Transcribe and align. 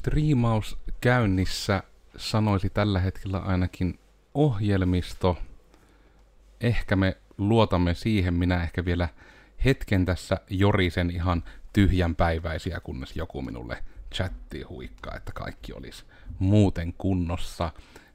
striimaus 0.00 0.78
käynnissä 1.00 1.82
sanoisi 2.16 2.70
tällä 2.70 3.00
hetkellä 3.00 3.38
ainakin 3.38 3.98
ohjelmisto. 4.34 5.38
Ehkä 6.60 6.96
me 6.96 7.16
luotamme 7.38 7.94
siihen, 7.94 8.34
minä 8.34 8.62
ehkä 8.62 8.84
vielä 8.84 9.08
hetken 9.64 10.04
tässä 10.04 10.36
jorisen 10.50 11.10
ihan 11.10 11.44
tyhjänpäiväisiä, 11.72 12.80
kunnes 12.80 13.16
joku 13.16 13.42
minulle 13.42 13.84
chatti 14.14 14.62
huikkaa, 14.62 15.16
että 15.16 15.32
kaikki 15.32 15.72
olisi 15.72 16.04
muuten 16.38 16.92
kunnossa. 16.98 17.72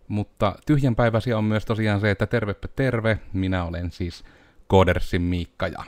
Mutta 0.08 0.56
tyhjänpäiväisiä 0.66 1.38
on 1.38 1.44
myös 1.44 1.66
tosiaan 1.66 2.00
se, 2.00 2.12
että 2.12 2.28
tervepä 2.28 2.68
terve, 2.68 3.20
minä 3.34 3.64
olen 3.64 3.92
siis 3.92 4.24
Kodersin 4.68 5.22
Miikka 5.22 5.68
ja 5.68 5.84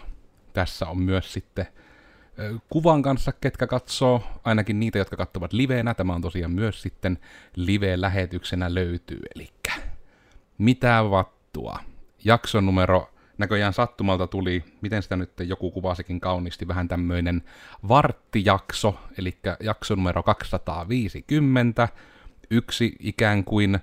tässä 0.54 0.88
on 0.88 1.00
myös 1.00 1.34
sitten 1.34 1.68
kuvan 2.70 3.02
kanssa, 3.02 3.32
ketkä 3.32 3.68
katsoo, 3.68 4.24
ainakin 4.44 4.80
niitä, 4.80 4.98
jotka 4.98 5.16
katsovat 5.16 5.54
liveenä. 5.54 5.94
Tämä 5.94 6.16
on 6.16 6.22
tosiaan 6.22 6.52
myös 6.52 6.82
sitten 6.82 7.20
live-lähetyksenä 7.56 8.74
löytyy, 8.74 9.22
eli 9.36 9.50
mitä 10.58 11.04
vattua. 11.10 11.80
Jakson 12.24 12.66
numero 12.66 13.10
näköjään 13.38 13.74
sattumalta 13.74 14.28
tuli, 14.28 14.64
miten 14.82 15.04
sitä 15.04 15.16
nyt 15.16 15.32
joku 15.40 15.72
kuvasikin 15.72 16.20
kauniisti, 16.20 16.68
vähän 16.68 16.88
tämmöinen 16.88 17.44
varttijakso, 17.88 19.00
eli 19.18 19.38
jakso 19.60 19.96
numero 19.96 20.24
250, 20.24 21.90
yksi 22.50 22.96
ikään 23.00 23.44
kuin, 23.44 23.80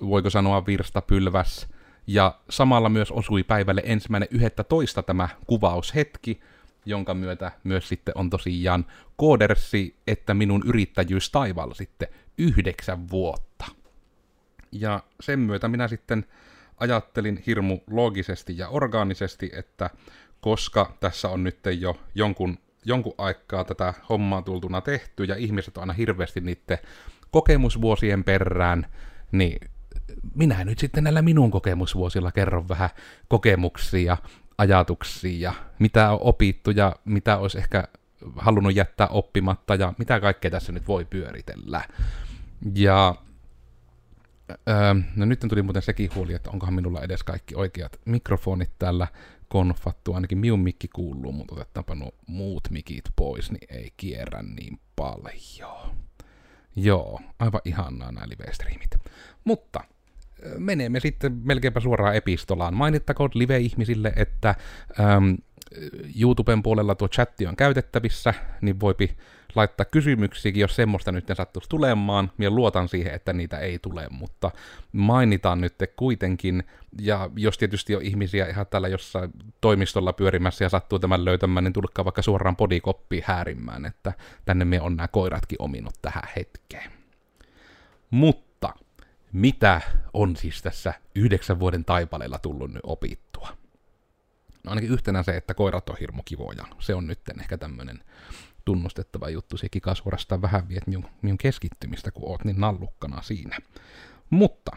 voiko 0.00 0.30
sanoa 0.30 0.66
virstapylväs, 0.66 1.68
ja 2.06 2.34
samalla 2.50 2.88
myös 2.88 3.10
osui 3.10 3.42
päivälle 3.42 3.82
ensimmäinen 3.84 4.28
11 4.30 5.02
tämä 5.02 5.28
kuvaushetki, 5.46 6.40
jonka 6.86 7.14
myötä 7.14 7.52
myös 7.64 7.88
sitten 7.88 8.18
on 8.18 8.30
tosiaan 8.30 8.86
koodersi, 9.16 9.96
että 10.06 10.34
minun 10.34 10.62
yrittäjyys 10.66 11.30
taivaalla 11.30 11.74
sitten 11.74 12.08
yhdeksän 12.38 13.10
vuotta. 13.10 13.64
Ja 14.72 15.02
sen 15.20 15.38
myötä 15.38 15.68
minä 15.68 15.88
sitten 15.88 16.26
ajattelin 16.76 17.42
hirmu 17.46 17.78
loogisesti 17.90 18.58
ja 18.58 18.68
orgaanisesti, 18.68 19.50
että 19.52 19.90
koska 20.40 20.96
tässä 21.00 21.28
on 21.28 21.44
nyt 21.44 21.58
jo 21.80 22.00
jonkun, 22.14 22.58
jonkun 22.84 23.14
aikaa 23.18 23.64
tätä 23.64 23.94
hommaa 24.08 24.42
tultuna 24.42 24.80
tehty 24.80 25.24
ja 25.24 25.36
ihmiset 25.36 25.76
on 25.76 25.80
aina 25.80 25.92
hirveästi 25.92 26.40
niiden 26.40 26.78
kokemusvuosien 27.30 28.24
perään, 28.24 28.86
niin 29.32 29.70
minä 30.34 30.64
nyt 30.64 30.78
sitten 30.78 31.04
näillä 31.04 31.22
minun 31.22 31.50
kokemusvuosilla 31.50 32.32
kerron 32.32 32.68
vähän 32.68 32.90
kokemuksia, 33.28 34.16
ajatuksia 34.60 35.40
ja 35.40 35.54
mitä 35.78 36.10
on 36.10 36.18
opittu 36.20 36.70
ja 36.70 36.96
mitä 37.04 37.38
olisi 37.38 37.58
ehkä 37.58 37.84
halunnut 38.36 38.74
jättää 38.74 39.06
oppimatta 39.06 39.74
ja 39.74 39.92
mitä 39.98 40.20
kaikkea 40.20 40.50
tässä 40.50 40.72
nyt 40.72 40.88
voi 40.88 41.04
pyöritellä. 41.04 41.84
Ja 42.74 43.14
Öö, 44.68 44.94
no 45.16 45.24
nyt 45.24 45.40
tuli 45.48 45.62
muuten 45.62 45.82
sekin 45.82 46.10
huoli, 46.14 46.34
että 46.34 46.50
onkohan 46.50 46.74
minulla 46.74 47.02
edes 47.02 47.22
kaikki 47.22 47.54
oikeat 47.54 48.00
mikrofonit 48.04 48.70
täällä 48.78 49.06
konfattu. 49.48 50.14
Ainakin 50.14 50.38
minun 50.38 50.60
mikki 50.60 50.88
kuuluu, 50.88 51.32
mutta 51.32 51.54
otetaanpa 51.54 51.94
nuo 51.94 52.10
muut 52.26 52.68
mikit 52.70 53.04
pois, 53.16 53.50
niin 53.50 53.74
ei 53.74 53.92
kierrä 53.96 54.42
niin 54.42 54.80
paljon. 54.96 55.96
Joo, 56.76 57.20
aivan 57.38 57.60
ihanaa 57.64 58.12
nämä 58.12 58.26
live-streamit. 58.28 58.96
Mutta 59.44 59.84
menemme 60.58 61.00
sitten 61.00 61.40
melkeinpä 61.44 61.80
suoraan 61.80 62.16
epistolaan. 62.16 62.74
Mainittakoon 62.74 63.30
live-ihmisille, 63.34 64.12
että 64.16 64.54
äm, 65.00 65.36
YouTuben 66.20 66.62
puolella 66.62 66.94
tuo 66.94 67.08
chatti 67.08 67.46
on 67.46 67.56
käytettävissä, 67.56 68.34
niin 68.60 68.80
voipi 68.80 69.16
laittaa 69.54 69.84
kysymyksiä, 69.84 70.52
jos 70.54 70.76
semmoista 70.76 71.12
nyt 71.12 71.24
sattuisi 71.32 71.68
tulemaan. 71.68 72.32
Minä 72.38 72.50
luotan 72.50 72.88
siihen, 72.88 73.14
että 73.14 73.32
niitä 73.32 73.58
ei 73.58 73.78
tule, 73.78 74.06
mutta 74.10 74.50
mainitaan 74.92 75.60
nyt 75.60 75.74
kuitenkin. 75.96 76.64
Ja 77.00 77.30
jos 77.36 77.58
tietysti 77.58 77.96
on 77.96 78.02
ihmisiä 78.02 78.46
ihan 78.46 78.66
täällä 78.66 78.88
jossain 78.88 79.30
toimistolla 79.60 80.12
pyörimässä 80.12 80.64
ja 80.64 80.68
sattuu 80.68 80.98
tämän 80.98 81.24
löytämään, 81.24 81.64
niin 81.64 81.72
tulkaa 81.72 82.04
vaikka 82.04 82.22
suoraan 82.22 82.56
podikoppiin 82.56 83.24
häärimään, 83.26 83.86
että 83.86 84.12
tänne 84.44 84.64
me 84.64 84.80
on 84.80 84.96
nämä 84.96 85.08
koiratkin 85.08 85.62
ominut 85.62 85.94
tähän 86.02 86.28
hetkeen. 86.36 86.90
Mutta 88.10 88.49
mitä 89.32 89.80
on 90.12 90.36
siis 90.36 90.62
tässä 90.62 90.94
yhdeksän 91.14 91.60
vuoden 91.60 91.84
taipaleella 91.84 92.38
tullut 92.38 92.72
nyt 92.72 92.82
opittua? 92.82 93.48
No 94.64 94.70
ainakin 94.70 94.90
yhtenä 94.90 95.22
se, 95.22 95.36
että 95.36 95.54
koirat 95.54 95.90
on 95.90 95.96
hirmu 96.00 96.22
kivoja. 96.24 96.64
Se 96.78 96.94
on 96.94 97.06
nyt 97.06 97.20
ehkä 97.40 97.58
tämmöinen 97.58 98.04
tunnustettava 98.64 99.28
juttu. 99.28 99.56
Se 99.56 99.68
kika 99.68 99.94
suorastaan 99.94 100.42
vähän 100.42 100.68
viet 100.68 100.86
minun, 100.86 101.06
minun 101.22 101.38
keskittymistä, 101.38 102.10
kun 102.10 102.28
oot 102.28 102.44
niin 102.44 102.60
nallukkana 102.60 103.22
siinä. 103.22 103.58
Mutta 104.30 104.76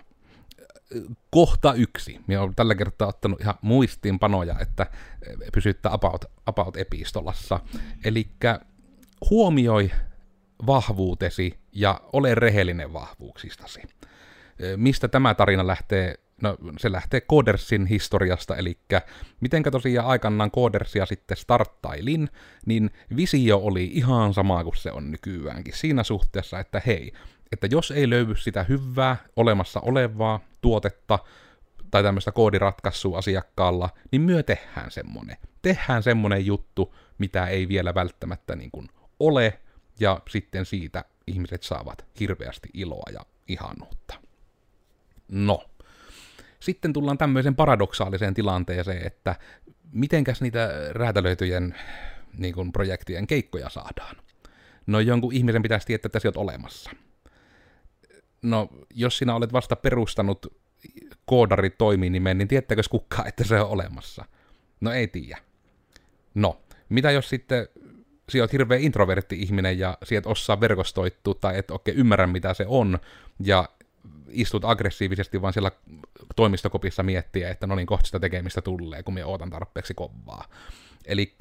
kohta 1.29 1.73
yksi. 1.73 2.19
Minä 2.27 2.41
olen 2.41 2.55
tällä 2.55 2.75
kertaa 2.75 3.07
ottanut 3.07 3.41
ihan 3.41 3.55
muistiinpanoja, 3.61 4.59
että 4.59 4.87
pysyttää 5.53 5.93
about, 5.93 6.25
about 6.45 6.77
epistolassa. 6.77 7.59
Eli 8.05 8.27
huomioi 9.29 9.91
vahvuutesi 10.67 11.59
ja 11.71 12.01
ole 12.13 12.35
rehellinen 12.35 12.93
vahvuuksistasi. 12.93 13.81
Mistä 14.75 15.07
tämä 15.07 15.33
tarina 15.33 15.67
lähtee 15.67 16.15
No 16.41 16.57
se 16.77 16.91
lähtee 16.91 17.21
Codersin 17.21 17.85
historiasta, 17.85 18.55
eli 18.55 18.77
mitenkä 19.39 19.71
tosiaan 19.71 20.07
aikanaan 20.07 20.51
Codersia 20.51 21.05
sitten 21.05 21.37
starttailin, 21.37 22.29
niin 22.65 22.89
visio 23.15 23.57
oli 23.57 23.85
ihan 23.93 24.33
sama 24.33 24.63
kuin 24.63 24.77
se 24.77 24.91
on 24.91 25.11
nykyäänkin 25.11 25.73
siinä 25.73 26.03
suhteessa, 26.03 26.59
että 26.59 26.81
hei, 26.85 27.13
että 27.51 27.67
jos 27.71 27.91
ei 27.91 28.09
löydy 28.09 28.35
sitä 28.35 28.63
hyvää 28.63 29.17
olemassa 29.35 29.79
olevaa 29.79 30.39
tuotetta 30.61 31.19
tai 31.91 32.03
tämmöistä 32.03 32.31
koodiratkaisua 32.31 33.17
asiakkaalla, 33.17 33.89
niin 34.11 34.21
myö 34.21 34.43
tehdään 34.43 34.91
semmonen. 34.91 35.37
Tehdään 35.61 36.03
semmonen 36.03 36.45
juttu, 36.45 36.95
mitä 37.17 37.47
ei 37.47 37.67
vielä 37.67 37.93
välttämättä 37.95 38.55
niin 38.55 38.71
kuin 38.71 38.89
ole, 39.19 39.59
ja 39.99 40.19
sitten 40.29 40.65
siitä 40.65 41.05
ihmiset 41.27 41.63
saavat 41.63 42.05
hirveästi 42.19 42.69
iloa 42.73 43.11
ja 43.13 43.21
ihanuutta. 43.47 44.22
No, 45.27 45.63
sitten 46.59 46.93
tullaan 46.93 47.17
tämmöiseen 47.17 47.55
paradoksaaliseen 47.55 48.33
tilanteeseen, 48.33 49.07
että 49.07 49.35
mitenkäs 49.91 50.41
niitä 50.41 50.69
räätälöityjen 50.91 51.75
niin 52.37 52.53
kuin 52.53 52.71
projektien 52.71 53.27
keikkoja 53.27 53.69
saadaan. 53.69 54.15
No 54.87 54.99
jonkun 54.99 55.33
ihmisen 55.33 55.61
pitäisi 55.61 55.87
tietää, 55.87 56.07
että 56.07 56.19
sä 56.19 56.27
oot 56.27 56.37
olemassa. 56.37 56.91
No, 58.41 58.69
jos 58.93 59.17
sinä 59.17 59.35
olet 59.35 59.53
vasta 59.53 59.75
perustanut 59.75 60.57
koodari 61.25 61.69
toiminimen, 61.69 62.37
niin 62.37 62.47
tiettäkö 62.47 62.81
kukaan, 62.89 63.27
että 63.27 63.43
se 63.43 63.61
on 63.61 63.69
olemassa? 63.69 64.25
No 64.81 64.91
ei 64.91 65.07
tiedä. 65.07 65.37
No, 66.33 66.61
mitä 66.89 67.11
jos 67.11 67.29
sitten 67.29 67.67
sinä 68.29 68.43
oot 68.43 68.53
hirveä 68.53 68.77
introvertti 68.77 69.41
ihminen 69.41 69.79
ja 69.79 69.97
sieltä 70.03 70.29
osaa 70.29 70.59
verkostoittua 70.59 71.33
tai 71.33 71.57
et 71.57 71.71
oikein 71.71 71.97
ymmärrä 71.97 72.27
mitä 72.27 72.53
se 72.53 72.65
on, 72.67 72.99
ja 73.39 73.69
istut 74.29 74.65
aggressiivisesti 74.65 75.41
vaan 75.41 75.53
siellä 75.53 75.71
toimistokopissa 76.35 77.03
miettiä, 77.03 77.49
että 77.49 77.67
no 77.67 77.75
niin, 77.75 77.87
kohta 77.87 78.05
sitä 78.05 78.19
tekemistä 78.19 78.61
tulee, 78.61 79.03
kun 79.03 79.13
minä 79.13 79.25
ootan 79.25 79.49
tarpeeksi 79.49 79.93
kovaa. 79.93 80.45
Eli 81.05 81.33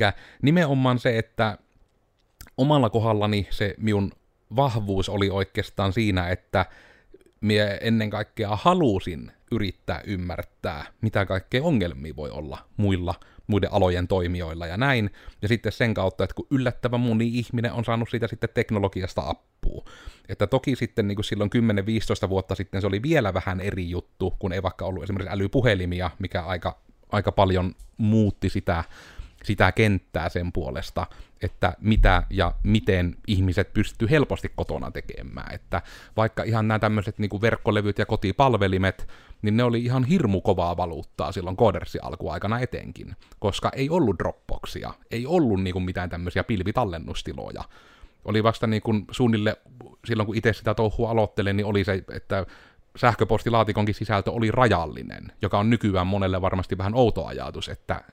nimenomaan 0.43 0.99
se, 0.99 1.19
että 1.19 1.59
omalla 2.57 2.91
kohdallani 2.91 3.47
se 3.51 3.75
minun 3.79 4.13
vahvuus 4.57 5.09
oli 5.09 5.31
oikeastaan 5.31 5.93
siinä, 5.93 6.29
että 6.29 6.67
minä 7.41 7.67
ennen 7.81 8.11
kaikkea 8.11 8.57
halusin 8.57 9.33
yrittää 9.51 10.01
ymmärtää, 10.07 10.85
mitä 11.01 11.27
kaikkea 11.27 11.63
ongelmia 11.63 12.17
voi 12.17 12.31
olla 12.31 12.59
muilla 12.77 13.15
muiden 13.47 13.73
alojen 13.73 14.09
toimijoilla 14.09 14.67
ja 14.67 14.77
näin. 14.77 15.11
Ja 15.43 15.49
sitten 15.49 15.73
sen 15.73 15.95
kautta, 15.95 16.25
että 16.25 16.35
kun 16.35 16.47
yllättävän 16.51 17.01
moni 17.01 17.29
ihminen 17.29 17.73
on 17.73 17.85
saanut 17.85 18.11
siitä 18.11 18.29
sitten 18.29 18.49
teknologiasta 18.55 19.23
appua. 19.27 19.85
Että 20.29 20.47
toki 20.47 20.77
sitten 20.77 21.09
niin 21.09 21.17
kuin 21.17 21.25
silloin 21.25 21.51
10-15 22.27 22.29
vuotta 22.29 22.55
sitten 22.55 22.81
se 22.81 22.87
oli 22.87 23.03
vielä 23.03 23.35
vähän 23.35 23.61
eri 23.61 23.91
juttu, 23.91 24.37
kun 24.39 24.53
ei 24.53 24.63
vaikka 24.63 24.85
ollut 24.85 25.03
esimerkiksi 25.03 25.35
älypuhelimia, 25.35 26.11
mikä 26.19 26.43
aika, 26.43 26.79
aika 27.13 27.33
paljon 27.33 27.75
muutti 27.99 28.49
sitä 28.49 28.85
sitä 29.43 29.73
kenttää 29.73 30.29
sen 30.29 30.53
puolesta, 30.53 31.07
että 31.43 31.73
mitä 31.81 32.23
ja 32.31 32.55
miten 32.63 33.17
ihmiset 33.27 33.73
pystyy 33.73 34.11
helposti 34.11 34.53
kotona 34.57 34.91
tekemään. 34.91 35.55
Että 35.55 35.83
vaikka 36.17 36.43
ihan 36.43 36.69
nämä 36.69 36.79
tämmöiset 36.79 37.19
niin 37.19 37.41
verkkolevyt 37.41 37.99
ja 37.99 38.07
kotipalvelimet, 38.07 39.09
niin 39.43 39.57
ne 39.57 39.65
oli 39.65 39.85
ihan 39.85 40.05
hirmu 40.05 40.41
kovaa 40.41 40.77
valuuttaa 40.77 41.33
silloin 41.33 41.57
Codersi 41.57 41.99
alkuaikana 42.03 42.61
etenkin, 42.61 43.17
koska 43.39 43.71
ei 43.77 43.91
ollut 43.91 44.19
Dropboxia, 44.19 44.95
ei 45.11 45.27
ollut 45.27 45.63
niin 45.63 45.73
kuin 45.73 45.85
mitään 45.85 46.11
tämmöisiä 46.11 46.45
pilvitallennustiloja. 46.45 47.65
Oli 48.25 48.43
vasta 48.43 48.67
niin 48.67 48.83
kuin 48.83 49.05
suunnille, 49.11 49.57
silloin 50.05 50.27
kun 50.27 50.37
itse 50.37 50.53
sitä 50.53 50.75
touhua 50.75 51.11
aloittelin, 51.11 51.57
niin 51.57 51.67
oli 51.67 51.85
se, 51.85 52.05
että 52.15 52.47
sähköpostilaatikonkin 52.97 53.95
sisältö 53.95 54.31
oli 54.31 54.51
rajallinen, 54.51 55.33
joka 55.43 55.59
on 55.59 55.71
nykyään 55.71 56.07
monelle 56.07 56.41
varmasti 56.41 56.79
vähän 56.79 56.95
outo 56.95 57.27
ajatus, 57.27 57.69
että 57.69 58.05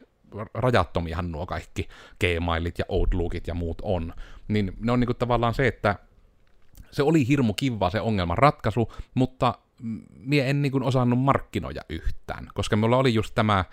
rajattomihan 0.53 1.31
nuo 1.31 1.45
kaikki 1.45 1.87
Gmailit 2.19 2.79
ja 2.79 2.85
Outlookit 2.89 3.47
ja 3.47 3.53
muut 3.53 3.81
on. 3.81 4.13
Niin 4.47 4.73
ne 4.79 4.91
on 4.91 4.99
niinku 4.99 5.13
tavallaan 5.13 5.53
se, 5.53 5.67
että 5.67 5.95
se 6.91 7.03
oli 7.03 7.27
hirmu 7.27 7.53
kiva 7.53 7.89
se 7.89 8.01
ongelman 8.01 8.37
ratkaisu, 8.37 8.93
mutta 9.13 9.53
mie 10.19 10.49
en 10.49 10.61
niin 10.61 10.71
kuin 10.71 10.83
osannut 10.83 11.19
markkinoja 11.19 11.81
yhtään, 11.89 12.47
koska 12.53 12.75
mulla 12.75 12.97
oli 12.97 13.13
just 13.13 13.35
tämä, 13.35 13.65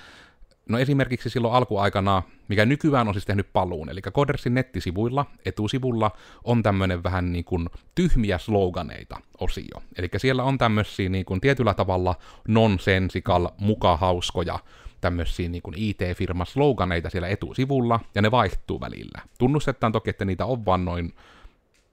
no 0.68 0.78
esimerkiksi 0.78 1.30
silloin 1.30 1.54
alkuaikana, 1.54 2.22
mikä 2.48 2.66
nykyään 2.66 3.08
on 3.08 3.14
siis 3.14 3.24
tehnyt 3.24 3.52
paluun, 3.52 3.88
eli 3.88 4.00
Codersin 4.00 4.54
nettisivuilla, 4.54 5.26
etusivulla, 5.44 6.10
on 6.44 6.62
tämmöinen 6.62 7.02
vähän 7.02 7.32
niin 7.32 7.44
kuin 7.44 7.68
tyhmiä 7.94 8.38
sloganeita 8.38 9.20
osio. 9.40 9.82
Eli 9.98 10.08
siellä 10.16 10.42
on 10.42 10.58
tämmöisiä 10.58 11.08
niin 11.08 11.24
kuin 11.24 11.40
tietyllä 11.40 11.74
tavalla 11.74 12.14
nonsensical, 12.48 13.48
mukahauskoja, 13.58 14.58
tämmöisiä 15.00 15.48
niin 15.48 15.62
IT-firman 15.76 16.46
sloganeita 16.46 17.10
siellä 17.10 17.28
etusivulla, 17.28 18.00
ja 18.14 18.22
ne 18.22 18.30
vaihtuu 18.30 18.80
välillä. 18.80 19.22
Tunnustetaan 19.38 19.92
toki, 19.92 20.10
että 20.10 20.24
niitä 20.24 20.46
on 20.46 20.64
vaan 20.64 20.84
noin 20.84 21.12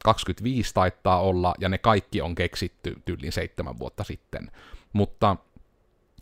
25 0.04 0.74
taittaa 0.74 1.22
olla, 1.22 1.54
ja 1.60 1.70
ne 1.70 1.78
kaikki 1.78 2.22
on 2.22 2.36
keksitty 2.36 3.02
tyylin 3.06 3.32
seitsemän 3.32 3.80
vuotta 3.80 4.04
sitten. 4.04 4.52
Mutta 4.94 5.36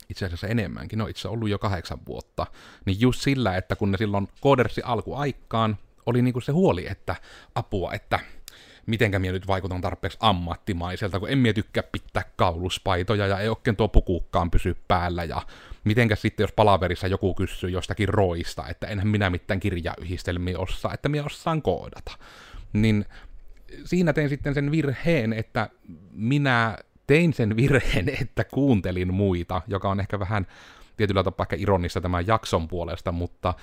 itse 0.08 0.26
asiassa 0.26 0.46
enemmänkin, 0.46 0.98
no 0.98 1.06
itse 1.06 1.28
ollut 1.28 1.48
jo 1.48 1.58
kahdeksan 1.58 1.98
vuotta, 2.06 2.46
niin 2.84 3.00
just 3.00 3.20
sillä, 3.20 3.56
että 3.56 3.76
kun 3.76 3.92
ne 3.92 3.98
silloin 3.98 4.28
koodersi 4.40 4.82
alkuaikaan, 4.84 5.78
oli 6.06 6.22
niinku 6.22 6.40
se 6.40 6.52
huoli, 6.52 6.86
että 6.86 7.16
apua, 7.54 7.92
että 7.92 8.20
mitenkä 8.86 9.18
minä 9.18 9.32
nyt 9.32 9.46
vaikutan 9.46 9.80
tarpeeksi 9.80 10.18
ammattimaiselta, 10.20 11.20
kun 11.20 11.30
en 11.30 11.38
minä 11.38 11.52
tykkää 11.52 11.82
pitää 11.92 12.22
kauluspaitoja 12.36 13.26
ja 13.26 13.38
ei 13.38 13.48
oikein 13.48 13.76
tuo 13.76 13.88
pukuukkaan 13.88 14.50
pysy 14.50 14.76
päällä 14.88 15.24
ja 15.24 15.42
mitenkä 15.84 16.16
sitten 16.16 16.44
jos 16.44 16.52
palaverissa 16.52 17.06
joku 17.06 17.34
kysyy 17.34 17.70
jostakin 17.70 18.08
roista, 18.08 18.68
että 18.68 18.86
enhän 18.86 19.08
minä 19.08 19.30
mitään 19.30 19.60
kirjayhdistelmiä 19.60 20.58
osaa, 20.58 20.94
että 20.94 21.08
minä 21.08 21.24
osaan 21.24 21.62
koodata. 21.62 22.12
Niin 22.72 23.04
siinä 23.84 24.12
tein 24.12 24.28
sitten 24.28 24.54
sen 24.54 24.70
virheen, 24.70 25.32
että 25.32 25.68
minä 26.12 26.78
tein 27.06 27.32
sen 27.32 27.56
virheen, 27.56 28.08
että 28.22 28.44
kuuntelin 28.44 29.14
muita, 29.14 29.62
joka 29.66 29.90
on 29.90 30.00
ehkä 30.00 30.18
vähän 30.18 30.46
tietyllä 30.96 31.22
tapaa 31.22 31.44
ehkä 31.44 31.56
ironista 31.58 32.00
tämän 32.00 32.26
jakson 32.26 32.68
puolesta, 32.68 33.12
mutta 33.12 33.54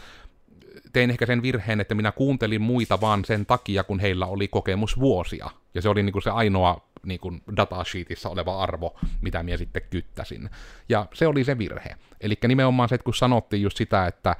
tein 0.94 1.10
ehkä 1.10 1.26
sen 1.26 1.42
virheen, 1.42 1.82
että 1.82 1.96
minä 1.96 2.12
kuuntelin 2.12 2.62
muita 2.62 3.02
vaan 3.02 3.26
sen 3.26 3.46
takia, 3.46 3.84
kun 3.84 4.00
heillä 4.00 4.26
oli 4.26 4.48
kokemus 4.48 5.00
vuosia. 5.00 5.50
Ja 5.74 5.82
se 5.82 5.90
oli 5.90 6.04
niin 6.04 6.14
kuin 6.14 6.24
se 6.24 6.30
ainoa 6.30 6.90
niin 7.04 7.20
kuin 7.20 7.42
datasheetissa 7.58 8.30
oleva 8.30 8.64
arvo, 8.64 9.00
mitä 9.22 9.44
minä 9.44 9.58
sitten 9.58 9.82
kyttäsin. 9.90 10.50
Ja 10.90 11.06
se 11.14 11.28
oli 11.28 11.44
se 11.44 11.58
virhe. 11.58 11.96
Eli 12.22 12.36
nimenomaan 12.48 12.90
se, 12.90 12.96
että 12.96 13.06
kun 13.06 13.14
sanottiin 13.14 13.62
just 13.62 13.78
sitä, 13.78 14.08
että 14.08 14.36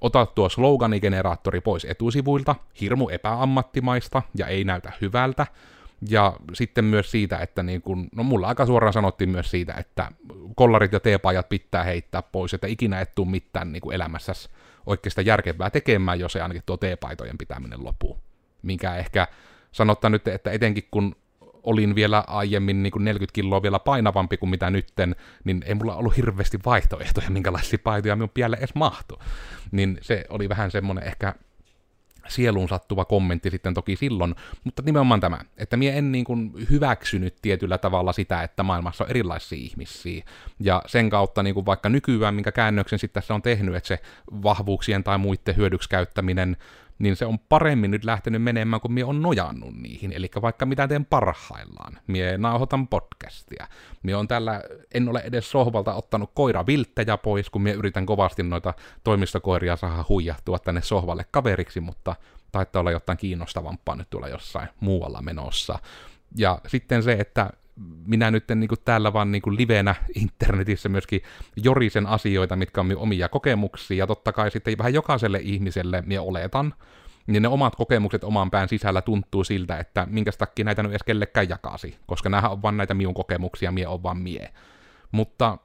ota 0.00 0.26
tuo 0.26 0.48
sloganigeneraattori 0.48 1.60
pois 1.60 1.84
etusivuilta, 1.84 2.54
hirmu 2.80 3.08
epäammattimaista 3.08 4.22
ja 4.34 4.46
ei 4.46 4.64
näytä 4.64 4.92
hyvältä, 5.00 5.46
ja 6.08 6.36
sitten 6.54 6.84
myös 6.84 7.10
siitä, 7.10 7.38
että 7.38 7.62
niin 7.62 7.82
kun, 7.82 8.08
no 8.16 8.22
mulla 8.22 8.46
aika 8.48 8.66
suoraan 8.66 8.92
sanottiin 8.92 9.30
myös 9.30 9.50
siitä, 9.50 9.74
että 9.74 10.12
kollarit 10.54 10.92
ja 10.92 11.00
teepajat 11.00 11.48
pitää 11.48 11.84
heittää 11.84 12.22
pois, 12.22 12.54
että 12.54 12.66
ikinä 12.66 13.00
et 13.00 13.14
tule 13.14 13.28
mitään 13.28 13.72
niin 13.72 13.92
elämässäsi 13.92 14.48
oikeastaan 14.86 15.26
järkevää 15.26 15.70
tekemään, 15.70 16.20
jos 16.20 16.36
ei 16.36 16.42
ainakin 16.42 16.62
tuo 16.66 16.76
teepaitojen 16.76 17.38
pitäminen 17.38 17.84
lopuu. 17.84 18.18
Minkä 18.62 18.96
ehkä 18.96 19.28
sanottaa 19.72 20.10
nyt, 20.10 20.28
että 20.28 20.50
etenkin 20.50 20.88
kun 20.90 21.16
olin 21.62 21.94
vielä 21.94 22.24
aiemmin 22.26 22.82
niin 22.82 22.90
kuin 22.90 23.04
40 23.04 23.34
kiloa 23.34 23.62
vielä 23.62 23.78
painavampi 23.78 24.36
kuin 24.36 24.50
mitä 24.50 24.70
nytten, 24.70 25.16
niin 25.44 25.62
ei 25.66 25.74
mulla 25.74 25.96
ollut 25.96 26.16
hirveästi 26.16 26.58
vaihtoehtoja, 26.64 27.30
minkälaisia 27.30 27.78
paitoja 27.84 28.16
minun 28.16 28.30
pielle 28.34 28.56
edes 28.56 28.74
mahtui. 28.74 29.18
Niin 29.72 29.98
se 30.00 30.24
oli 30.28 30.48
vähän 30.48 30.70
semmoinen 30.70 31.04
ehkä 31.04 31.34
sieluun 32.28 32.68
sattuva 32.68 33.04
kommentti 33.04 33.50
sitten 33.50 33.74
toki 33.74 33.96
silloin, 33.96 34.34
mutta 34.64 34.82
nimenomaan 34.82 35.20
tämä, 35.20 35.38
että 35.56 35.76
minä 35.76 35.92
en 35.92 36.12
niin 36.12 36.24
kuin 36.24 36.52
hyväksynyt 36.70 37.36
tietyllä 37.42 37.78
tavalla 37.78 38.12
sitä, 38.12 38.42
että 38.42 38.62
maailmassa 38.62 39.04
on 39.04 39.10
erilaisia 39.10 39.58
ihmisiä, 39.58 40.24
ja 40.60 40.82
sen 40.86 41.10
kautta 41.10 41.42
niin 41.42 41.54
kuin 41.54 41.66
vaikka 41.66 41.88
nykyään, 41.88 42.34
minkä 42.34 42.52
käännöksen 42.52 42.98
sitten 42.98 43.22
tässä 43.22 43.34
on 43.34 43.42
tehnyt, 43.42 43.74
että 43.74 43.88
se 43.88 43.98
vahvuuksien 44.42 45.04
tai 45.04 45.18
muiden 45.18 45.56
hyödyksi 45.56 45.88
käyttäminen 45.88 46.56
niin 46.98 47.16
se 47.16 47.26
on 47.26 47.38
paremmin 47.38 47.90
nyt 47.90 48.04
lähtenyt 48.04 48.42
menemään, 48.42 48.80
kun 48.80 48.92
minä 48.92 49.06
on 49.06 49.22
nojannut 49.22 49.74
niihin. 49.74 50.12
Eli 50.12 50.30
vaikka 50.42 50.66
mitä 50.66 50.88
teen 50.88 51.04
parhaillaan. 51.04 51.98
Mie 52.06 52.38
nauhoitan 52.38 52.88
podcastia. 52.88 53.66
Mie 54.02 54.16
on 54.16 54.28
tällä, 54.28 54.62
en 54.94 55.08
ole 55.08 55.20
edes 55.20 55.50
sohvalta 55.50 55.94
ottanut 55.94 56.30
koira 56.34 56.66
vilttejä 56.66 57.16
pois, 57.16 57.50
kun 57.50 57.62
minä 57.62 57.76
yritän 57.76 58.06
kovasti 58.06 58.42
noita 58.42 58.74
toimistokoiria 59.04 59.76
saada 59.76 60.04
huijahtua 60.08 60.58
tänne 60.58 60.82
sohvalle 60.82 61.24
kaveriksi, 61.30 61.80
mutta 61.80 62.16
taitaa 62.52 62.80
olla 62.80 62.90
jotain 62.90 63.18
kiinnostavampaa 63.18 63.96
nyt 63.96 64.10
tuolla 64.10 64.28
jossain 64.28 64.68
muualla 64.80 65.22
menossa. 65.22 65.78
Ja 66.36 66.60
sitten 66.66 67.02
se, 67.02 67.12
että 67.12 67.50
minä 68.06 68.30
nyt 68.30 68.44
niin 68.54 68.68
kuin 68.68 68.78
täällä 68.84 69.12
vaan 69.12 69.32
niin 69.32 69.42
kuin 69.42 69.56
livenä 69.56 69.94
internetissä 70.14 70.88
myöskin 70.88 71.22
jorisen 71.56 72.06
asioita, 72.06 72.56
mitkä 72.56 72.80
on 72.80 72.96
omia 72.96 73.28
kokemuksia, 73.28 73.96
ja 73.96 74.06
totta 74.06 74.32
kai 74.32 74.50
sitten 74.50 74.78
vähän 74.78 74.94
jokaiselle 74.94 75.40
ihmiselle 75.42 76.02
minä 76.06 76.22
oletan, 76.22 76.74
niin 77.26 77.42
ne 77.42 77.48
omat 77.48 77.76
kokemukset 77.76 78.24
oman 78.24 78.50
pään 78.50 78.68
sisällä 78.68 79.02
tuntuu 79.02 79.44
siltä, 79.44 79.78
että 79.78 80.06
minkä 80.10 80.30
takia 80.38 80.64
näitä 80.64 80.82
nyt 80.82 80.92
edes 80.92 81.02
kellekään 81.02 81.48
jakasi, 81.48 81.96
koska 82.06 82.28
nämä 82.28 82.48
on 82.48 82.62
vaan 82.62 82.76
näitä 82.76 82.94
minun 82.94 83.14
kokemuksia, 83.14 83.72
mie 83.72 83.86
on 83.86 84.02
vaan 84.02 84.18
mie. 84.18 84.52
Mutta 85.12 85.58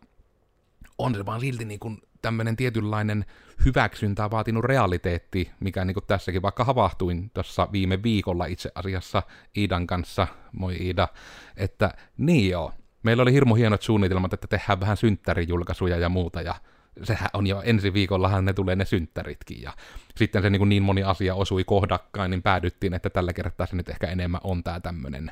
on 0.97 1.15
se 1.15 1.25
vaan 1.25 1.39
silti 1.39 1.65
niin 1.65 1.79
kuin 1.79 2.01
tämmöinen 2.23 2.55
tietynlainen 2.55 3.25
hyväksyntää 3.65 4.31
vaatinut 4.31 4.63
realiteetti, 4.63 5.51
mikä 5.59 5.85
niin 5.85 5.93
kuin 5.93 6.05
tässäkin 6.07 6.41
vaikka 6.41 6.63
havahtuin 6.63 7.31
tuossa 7.33 7.67
viime 7.71 8.03
viikolla 8.03 8.45
itse 8.45 8.71
asiassa 8.75 9.23
Iidan 9.57 9.87
kanssa, 9.87 10.27
moi 10.51 10.75
Iida, 10.75 11.07
että 11.57 11.93
niin 12.17 12.49
joo, 12.49 12.73
meillä 13.03 13.23
oli 13.23 13.33
hirmu 13.33 13.55
hienot 13.55 13.81
suunnitelmat, 13.81 14.33
että 14.33 14.47
tehdään 14.47 14.79
vähän 14.79 14.97
synttärijulkaisuja 14.97 15.97
ja 15.97 16.09
muuta, 16.09 16.41
ja 16.41 16.55
sehän 17.03 17.29
on 17.33 17.47
jo 17.47 17.61
ensi 17.65 17.93
viikollahan 17.93 18.45
ne 18.45 18.53
tulee 18.53 18.75
ne 18.75 18.85
synttäritkin, 18.85 19.61
ja 19.61 19.73
sitten 20.15 20.41
se 20.41 20.49
niin, 20.49 20.59
kuin 20.59 20.69
niin 20.69 20.83
moni 20.83 21.03
asia 21.03 21.35
osui 21.35 21.63
kohdakkain, 21.63 22.31
niin 22.31 22.43
päädyttiin, 22.43 22.93
että 22.93 23.09
tällä 23.09 23.33
kertaa 23.33 23.67
se 23.67 23.75
nyt 23.75 23.89
ehkä 23.89 24.07
enemmän 24.07 24.41
on 24.43 24.63
tämä 24.63 24.79
tämmöinen 24.79 25.31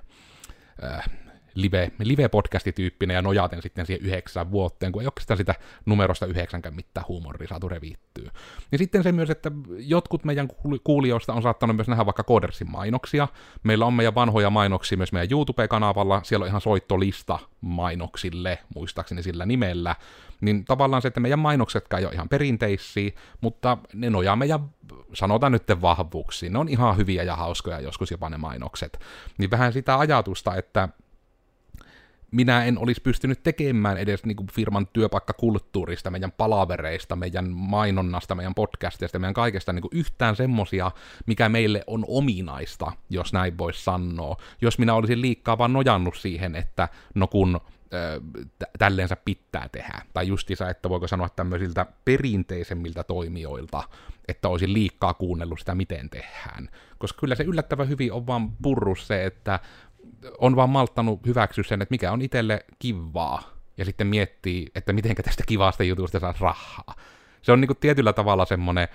live, 1.55 1.91
live-podcasti-tyyppinen 1.99 3.15
ja 3.15 3.21
nojaten 3.21 3.61
sitten 3.61 3.85
siihen 3.85 4.05
yhdeksän 4.05 4.51
vuoteen, 4.51 4.91
kun 4.91 5.01
ei 5.01 5.07
oikeastaan 5.07 5.37
sitä 5.37 5.55
numerosta 5.85 6.25
yhdeksänkään 6.25 6.75
mitään 6.75 7.07
huumoria 7.07 7.47
saatu 7.47 7.69
revittyä. 7.69 8.31
Ja 8.71 8.77
sitten 8.77 9.03
se 9.03 9.11
myös, 9.11 9.29
että 9.29 9.51
jotkut 9.77 10.23
meidän 10.23 10.47
kuulijoista 10.83 11.33
on 11.33 11.41
saattanut 11.41 11.75
myös 11.75 11.87
nähdä 11.87 12.05
vaikka 12.05 12.23
Codersin 12.23 12.71
mainoksia. 12.71 13.27
Meillä 13.63 13.85
on 13.85 13.93
meidän 13.93 14.15
vanhoja 14.15 14.49
mainoksia 14.49 14.97
myös 14.97 15.11
meidän 15.11 15.31
YouTube-kanavalla, 15.31 16.21
siellä 16.23 16.43
on 16.43 16.49
ihan 16.49 16.61
soittolista 16.61 17.39
mainoksille, 17.61 18.59
muistaakseni 18.75 19.23
sillä 19.23 19.45
nimellä. 19.45 19.95
Niin 20.41 20.65
tavallaan 20.65 21.01
se, 21.01 21.07
että 21.07 21.19
meidän 21.19 21.39
mainoksetkaan 21.39 21.99
ei 21.99 22.05
ole 22.05 22.13
ihan 22.13 22.29
perinteisiä, 22.29 23.11
mutta 23.41 23.77
ne 23.93 24.09
nojaa 24.09 24.35
meidän, 24.35 24.59
sanotaan 25.13 25.51
nyt 25.51 25.63
vahvuuksiin. 25.81 26.53
Ne 26.53 26.59
on 26.59 26.69
ihan 26.69 26.97
hyviä 26.97 27.23
ja 27.23 27.35
hauskoja 27.35 27.79
joskus 27.79 28.11
jopa 28.11 28.29
ne 28.29 28.37
mainokset. 28.37 28.99
Niin 29.37 29.51
vähän 29.51 29.73
sitä 29.73 29.99
ajatusta, 29.99 30.55
että 30.55 30.89
minä 32.31 32.65
en 32.65 32.77
olisi 32.77 33.01
pystynyt 33.01 33.43
tekemään 33.43 33.97
edes 33.97 34.25
niin 34.25 34.35
kuin 34.35 34.47
firman 34.53 34.87
työpaikkakulttuurista, 34.87 36.11
meidän 36.11 36.31
palavereista, 36.31 37.15
meidän 37.15 37.49
mainonnasta, 37.49 38.35
meidän 38.35 38.55
podcasteista, 38.55 39.19
meidän 39.19 39.33
kaikesta 39.33 39.73
niin 39.73 39.81
kuin 39.81 39.91
yhtään 39.93 40.35
semmosia, 40.35 40.91
mikä 41.25 41.49
meille 41.49 41.83
on 41.87 42.05
ominaista, 42.07 42.91
jos 43.09 43.33
näin 43.33 43.57
voisi 43.57 43.83
sanoa. 43.83 44.37
Jos 44.61 44.79
minä 44.79 44.93
olisin 44.93 45.21
liikkaa 45.21 45.57
vaan 45.57 45.73
nojannut 45.73 46.15
siihen, 46.15 46.55
että 46.55 46.89
no 47.15 47.27
kun 47.27 47.61
tälleensä 48.79 49.15
pitää 49.15 49.69
tehdä. 49.71 50.01
Tai 50.13 50.27
justiinsa, 50.27 50.69
että 50.69 50.89
voiko 50.89 51.07
sanoa 51.07 51.29
tämmöisiltä 51.29 51.85
perinteisemmiltä 52.05 53.03
toimijoilta, 53.03 53.83
että 54.27 54.49
olisin 54.49 54.73
liikkaa 54.73 55.13
kuunnellut 55.13 55.59
sitä, 55.59 55.75
miten 55.75 56.09
tehdään. 56.09 56.69
Koska 56.97 57.19
kyllä 57.19 57.35
se 57.35 57.43
yllättävän 57.43 57.89
hyvin 57.89 58.13
on 58.13 58.27
vaan 58.27 58.51
purru 58.51 58.95
se, 58.95 59.25
että 59.25 59.59
on 60.37 60.55
vaan 60.55 60.69
malttanut 60.69 61.25
hyväksyä 61.25 61.63
sen, 61.63 61.81
että 61.81 61.93
mikä 61.93 62.11
on 62.11 62.21
itselle 62.21 62.65
kivaa, 62.79 63.43
ja 63.77 63.85
sitten 63.85 64.07
miettii, 64.07 64.67
että 64.75 64.93
miten 64.93 65.15
tästä 65.15 65.43
kivasta 65.47 65.83
jutusta 65.83 66.19
saa 66.19 66.33
rahaa. 66.39 66.95
Se 67.41 67.51
on 67.51 67.61
niin 67.61 67.77
tietyllä 67.79 68.13
tavalla 68.13 68.45
semmoinen 68.45 68.87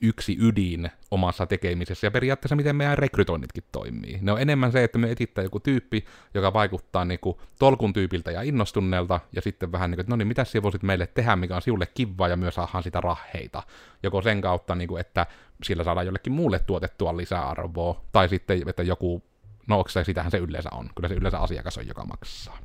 yksi 0.00 0.36
ydin 0.40 0.90
omassa 1.10 1.46
tekemisessä, 1.46 2.06
ja 2.06 2.10
periaatteessa 2.10 2.56
miten 2.56 2.76
meidän 2.76 2.98
rekrytoinnitkin 2.98 3.64
toimii. 3.72 4.18
Ne 4.20 4.32
on 4.32 4.40
enemmän 4.40 4.72
se, 4.72 4.84
että 4.84 4.98
me 4.98 5.10
etittää 5.10 5.44
joku 5.44 5.60
tyyppi, 5.60 6.04
joka 6.34 6.52
vaikuttaa 6.52 7.04
niin 7.04 7.20
kuin 7.20 7.36
tolkun 7.58 7.92
tyypiltä 7.92 8.30
ja 8.30 8.42
innostuneelta, 8.42 9.20
ja 9.32 9.42
sitten 9.42 9.72
vähän 9.72 9.90
niin 9.90 9.96
kuin, 9.96 10.02
että 10.02 10.12
no 10.12 10.16
niin, 10.16 10.28
mitä 10.28 10.44
sinä 10.44 10.62
voisit 10.62 10.82
meille 10.82 11.06
tehdä, 11.06 11.36
mikä 11.36 11.56
on 11.56 11.62
sinulle 11.62 11.86
kivaa, 11.86 12.28
ja 12.28 12.36
myös 12.36 12.54
saadaan 12.54 12.82
sitä 12.82 13.00
raheita. 13.00 13.62
Joko 14.02 14.22
sen 14.22 14.40
kautta, 14.40 14.74
niin 14.74 14.88
kuin, 14.88 15.00
että 15.00 15.26
sillä 15.62 15.84
saadaan 15.84 16.06
jollekin 16.06 16.32
muulle 16.32 16.58
tuotettua 16.58 17.16
lisäarvoa, 17.16 18.04
tai 18.12 18.28
sitten, 18.28 18.68
että 18.68 18.82
joku 18.82 19.22
No, 19.66 19.78
onko 19.78 19.88
se, 19.88 20.04
sitähän 20.04 20.30
se 20.30 20.38
yleensä 20.38 20.68
on. 20.72 20.90
Kyllä 20.94 21.08
se 21.08 21.14
yleensä 21.14 21.38
asiakas 21.38 21.78
on, 21.78 21.86
joka 21.86 22.04
maksaa. 22.04 22.58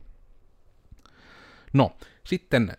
No, 1.73 1.97
sitten 2.23 2.77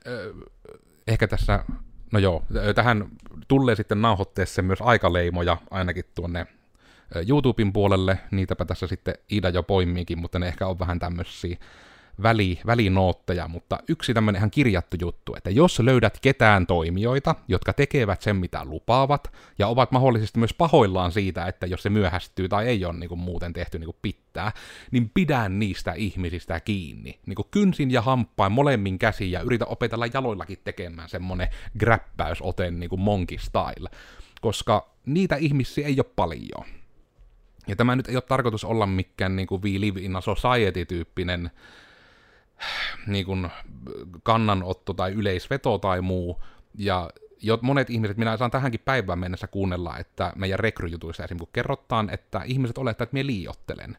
ehkä 1.07 1.28
tässä, 1.28 1.64
no 2.12 2.19
joo, 2.19 2.45
tähän 2.75 3.09
tulee 3.49 3.75
sitten 3.75 4.03
nauhoitteessa 4.03 4.62
myös 4.62 4.79
aikaleimoja 4.83 5.57
ainakin 5.71 6.05
tuonne 6.15 6.47
YouTuben 7.29 7.73
puolelle, 7.73 8.19
niitäpä 8.31 8.65
tässä 8.65 8.87
sitten 8.87 9.15
Ida 9.31 9.49
jo 9.49 9.62
poimiikin, 9.62 10.19
mutta 10.19 10.38
ne 10.38 10.49
ehkä 10.49 10.67
on 10.67 10.79
vähän 10.79 10.99
tämmöisiä 10.99 11.57
väli, 12.23 12.61
välinootteja, 12.67 13.49
mutta 13.49 13.79
yksi 13.89 14.15
tämmöinen 14.15 14.41
ihan 14.41 14.51
kirjattu 14.51 14.97
juttu, 15.01 15.35
että 15.35 15.51
jos 15.51 15.79
löydät 15.79 16.19
ketään 16.23 16.67
toimijoita, 16.67 17.35
jotka 17.49 17.73
tekevät 17.73 18.23
sen 18.23 18.37
mitä 18.37 18.65
lupaavat, 18.65 19.33
ja 19.59 19.69
ovat 19.69 19.93
mahdollisesti 19.93 20.39
myös 20.39 20.55
pahoillaan 20.55 21.13
siitä, 21.13 21.47
että 21.47 21.67
jos 21.67 21.83
se 21.83 21.91
myöhästyy 21.91 22.49
tai 22.49 22.67
ei 22.67 22.85
ole 22.85 22.99
niin 22.99 23.09
kuin 23.09 23.21
muuten 23.21 23.53
tehty 23.53 23.79
niin 23.79 23.87
kuin 23.87 23.97
pitää, 24.03 24.53
niin 24.91 25.11
pidä 25.15 25.49
niistä 25.49 25.93
ihmisistä 25.93 26.61
kiinni. 26.61 27.19
Niin 27.27 27.37
kuin 27.37 27.49
kynsin 27.51 27.91
ja 27.91 28.03
hamppain 28.03 28.53
molemmin 28.53 28.99
käsiin 28.99 29.33
ja 29.33 29.41
yritä 29.41 29.65
opetella 29.65 30.07
jaloillakin 30.15 30.59
tekemään 30.65 31.09
semmonen 31.09 31.49
gräppäysote 31.79 32.71
niin 32.71 32.91
kuin 32.91 33.01
monkey 33.01 33.39
style, 33.39 33.89
koska 34.41 34.91
niitä 35.07 35.37
ihmisiä 35.37 35.87
ei 35.87 35.97
ole 35.99 36.13
paljon. 36.17 36.65
Ja 37.69 37.77
tämä 37.77 37.97
nyt 37.97 38.09
ei 38.09 38.17
ole 38.17 38.23
tarkoitus 38.23 38.65
olla 38.65 38.87
mikään 38.87 39.37
niin 39.37 39.47
kuin 39.47 39.63
we 39.63 39.81
live 39.81 40.01
in 40.01 40.17
a 40.17 40.21
society-tyyppinen 40.21 41.51
niin 43.07 43.27
kuin 43.27 43.49
kannanotto 44.23 44.95
tai 44.95 45.12
yleisveto 45.12 45.79
tai 45.79 46.00
muu, 46.00 46.43
ja 46.75 47.11
monet 47.62 47.91
ihmiset, 47.91 48.17
minä 48.17 48.37
saan 48.37 48.50
tähänkin 48.50 48.81
päivään 48.85 49.19
mennessä 49.19 49.47
kuunnella, 49.47 49.99
että 49.99 50.33
meidän 50.37 50.59
rekryjutuissa 50.59 51.25
esimerkiksi 51.25 51.47
kun 51.47 51.53
kerrotaan, 51.53 52.11
että 52.11 52.41
ihmiset 52.45 52.79
olettaa, 52.79 53.03
että 53.03 53.15
minä 53.15 53.27
liiottelen. 53.27 53.97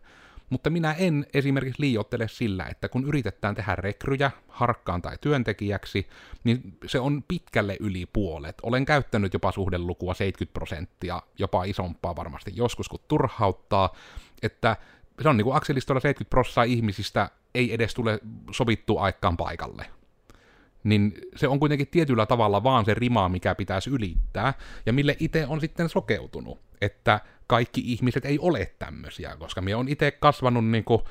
Mutta 0.49 0.69
minä 0.69 0.93
en 0.93 1.25
esimerkiksi 1.33 1.81
liiottele 1.81 2.27
sillä, 2.27 2.65
että 2.65 2.89
kun 2.89 3.07
yritetään 3.07 3.55
tehdä 3.55 3.75
rekryjä 3.75 4.31
harkkaan 4.47 5.01
tai 5.01 5.17
työntekijäksi, 5.21 6.07
niin 6.43 6.77
se 6.85 6.99
on 6.99 7.23
pitkälle 7.27 7.77
yli 7.79 8.05
puolet. 8.13 8.55
Olen 8.63 8.85
käyttänyt 8.85 9.33
jopa 9.33 9.51
suhdelukua 9.51 10.13
70 10.13 10.53
prosenttia, 10.53 11.21
jopa 11.37 11.63
isompaa 11.63 12.15
varmasti 12.15 12.51
joskus, 12.55 12.89
kun 12.89 12.99
turhauttaa, 13.07 13.95
että 14.41 14.77
se 15.21 15.29
on 15.29 15.37
niin 15.37 15.45
kuin 15.45 15.55
Akselistolla 15.55 16.01
70 16.01 16.29
prosenttia 16.29 16.63
ihmisistä 16.63 17.29
ei 17.59 17.73
edes 17.73 17.93
tule 17.93 18.19
sovittu 18.51 18.97
aikaan 18.97 19.37
paikalle. 19.37 19.85
Niin 20.83 21.13
se 21.35 21.47
on 21.47 21.59
kuitenkin 21.59 21.87
tietyllä 21.87 22.25
tavalla 22.25 22.63
vaan 22.63 22.85
se 22.85 22.93
rima, 22.93 23.29
mikä 23.29 23.55
pitäisi 23.55 23.89
ylittää, 23.89 24.53
ja 24.85 24.93
mille 24.93 25.15
itse 25.19 25.45
on 25.47 25.61
sitten 25.61 25.89
sokeutunut, 25.89 26.59
että 26.81 27.19
kaikki 27.47 27.81
ihmiset 27.85 28.25
ei 28.25 28.39
ole 28.39 28.71
tämmöisiä, 28.79 29.35
koska 29.39 29.61
minä 29.61 29.77
on 29.77 29.87
itse 29.87 30.11
kasvanut 30.11 30.65
niin 30.65 30.83
kuin, 30.83 31.01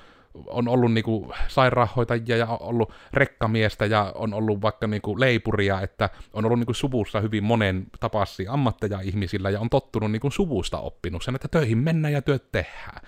on 0.46 0.68
ollut 0.68 0.92
niinku 0.92 1.32
sairaanhoitajia 1.48 2.36
ja 2.36 2.46
on 2.46 2.58
ollut 2.60 2.92
rekkamiestä 3.12 3.86
ja 3.86 4.12
on 4.14 4.34
ollut 4.34 4.62
vaikka 4.62 4.86
niinku 4.86 5.20
leipuria, 5.20 5.80
että 5.80 6.10
on 6.32 6.44
ollut 6.44 6.58
niinku 6.58 6.74
suvussa 6.74 7.20
hyvin 7.20 7.44
monen 7.44 7.86
tapassi 8.00 8.46
ammatteja 8.48 9.00
ihmisillä 9.00 9.50
ja 9.50 9.60
on 9.60 9.70
tottunut 9.70 10.12
niinku 10.12 10.30
suvusta 10.30 10.78
oppinut 10.78 11.22
sen, 11.22 11.34
että 11.34 11.48
töihin 11.48 11.78
mennään 11.78 12.12
ja 12.12 12.22
työt 12.22 12.52
tehdään. 12.52 13.00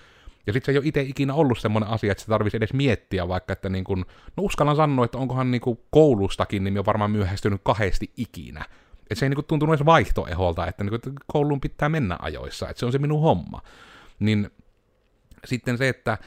Ja 0.47 0.53
sitten 0.53 0.67
se 0.67 0.73
ei 0.73 0.79
ole 0.79 0.87
itse 0.89 1.03
ikinä 1.03 1.35
ollut 1.35 1.59
semmoinen 1.59 1.91
asia, 1.91 2.13
että 2.13 2.25
se 2.25 2.29
tarvitsisi 2.29 2.57
edes 2.57 2.73
miettiä 2.73 3.29
vaikka, 3.29 3.53
että 3.53 3.69
niin 3.69 3.85
kun, 3.85 4.07
no 4.37 4.43
uskallan 4.43 4.77
sanoa, 4.77 5.05
että 5.05 5.19
onkohan 5.19 5.51
niin 5.51 5.61
koulustakin, 5.91 6.65
niin 6.65 6.79
on 6.79 6.87
varmaan 6.87 7.11
myöhästynyt 7.11 7.61
kahdesti 7.65 8.13
ikinä. 8.17 8.65
Että 9.01 9.15
se 9.15 9.27
ei 9.27 9.31
niin 9.31 9.45
tuntunut 9.45 9.75
edes 9.75 9.87
vaihtoeholta, 9.87 10.67
että, 10.67 10.85
niin 10.85 10.95
että 10.95 11.11
kouluun 11.27 11.61
pitää 11.61 11.89
mennä 11.89 12.17
ajoissa, 12.23 12.69
että 12.69 12.81
se 12.81 12.87
on 12.87 12.93
se 12.93 12.99
minun 12.99 13.21
homma. 13.21 13.63
Niin 14.19 14.51
sitten 15.45 15.79
se, 15.79 15.89
että 15.89 16.19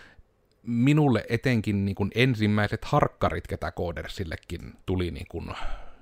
minulle 0.63 1.25
etenkin 1.29 1.85
niin 1.85 1.95
kuin 1.95 2.11
ensimmäiset 2.15 2.85
harkkarit, 2.85 3.47
ketä 3.47 3.71
Koodersillekin 3.71 4.73
tuli 4.85 5.11
niin 5.11 5.27
kuin 5.29 5.49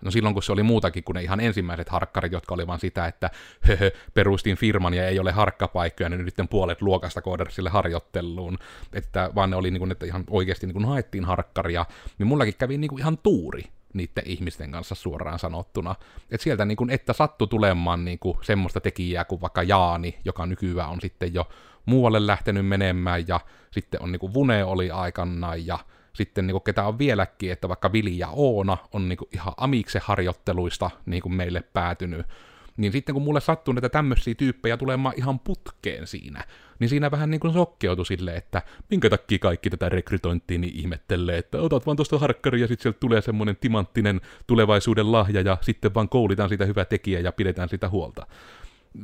No 0.01 0.11
silloin, 0.11 0.33
kun 0.35 0.43
se 0.43 0.51
oli 0.51 0.63
muutakin 0.63 1.03
kuin 1.03 1.13
ne 1.13 1.23
ihan 1.23 1.39
ensimmäiset 1.39 1.89
harkkarit, 1.89 2.31
jotka 2.31 2.53
oli 2.53 2.67
vaan 2.67 2.79
sitä, 2.79 3.05
että 3.05 3.29
höhö, 3.61 3.91
perustin 4.13 4.57
firman 4.57 4.93
ja 4.93 5.07
ei 5.07 5.19
ole 5.19 5.31
harkkapaikkoja, 5.31 6.09
niin 6.09 6.25
nyt 6.25 6.35
puolet 6.49 6.81
luokasta 6.81 7.21
koodersille 7.21 7.69
harjoitteluun, 7.69 8.57
että 8.93 9.29
vaan 9.35 9.49
ne 9.49 9.55
oli 9.55 9.71
niin 9.71 9.79
kuin, 9.79 9.91
että 9.91 10.05
ihan 10.05 10.23
oikeasti 10.29 10.67
niin 10.67 10.73
kuin 10.73 10.85
haettiin 10.85 11.25
harkkaria, 11.25 11.85
niin 12.17 12.27
mullakin 12.27 12.55
kävi 12.57 12.77
niin 12.77 12.89
kuin 12.89 12.99
ihan 12.99 13.17
tuuri 13.17 13.63
niiden 13.93 14.23
ihmisten 14.25 14.71
kanssa 14.71 14.95
suoraan 14.95 15.39
sanottuna. 15.39 15.95
Että 16.31 16.43
sieltä 16.43 16.65
niin 16.65 16.75
kuin, 16.75 16.89
että 16.89 17.13
sattu 17.13 17.47
tulemaan 17.47 18.05
niin 18.05 18.19
kuin 18.19 18.37
semmoista 18.41 18.81
tekijää 18.81 19.25
kuin 19.25 19.41
vaikka 19.41 19.63
Jaani, 19.63 20.19
joka 20.25 20.45
nykyään 20.45 20.89
on 20.89 21.01
sitten 21.01 21.33
jo 21.33 21.47
muualle 21.85 22.27
lähtenyt 22.27 22.67
menemään, 22.67 23.27
ja 23.27 23.39
sitten 23.71 24.01
on 24.01 24.11
niin 24.11 24.19
kuin 24.19 24.33
Vune 24.33 24.63
oli 24.63 24.91
aikanaan, 24.91 25.65
ja 25.67 25.79
sitten 26.13 26.47
niin 26.47 26.53
kuin, 26.53 26.63
ketä 26.63 26.87
on 26.87 26.99
vieläkin, 26.99 27.51
että 27.51 27.69
vaikka 27.69 27.91
Vili 27.91 28.17
ja 28.17 28.27
Oona 28.27 28.77
on 28.93 29.09
niin 29.09 29.17
kuin, 29.17 29.29
ihan 29.33 29.53
amikse-harjoitteluista 29.57 30.89
niin 31.05 31.21
kuin 31.21 31.33
meille 31.33 31.63
päätynyt, 31.73 32.25
niin 32.77 32.91
sitten 32.91 33.13
kun 33.13 33.21
mulle 33.21 33.41
sattuu 33.41 33.73
näitä 33.73 33.89
tämmöisiä 33.89 34.35
tyyppejä 34.35 34.77
tulemaan 34.77 35.15
ihan 35.17 35.39
putkeen 35.39 36.07
siinä, 36.07 36.43
niin 36.79 36.89
siinä 36.89 37.11
vähän 37.11 37.31
niin 37.31 37.39
kuin 37.39 37.53
sokkeutui 37.53 38.05
silleen, 38.05 38.37
että 38.37 38.61
minkä 38.89 39.09
takia 39.09 39.39
kaikki 39.39 39.69
tätä 39.69 39.89
rekrytointia 39.89 40.59
niin 40.59 40.75
ihmettelee, 40.75 41.37
että 41.37 41.61
otat 41.61 41.85
vaan 41.85 41.97
tuosta 41.97 42.19
harkkari 42.19 42.61
ja 42.61 42.67
sitten 42.67 42.83
sieltä 42.83 42.99
tulee 42.99 43.21
semmoinen 43.21 43.57
timanttinen 43.61 44.21
tulevaisuuden 44.47 45.11
lahja 45.11 45.41
ja 45.41 45.57
sitten 45.61 45.93
vaan 45.93 46.09
koulitaan 46.09 46.49
sitä 46.49 46.65
hyvää 46.65 46.85
tekijä 46.85 47.19
ja 47.19 47.31
pidetään 47.31 47.69
sitä 47.69 47.89
huolta. 47.89 48.27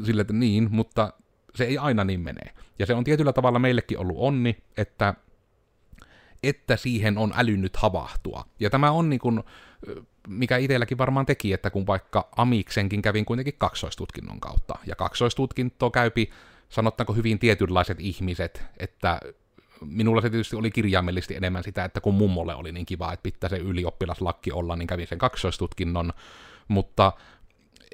Sille, 0.04 0.22
että 0.22 0.34
niin, 0.34 0.68
mutta 0.72 1.14
se 1.56 1.64
ei 1.64 1.78
aina 1.78 2.04
niin 2.04 2.20
mene. 2.20 2.54
Ja 2.80 2.86
se 2.86 2.94
on 2.94 3.04
tietyllä 3.04 3.34
tavalla 3.34 3.60
meillekin 3.60 4.00
ollut 4.00 4.18
onni, 4.20 4.58
että 4.78 5.14
että 6.44 6.78
siihen 6.78 7.18
on 7.18 7.34
älynyt 7.36 7.78
havahtua. 7.78 8.46
Ja 8.60 8.70
tämä 8.70 8.92
on 8.92 9.10
niin 9.10 9.20
kuin, 9.20 9.44
mikä 10.28 10.58
itselläkin 10.58 10.98
varmaan 10.98 11.26
teki, 11.26 11.54
että 11.54 11.70
kun 11.70 11.88
vaikka 11.88 12.30
Amiksenkin 12.36 13.02
kävin 13.02 13.26
kuitenkin 13.26 13.54
kaksoistutkinnon 13.58 14.40
kautta, 14.40 14.76
ja 14.86 14.96
kaksoistutkinto 14.96 15.92
käypi, 15.92 16.30
sanottaako 16.70 17.14
hyvin 17.14 17.40
tietynlaiset 17.40 17.98
ihmiset, 18.00 18.64
että 18.78 19.20
minulla 19.82 20.22
se 20.22 20.30
tietysti 20.30 20.56
oli 20.56 20.72
kirjaimellisesti 20.72 21.36
enemmän 21.36 21.64
sitä, 21.64 21.86
että 21.86 22.02
kun 22.02 22.14
mummolle 22.14 22.56
oli 22.56 22.72
niin 22.72 22.86
kiva, 22.86 23.14
että 23.14 23.24
pitää 23.24 23.50
se 23.50 23.58
ylioppilaslakki 23.58 24.52
olla, 24.52 24.76
niin 24.76 24.88
kävin 24.88 25.08
sen 25.08 25.18
kaksoistutkinnon, 25.18 26.14
mutta 26.68 27.14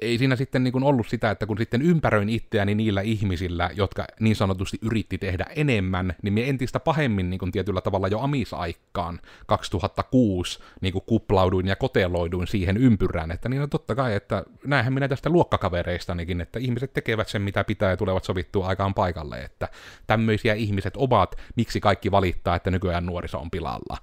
ei 0.02 0.18
siinä 0.18 0.36
sitten 0.36 0.64
niin 0.64 0.72
kuin 0.72 0.84
ollut 0.84 1.08
sitä, 1.08 1.30
että 1.30 1.46
kun 1.46 1.58
sitten 1.58 1.82
ympäröin 1.82 2.28
itseäni 2.28 2.74
niillä 2.74 3.00
ihmisillä, 3.00 3.70
jotka 3.74 4.04
niin 4.20 4.36
sanotusti 4.36 4.78
yritti 4.82 5.18
tehdä 5.18 5.46
enemmän, 5.56 6.14
niin 6.22 6.34
me 6.34 6.48
entistä 6.48 6.80
pahemmin 6.80 7.30
niin 7.30 7.38
kuin 7.38 7.52
tietyllä 7.52 7.80
tavalla 7.80 8.08
jo 8.08 8.20
amisaikaan 8.20 9.20
2006 9.46 10.58
niin 10.80 10.92
kuin 10.92 11.04
kuplauduin 11.06 11.66
ja 11.66 11.76
koteloiduin 11.76 12.46
siihen 12.46 12.76
ympyrään, 12.76 13.30
että 13.30 13.48
niin 13.48 13.62
on 13.62 13.70
totta 13.70 13.94
kai, 13.94 14.14
että 14.14 14.44
näinhän 14.66 14.94
minä 14.94 15.08
tästä 15.08 15.30
luokkakavereistanikin, 15.30 16.40
että 16.40 16.58
ihmiset 16.58 16.92
tekevät 16.92 17.28
sen 17.28 17.42
mitä 17.42 17.64
pitää 17.64 17.90
ja 17.90 17.96
tulevat 17.96 18.24
sovittua 18.24 18.66
aikaan 18.66 18.94
paikalle, 18.94 19.42
että 19.42 19.68
tämmöisiä 20.06 20.54
ihmiset 20.54 20.96
ovat, 20.96 21.36
miksi 21.56 21.80
kaikki 21.80 22.10
valittaa, 22.10 22.56
että 22.56 22.70
nykyään 22.70 23.06
nuoriso 23.06 23.38
on 23.38 23.50
pilalla. 23.50 23.98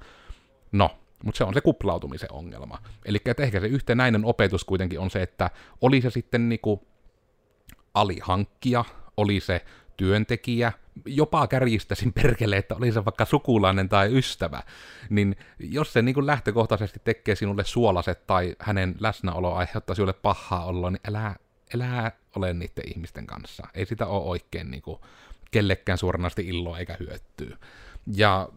No, 0.71 1.00
mutta 1.23 1.37
se 1.37 1.43
on 1.43 1.53
se 1.53 1.61
kuplautumisen 1.61 2.31
ongelma. 2.31 2.77
Eli 3.05 3.17
ehkä 3.37 3.59
se 3.59 3.67
yhtenäinen 3.67 4.25
opetus 4.25 4.63
kuitenkin 4.63 4.99
on 4.99 5.09
se, 5.09 5.21
että 5.21 5.49
oli 5.81 6.01
se 6.01 6.09
sitten 6.09 6.49
niinku 6.49 6.87
alihankkija, 7.93 8.85
oli 9.17 9.39
se 9.39 9.65
työntekijä, 9.97 10.71
jopa 11.05 11.47
kärjistäisin 11.47 12.13
perkele, 12.13 12.57
että 12.57 12.75
oli 12.75 12.91
se 12.91 13.05
vaikka 13.05 13.25
sukulainen 13.25 13.89
tai 13.89 14.17
ystävä, 14.17 14.63
niin 15.09 15.35
jos 15.59 15.93
se 15.93 16.01
niin 16.01 16.15
kuin 16.15 16.25
lähtökohtaisesti 16.25 17.01
tekee 17.03 17.35
sinulle 17.35 17.63
suolaset 17.65 18.27
tai 18.27 18.55
hänen 18.59 18.95
läsnäolo 18.99 19.53
aiheuttaa 19.53 19.95
sinulle 19.95 20.13
pahaa 20.13 20.65
oloa, 20.65 20.91
niin 20.91 21.01
älä, 21.07 21.35
älä 21.75 22.11
ole 22.35 22.53
niiden 22.53 22.83
ihmisten 22.87 23.27
kanssa. 23.27 23.67
Ei 23.73 23.85
sitä 23.85 24.07
ole 24.07 24.23
oikein 24.23 24.71
niin 24.71 24.81
kuin 24.81 24.99
kellekään 25.51 25.97
suoranaisesti 25.97 26.47
illoa 26.47 26.79
eikä 26.79 26.97
hyötyä. 26.99 27.57
Ja 28.15 28.49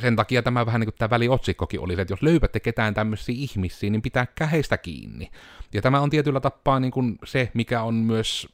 sen 0.00 0.16
takia 0.16 0.42
tämä 0.42 0.66
vähän 0.66 0.80
niin 0.80 0.86
kuin 0.86 0.94
tämä 0.98 1.10
väliotsikkokin 1.10 1.80
oli 1.80 1.92
että 2.00 2.12
jos 2.12 2.22
löydätte 2.22 2.60
ketään 2.60 2.94
tämmöisiä 2.94 3.34
ihmisiä, 3.38 3.90
niin 3.90 4.02
pitää 4.02 4.26
käheistä 4.34 4.78
kiinni. 4.78 5.30
Ja 5.74 5.82
tämä 5.82 6.00
on 6.00 6.10
tietyllä 6.10 6.40
tapaa 6.40 6.80
niin 6.80 6.90
kuin 6.90 7.18
se, 7.24 7.50
mikä 7.54 7.82
on 7.82 7.94
myös 7.94 8.48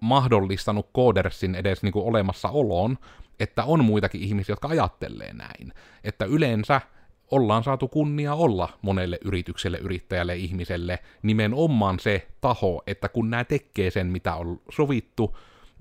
mahdollistanut 0.00 0.88
Codersin 0.94 1.54
edes 1.54 1.82
niin 1.82 1.92
kuin 1.92 2.06
olemassaoloon, 2.06 2.98
että 3.40 3.64
on 3.64 3.84
muitakin 3.84 4.20
ihmisiä, 4.20 4.52
jotka 4.52 4.68
ajattelee 4.68 5.32
näin. 5.32 5.72
Että 6.04 6.24
yleensä 6.24 6.80
ollaan 7.30 7.64
saatu 7.64 7.88
kunnia 7.88 8.34
olla 8.34 8.68
monelle 8.82 9.18
yritykselle, 9.24 9.78
yrittäjälle, 9.78 10.36
ihmiselle 10.36 10.98
nimenomaan 11.22 12.00
se 12.00 12.26
taho, 12.40 12.82
että 12.86 13.08
kun 13.08 13.30
nämä 13.30 13.44
tekee 13.44 13.90
sen, 13.90 14.06
mitä 14.06 14.34
on 14.34 14.60
sovittu, 14.70 15.36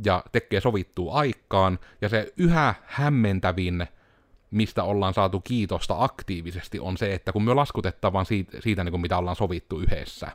ja 0.05 0.23
tekee 0.31 0.61
sovittua 0.61 1.13
aikaan, 1.13 1.79
ja 2.01 2.09
se 2.09 2.33
yhä 2.37 2.75
hämmentävin 2.85 3.87
mistä 4.51 4.83
ollaan 4.83 5.13
saatu 5.13 5.39
kiitosta 5.39 5.95
aktiivisesti, 5.97 6.79
on 6.79 6.97
se, 6.97 7.13
että 7.13 7.31
kun 7.31 7.43
me 7.43 7.53
laskutetaan 7.53 8.13
vaan 8.13 8.25
siitä, 8.25 8.57
siitä 8.61 8.83
niin 8.83 8.91
kuin 8.91 9.01
mitä 9.01 9.17
ollaan 9.17 9.35
sovittu 9.35 9.79
yhdessä. 9.79 10.27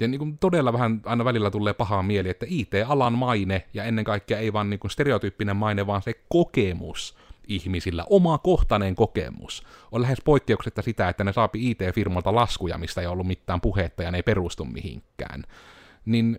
Ja 0.00 0.08
niin 0.08 0.18
kuin 0.18 0.38
todella 0.38 0.72
vähän 0.72 1.00
aina 1.04 1.24
välillä 1.24 1.50
tulee 1.50 1.74
pahaa 1.74 2.02
mieli, 2.02 2.28
että 2.28 2.46
IT-alan 2.48 3.12
maine, 3.12 3.64
ja 3.74 3.84
ennen 3.84 4.04
kaikkea 4.04 4.38
ei 4.38 4.52
vaan 4.52 4.70
niin 4.70 4.80
kuin 4.80 4.90
stereotyyppinen 4.90 5.56
maine, 5.56 5.86
vaan 5.86 6.02
se 6.02 6.14
kokemus 6.28 7.16
ihmisillä, 7.48 8.04
oma 8.10 8.38
kohtainen 8.38 8.94
kokemus, 8.94 9.62
on 9.92 10.02
lähes 10.02 10.18
poikkeuksetta 10.24 10.82
sitä, 10.82 11.08
että 11.08 11.24
ne 11.24 11.32
saapi 11.32 11.70
IT-firmalta 11.70 12.34
laskuja, 12.34 12.78
mistä 12.78 13.00
ei 13.00 13.06
ollut 13.06 13.26
mitään 13.26 13.60
puhetta 13.60 14.02
ja 14.02 14.10
ne 14.10 14.18
ei 14.18 14.22
perustu 14.22 14.64
mihinkään. 14.64 15.42
Niin 16.04 16.38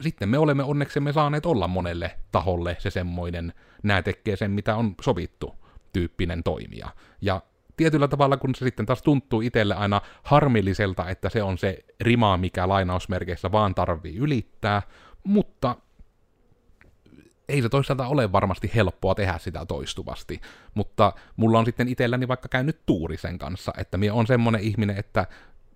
sitten 0.00 0.28
me 0.28 0.38
olemme 0.38 0.62
onneksemme 0.62 1.12
saaneet 1.12 1.46
olla 1.46 1.68
monelle 1.68 2.16
taholle 2.32 2.76
se 2.78 2.90
semmoinen, 2.90 3.52
nämä 3.82 4.02
tekee 4.02 4.36
sen, 4.36 4.50
mitä 4.50 4.76
on 4.76 4.94
sovittu, 5.00 5.54
tyyppinen 5.92 6.42
toimija. 6.42 6.88
Ja 7.20 7.40
tietyllä 7.76 8.08
tavalla, 8.08 8.36
kun 8.36 8.54
se 8.54 8.64
sitten 8.64 8.86
taas 8.86 9.02
tuntuu 9.02 9.40
itselle 9.40 9.74
aina 9.74 10.00
harmilliselta, 10.22 11.08
että 11.08 11.28
se 11.28 11.42
on 11.42 11.58
se 11.58 11.84
rima, 12.00 12.36
mikä 12.36 12.68
lainausmerkeissä 12.68 13.52
vaan 13.52 13.74
tarvii 13.74 14.16
ylittää, 14.16 14.82
mutta 15.24 15.76
ei 17.48 17.62
se 17.62 17.68
toisaalta 17.68 18.06
ole 18.06 18.32
varmasti 18.32 18.70
helppoa 18.74 19.14
tehdä 19.14 19.38
sitä 19.38 19.66
toistuvasti, 19.66 20.40
mutta 20.74 21.12
mulla 21.36 21.58
on 21.58 21.64
sitten 21.64 21.88
itselläni 21.88 22.28
vaikka 22.28 22.48
käynyt 22.48 22.80
tuuri 22.86 23.16
sen 23.16 23.38
kanssa, 23.38 23.72
että 23.76 23.98
minä 23.98 24.14
on 24.14 24.26
semmonen 24.26 24.60
ihminen, 24.60 24.96
että 24.96 25.26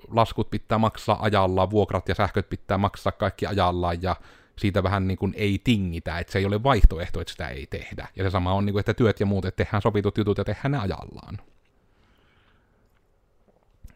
laskut 0.08 0.50
pitää 0.50 0.78
maksaa 0.78 1.22
ajallaan, 1.22 1.70
vuokrat 1.70 2.08
ja 2.08 2.14
sähköt 2.14 2.48
pitää 2.48 2.78
maksaa 2.78 3.12
kaikki 3.12 3.46
ajallaan, 3.46 4.02
ja 4.02 4.16
siitä 4.58 4.82
vähän 4.82 5.08
niin 5.08 5.18
kuin 5.18 5.34
ei 5.36 5.60
tingitä, 5.64 6.18
että 6.18 6.32
se 6.32 6.38
ei 6.38 6.46
ole 6.46 6.62
vaihtoehto, 6.62 7.20
että 7.20 7.30
sitä 7.30 7.48
ei 7.48 7.66
tehdä. 7.66 8.08
Ja 8.16 8.24
se 8.24 8.30
sama 8.30 8.52
on, 8.52 8.66
niin 8.66 8.72
kuin, 8.72 8.80
että 8.80 8.94
työt 8.94 9.20
ja 9.20 9.26
muut, 9.26 9.44
että 9.44 9.64
tehdään 9.64 9.82
sovitut 9.82 10.18
jutut 10.18 10.38
ja 10.38 10.44
tehdään 10.44 10.72
ne 10.72 10.78
ajallaan. 10.78 11.38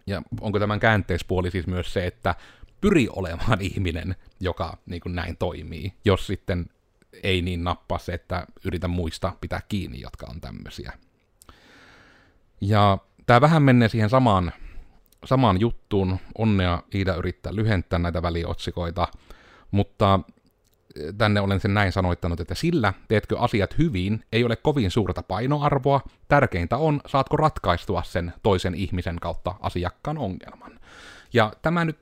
Ja 0.06 0.22
onko 0.40 0.58
tämän 0.58 0.80
käänteispuoli 0.80 1.50
siis 1.50 1.66
myös 1.66 1.92
se, 1.92 2.06
että 2.06 2.34
pyri 2.80 3.08
olemaan 3.10 3.60
ihminen, 3.70 4.16
joka 4.40 4.78
niin 4.86 5.00
kuin 5.00 5.14
näin 5.14 5.36
toimii, 5.36 5.92
jos 6.04 6.26
sitten 6.26 6.66
ei 7.22 7.42
niin 7.42 7.64
nappaa 7.64 7.98
se, 7.98 8.12
että 8.12 8.46
yritä 8.64 8.88
muista 8.88 9.32
pitää 9.40 9.60
kiinni, 9.68 10.00
jotka 10.00 10.26
on 10.30 10.40
tämmöisiä. 10.40 10.92
Ja 12.60 12.98
tämä 13.26 13.40
vähän 13.40 13.62
menee 13.62 13.88
siihen 13.88 14.10
samaan, 14.10 14.52
samaan 15.24 15.60
juttuun. 15.60 16.18
Onnea 16.38 16.82
Iida 16.94 17.14
yrittää 17.14 17.54
lyhentää 17.54 17.98
näitä 17.98 18.22
väliotsikoita, 18.22 19.08
mutta 19.70 20.20
tänne 21.18 21.40
olen 21.40 21.60
sen 21.60 21.74
näin 21.74 21.92
sanoittanut, 21.92 22.40
että 22.40 22.54
sillä 22.54 22.92
teetkö 23.08 23.38
asiat 23.38 23.78
hyvin, 23.78 24.24
ei 24.32 24.44
ole 24.44 24.56
kovin 24.56 24.90
suurta 24.90 25.22
painoarvoa. 25.22 26.00
Tärkeintä 26.28 26.76
on, 26.76 27.00
saatko 27.06 27.36
ratkaistua 27.36 28.02
sen 28.02 28.32
toisen 28.42 28.74
ihmisen 28.74 29.16
kautta 29.20 29.54
asiakkaan 29.60 30.18
ongelman. 30.18 30.80
Ja 31.32 31.52
tämä 31.62 31.84
nyt 31.84 31.98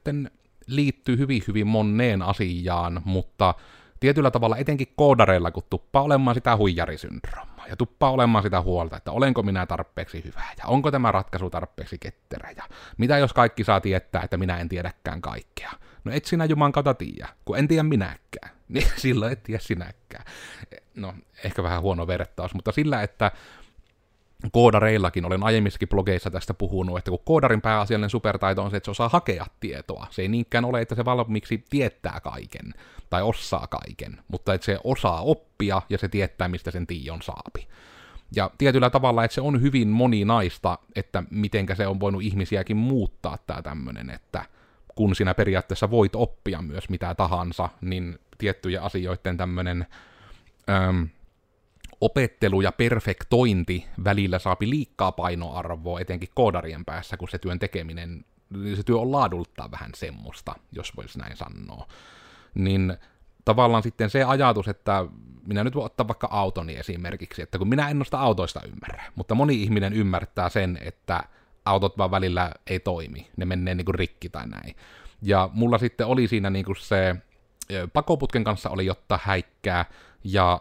liittyy 0.67 1.19
hyvin 1.19 1.43
hyvin 1.49 1.67
moneen 1.67 2.23
asiaan, 2.23 3.03
mutta 3.05 3.55
tietyllä 4.00 4.31
tavalla 4.31 4.57
etenkin 4.57 4.93
koodareilla, 4.97 5.50
kun 5.50 5.62
tuppaa 5.71 6.03
olemaan 6.03 6.35
sitä 6.35 6.57
huijarisyndroomaa 6.57 7.67
ja 7.69 7.76
tuppaa 7.76 8.11
olemaan 8.11 8.43
sitä 8.43 8.61
huolta, 8.61 8.97
että 8.97 9.12
olenko 9.12 9.43
minä 9.43 9.67
tarpeeksi 9.67 10.25
hyvä 10.25 10.43
ja 10.59 10.65
onko 10.67 10.91
tämä 10.91 11.12
ratkaisu 11.12 11.50
tarpeeksi 11.50 11.99
ketterä 11.99 12.50
ja 12.57 12.62
mitä 12.99 13.19
jos 13.19 13.33
kaikki 13.33 13.65
saa 13.65 13.81
tietää, 13.81 14.23
että 14.23 14.37
minä 14.37 14.59
en 14.59 14.69
tiedäkään 14.69 15.21
kaikkea. 15.21 15.71
No 16.07 16.13
et 16.13 16.25
sinä 16.25 16.45
Juman 16.45 16.73
kautta 16.73 16.95
tiedä, 16.95 17.29
kun 17.45 17.59
en 17.59 17.69
tiedä 17.69 17.83
minäkään. 17.83 18.57
Niin 18.69 18.87
silloin 18.97 19.33
et 19.33 19.43
tiedä 19.43 19.61
sinäkään. 19.61 20.25
No, 20.95 21.15
ehkä 21.45 21.63
vähän 21.63 21.83
huono 21.83 22.07
vertaus, 22.07 22.55
mutta 22.55 22.73
sillä, 22.73 23.03
että 23.03 23.33
koodareillakin, 24.53 25.25
olen 25.25 25.43
aiemmissakin 25.43 25.89
blogeissa 25.89 26.31
tästä 26.31 26.55
puhunut, 26.55 26.99
että 26.99 27.11
kun 27.11 27.21
koodarin 27.25 27.61
pääasiallinen 27.61 28.11
supertaito 28.11 28.63
on 28.63 28.71
se, 28.71 28.77
että 28.77 28.85
se 28.85 28.91
osaa 28.91 29.09
hakea 29.09 29.47
tietoa. 29.61 30.07
Se 30.11 30.23
ei 30.23 30.29
niinkään 30.29 30.65
ole, 30.65 30.81
että 30.81 30.95
se 30.95 31.05
valmiiksi 31.05 31.65
tietää 31.71 32.21
kaiken 32.21 32.75
tai 33.11 33.23
osaa 33.23 33.67
kaiken, 33.67 34.19
mutta 34.29 34.55
että 34.55 34.65
se 34.65 34.79
osaa 34.85 35.21
oppia 35.21 35.83
ja 35.89 35.99
se 35.99 36.09
tietää, 36.09 36.49
mistä 36.49 36.71
sen 36.71 36.87
tiion 36.87 37.23
saapi. 37.23 37.69
Ja 38.37 38.51
tietyllä 38.59 38.91
tavalla, 38.91 39.25
että 39.25 39.35
se 39.35 39.41
on 39.41 39.63
hyvin 39.63 39.89
moninaista, 39.89 40.79
että 40.97 41.23
mitenkä 41.31 41.75
se 41.75 41.87
on 41.87 42.01
voinut 42.01 42.23
ihmisiäkin 42.23 42.77
muuttaa 42.77 43.39
tämä 43.47 43.63
tämmöinen, 43.63 44.11
että 44.11 44.45
kun 44.97 45.15
sinä 45.15 45.35
periaatteessa 45.35 45.91
voit 45.91 46.15
oppia 46.15 46.62
myös 46.62 46.88
mitä 46.88 47.15
tahansa, 47.15 47.69
niin 47.81 48.19
tiettyjä 48.38 48.83
asioiden 48.83 49.37
tämmöinen 49.37 49.87
ähm, 50.71 51.03
opettelu 52.00 52.61
ja 52.61 52.73
perfektointi 52.73 53.87
välillä 54.05 54.38
saapi 54.38 54.70
liikkaa 54.70 55.12
painoarvoa, 55.12 56.01
etenkin 56.01 56.29
koodarien 56.35 56.85
päässä, 56.85 57.16
kun 57.16 57.29
se 57.29 57.38
työn 57.38 57.59
tekeminen, 57.59 58.25
se 58.77 58.83
työ 58.83 58.99
on 58.99 59.12
laadultaan 59.12 59.70
vähän 59.70 59.90
semmoista, 59.94 60.55
jos 60.73 60.97
voisi 60.97 61.18
näin 61.18 61.37
sanoa. 61.37 61.87
Niin 62.55 62.97
tavallaan 63.44 63.83
sitten 63.83 64.11
se 64.11 64.25
ajatus, 64.25 64.68
että 64.68 65.07
minä 65.47 65.64
nyt 65.64 65.75
voin 65.75 65.87
ottaa 65.87 66.09
vaikka 66.09 66.29
autoni 66.31 66.77
esimerkiksi, 66.77 67.42
että 67.42 67.59
kun 67.59 67.68
minä 67.68 67.88
en 67.88 67.99
nosta 67.99 68.18
autoista 68.18 68.61
ymmärrä, 68.66 69.05
mutta 69.14 69.35
moni 69.35 69.62
ihminen 69.62 69.92
ymmärtää 69.92 70.49
sen, 70.49 70.79
että 70.81 71.25
autot 71.66 71.98
vaan 71.98 72.11
välillä 72.11 72.52
ei 72.66 72.81
toimi, 72.81 73.29
ne 73.37 73.44
menee 73.44 73.74
niin 73.74 73.85
kuin 73.85 73.94
rikki 73.94 74.29
tai 74.29 74.46
näin. 74.46 74.76
Ja 75.22 75.50
mulla 75.52 75.79
sitten 75.79 76.07
oli 76.07 76.29
siinä 76.29 76.50
niin 76.50 76.64
kuin 76.64 76.76
se, 76.76 77.16
pakoputken 77.92 78.44
kanssa 78.44 78.70
oli 78.70 78.87
jotta 78.87 79.18
häikkää, 79.22 79.85
ja 80.24 80.61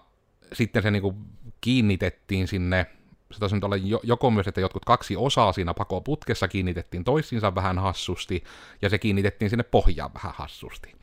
sitten 0.54 0.84
se 0.84 0.92
niinku 0.92 1.16
kiinnitettiin 1.62 2.48
sinne, 2.48 2.86
se 3.32 3.40
taisi 3.40 3.56
nyt 3.56 3.64
olla 3.64 3.76
joko 4.04 4.32
myös, 4.32 4.48
että 4.48 4.62
jotkut 4.62 4.86
kaksi 4.86 5.16
osaa 5.16 5.54
siinä 5.54 5.74
pakoputkessa 5.74 6.48
kiinnitettiin 6.48 7.04
toisiinsa 7.04 7.56
vähän 7.56 7.80
hassusti, 7.80 8.44
ja 8.82 8.90
se 8.90 8.98
kiinnitettiin 8.98 9.50
sinne 9.50 9.64
pohjaan 9.64 10.14
vähän 10.14 10.34
hassusti. 10.36 10.96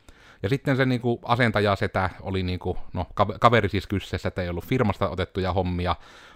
Ja 0.43 0.49
sitten 0.49 0.77
se 0.77 0.85
niinku 0.85 1.19
asentaja 1.25 1.75
setä 1.75 2.09
oli 2.21 2.43
niinku, 2.43 2.77
no 2.93 3.07
kaveri 3.39 3.69
siis 3.69 3.87
kyseessä, 3.87 4.27
että 4.27 4.41
ei 4.41 4.49
ollut 4.49 4.65
firmasta 4.65 5.09
otettuja 5.09 5.53
hommia, 5.53 5.95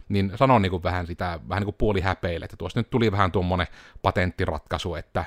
niin 0.09 0.31
sanoi 0.35 0.61
niinku 0.61 0.83
vähän 0.83 1.07
sitä, 1.07 1.39
vähän 1.49 1.61
niinku 1.61 1.75
puoli 1.77 2.01
häpeille, 2.01 2.45
että 2.45 2.57
tuossa 2.57 2.79
nyt 2.79 2.89
tuli 2.89 3.11
vähän 3.11 3.31
tuommoinen 3.31 3.67
patenttiratkaisu, 4.01 4.95
että 4.95 5.25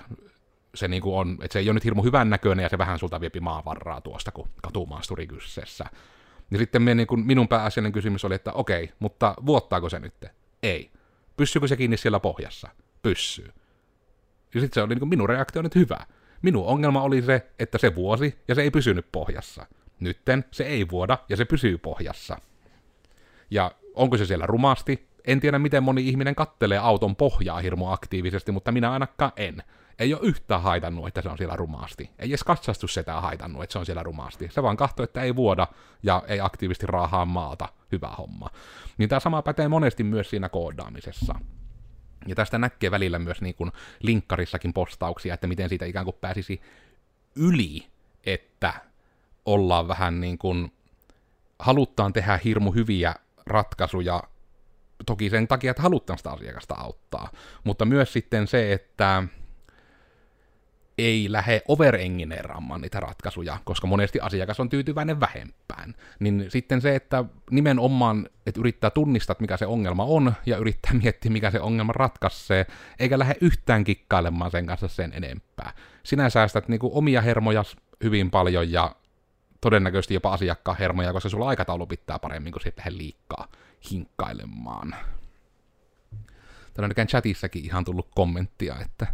se 0.74 0.88
niinku 0.88 1.18
on, 1.18 1.38
että 1.42 1.52
se 1.52 1.58
ei 1.58 1.68
ole 1.68 1.74
nyt 1.74 1.84
hirmu 1.84 2.02
hyvän 2.02 2.30
näköinen 2.30 2.62
ja 2.62 2.68
se 2.68 2.78
vähän 2.78 2.98
sulta 2.98 3.20
viepi 3.20 3.40
maavarraa 3.40 4.00
tuosta, 4.00 4.30
kun 4.30 4.48
katumaasturi 4.62 5.26
kyseessä. 5.26 5.84
Niin 6.50 6.58
sitten 6.58 6.82
me, 6.82 6.94
niin 6.94 7.06
kuin, 7.06 7.26
minun 7.26 7.48
pääasiallinen 7.48 7.92
kysymys 7.92 8.24
oli, 8.24 8.34
että 8.34 8.52
okei, 8.52 8.92
mutta 8.98 9.34
vuottaako 9.46 9.88
se 9.88 9.98
nyt? 9.98 10.14
Ei. 10.62 10.90
Pyssyykö 11.36 11.68
se 11.68 11.76
kiinni 11.76 11.96
siellä 11.96 12.20
pohjassa? 12.20 12.68
Pyssyy. 13.02 13.52
Ja 14.54 14.60
sitten 14.60 14.74
se 14.74 14.82
oli 14.82 14.88
niin 14.88 14.98
kuin 14.98 15.08
minun 15.08 15.28
reaktio 15.28 15.62
nyt 15.62 15.74
hyvä. 15.74 16.06
Minun 16.42 16.66
ongelma 16.66 17.02
oli 17.02 17.22
se, 17.22 17.46
että 17.58 17.78
se 17.78 17.94
vuosi 17.94 18.38
ja 18.48 18.54
se 18.54 18.62
ei 18.62 18.70
pysynyt 18.70 19.06
pohjassa. 19.12 19.66
Nytten 20.00 20.44
se 20.50 20.64
ei 20.64 20.88
vuoda 20.88 21.18
ja 21.28 21.36
se 21.36 21.44
pysyy 21.44 21.78
pohjassa. 21.78 22.36
Ja 23.50 23.72
onko 23.94 24.16
se 24.16 24.26
siellä 24.26 24.46
rumasti? 24.46 25.08
En 25.26 25.40
tiedä, 25.40 25.58
miten 25.58 25.82
moni 25.82 26.08
ihminen 26.08 26.34
kattelee 26.34 26.78
auton 26.78 27.16
pohjaa 27.16 27.60
hirmu 27.60 27.86
aktiivisesti, 27.86 28.52
mutta 28.52 28.72
minä 28.72 28.92
ainakaan 28.92 29.32
en 29.36 29.62
ei 30.00 30.14
ole 30.14 30.22
yhtään 30.24 30.62
haitannut, 30.62 31.08
että 31.08 31.22
se 31.22 31.28
on 31.28 31.38
siellä 31.38 31.56
rumaasti. 31.56 32.10
Ei 32.18 32.28
edes 32.28 32.44
katsastus 32.44 32.94
sitä 32.94 33.20
haitannut, 33.20 33.62
että 33.62 33.72
se 33.72 33.78
on 33.78 33.86
siellä 33.86 34.02
rumaasti. 34.02 34.48
Se 34.50 34.62
vaan 34.62 34.76
katsoo, 34.76 35.04
että 35.04 35.22
ei 35.22 35.36
vuoda 35.36 35.66
ja 36.02 36.22
ei 36.26 36.40
aktiivisesti 36.40 36.86
raahaa 36.86 37.24
maata. 37.24 37.68
Hyvä 37.92 38.08
homma. 38.08 38.50
Niin 38.98 39.08
tämä 39.08 39.20
sama 39.20 39.42
pätee 39.42 39.68
monesti 39.68 40.04
myös 40.04 40.30
siinä 40.30 40.48
koodaamisessa. 40.48 41.34
Ja 42.26 42.34
tästä 42.34 42.58
näkee 42.58 42.90
välillä 42.90 43.18
myös 43.18 43.40
niin 43.40 43.54
kuin 43.54 43.72
linkkarissakin 44.02 44.72
postauksia, 44.72 45.34
että 45.34 45.46
miten 45.46 45.68
siitä 45.68 45.84
ikään 45.84 46.04
kuin 46.04 46.16
pääsisi 46.20 46.60
yli, 47.36 47.86
että 48.24 48.74
ollaan 49.44 49.88
vähän 49.88 50.20
niin 50.20 50.38
kuin, 50.38 50.72
haluttaan 51.58 52.12
tehdä 52.12 52.40
hirmu 52.44 52.72
hyviä 52.72 53.14
ratkaisuja, 53.46 54.22
toki 55.06 55.30
sen 55.30 55.48
takia, 55.48 55.70
että 55.70 55.82
halutaan 55.82 56.18
sitä 56.18 56.30
asiakasta 56.30 56.74
auttaa, 56.74 57.30
mutta 57.64 57.84
myös 57.84 58.12
sitten 58.12 58.46
se, 58.46 58.72
että 58.72 59.22
ei 60.98 61.32
lähde 61.32 61.62
overengineeraamaan 61.68 62.80
niitä 62.80 63.00
ratkaisuja, 63.00 63.58
koska 63.64 63.86
monesti 63.86 64.20
asiakas 64.20 64.60
on 64.60 64.68
tyytyväinen 64.68 65.20
vähempään. 65.20 65.94
Niin 66.18 66.46
sitten 66.48 66.80
se, 66.80 66.94
että 66.94 67.24
nimenomaan, 67.50 68.28
että 68.46 68.60
yrittää 68.60 68.90
tunnistaa, 68.90 69.36
mikä 69.38 69.56
se 69.56 69.66
ongelma 69.66 70.04
on, 70.04 70.32
ja 70.46 70.56
yrittää 70.56 70.92
miettiä, 71.02 71.30
mikä 71.30 71.50
se 71.50 71.60
ongelma 71.60 71.92
ratkaisee, 71.92 72.66
eikä 72.98 73.18
lähde 73.18 73.34
yhtään 73.40 73.84
kikkailemaan 73.84 74.50
sen 74.50 74.66
kanssa 74.66 74.88
sen 74.88 75.12
enempää. 75.12 75.72
Sinä 76.02 76.30
säästät 76.30 76.68
niinku 76.68 76.90
omia 76.94 77.20
hermoja 77.20 77.64
hyvin 78.04 78.30
paljon, 78.30 78.72
ja 78.72 78.96
todennäköisesti 79.60 80.14
jopa 80.14 80.32
asiakkaan 80.32 80.78
hermoja, 80.78 81.12
koska 81.12 81.28
sulla 81.28 81.48
aikataulu 81.48 81.86
pitää 81.86 82.18
paremmin, 82.18 82.52
kun 82.52 82.62
sitten 82.62 82.98
liikkaa 82.98 83.48
hinkkailemaan. 83.90 84.96
Täällä 86.74 86.94
on 86.98 87.06
chatissakin 87.06 87.64
ihan 87.64 87.84
tullut 87.84 88.08
kommenttia, 88.14 88.76
että 88.80 89.06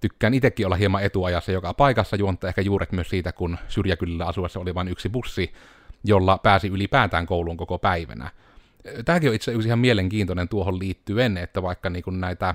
tykkään 0.00 0.34
itsekin 0.34 0.66
olla 0.66 0.76
hieman 0.76 1.02
etuajassa 1.02 1.52
joka 1.52 1.74
paikassa, 1.74 2.16
juonta 2.16 2.48
ehkä 2.48 2.60
juuret 2.60 2.92
myös 2.92 3.10
siitä, 3.10 3.32
kun 3.32 3.58
syrjäkylillä 3.68 4.26
asuessa 4.26 4.60
oli 4.60 4.74
vain 4.74 4.88
yksi 4.88 5.08
bussi, 5.08 5.52
jolla 6.04 6.38
pääsi 6.38 6.68
ylipäätään 6.68 7.26
kouluun 7.26 7.56
koko 7.56 7.78
päivänä. 7.78 8.30
Tämäkin 9.04 9.28
on 9.28 9.34
itse 9.34 9.50
asiassa 9.50 9.68
ihan 9.68 9.78
mielenkiintoinen 9.78 10.48
tuohon 10.48 10.78
liittyen, 10.78 11.36
että 11.36 11.62
vaikka 11.62 11.90
niin 11.90 12.02
kuin 12.02 12.20
näitä 12.20 12.54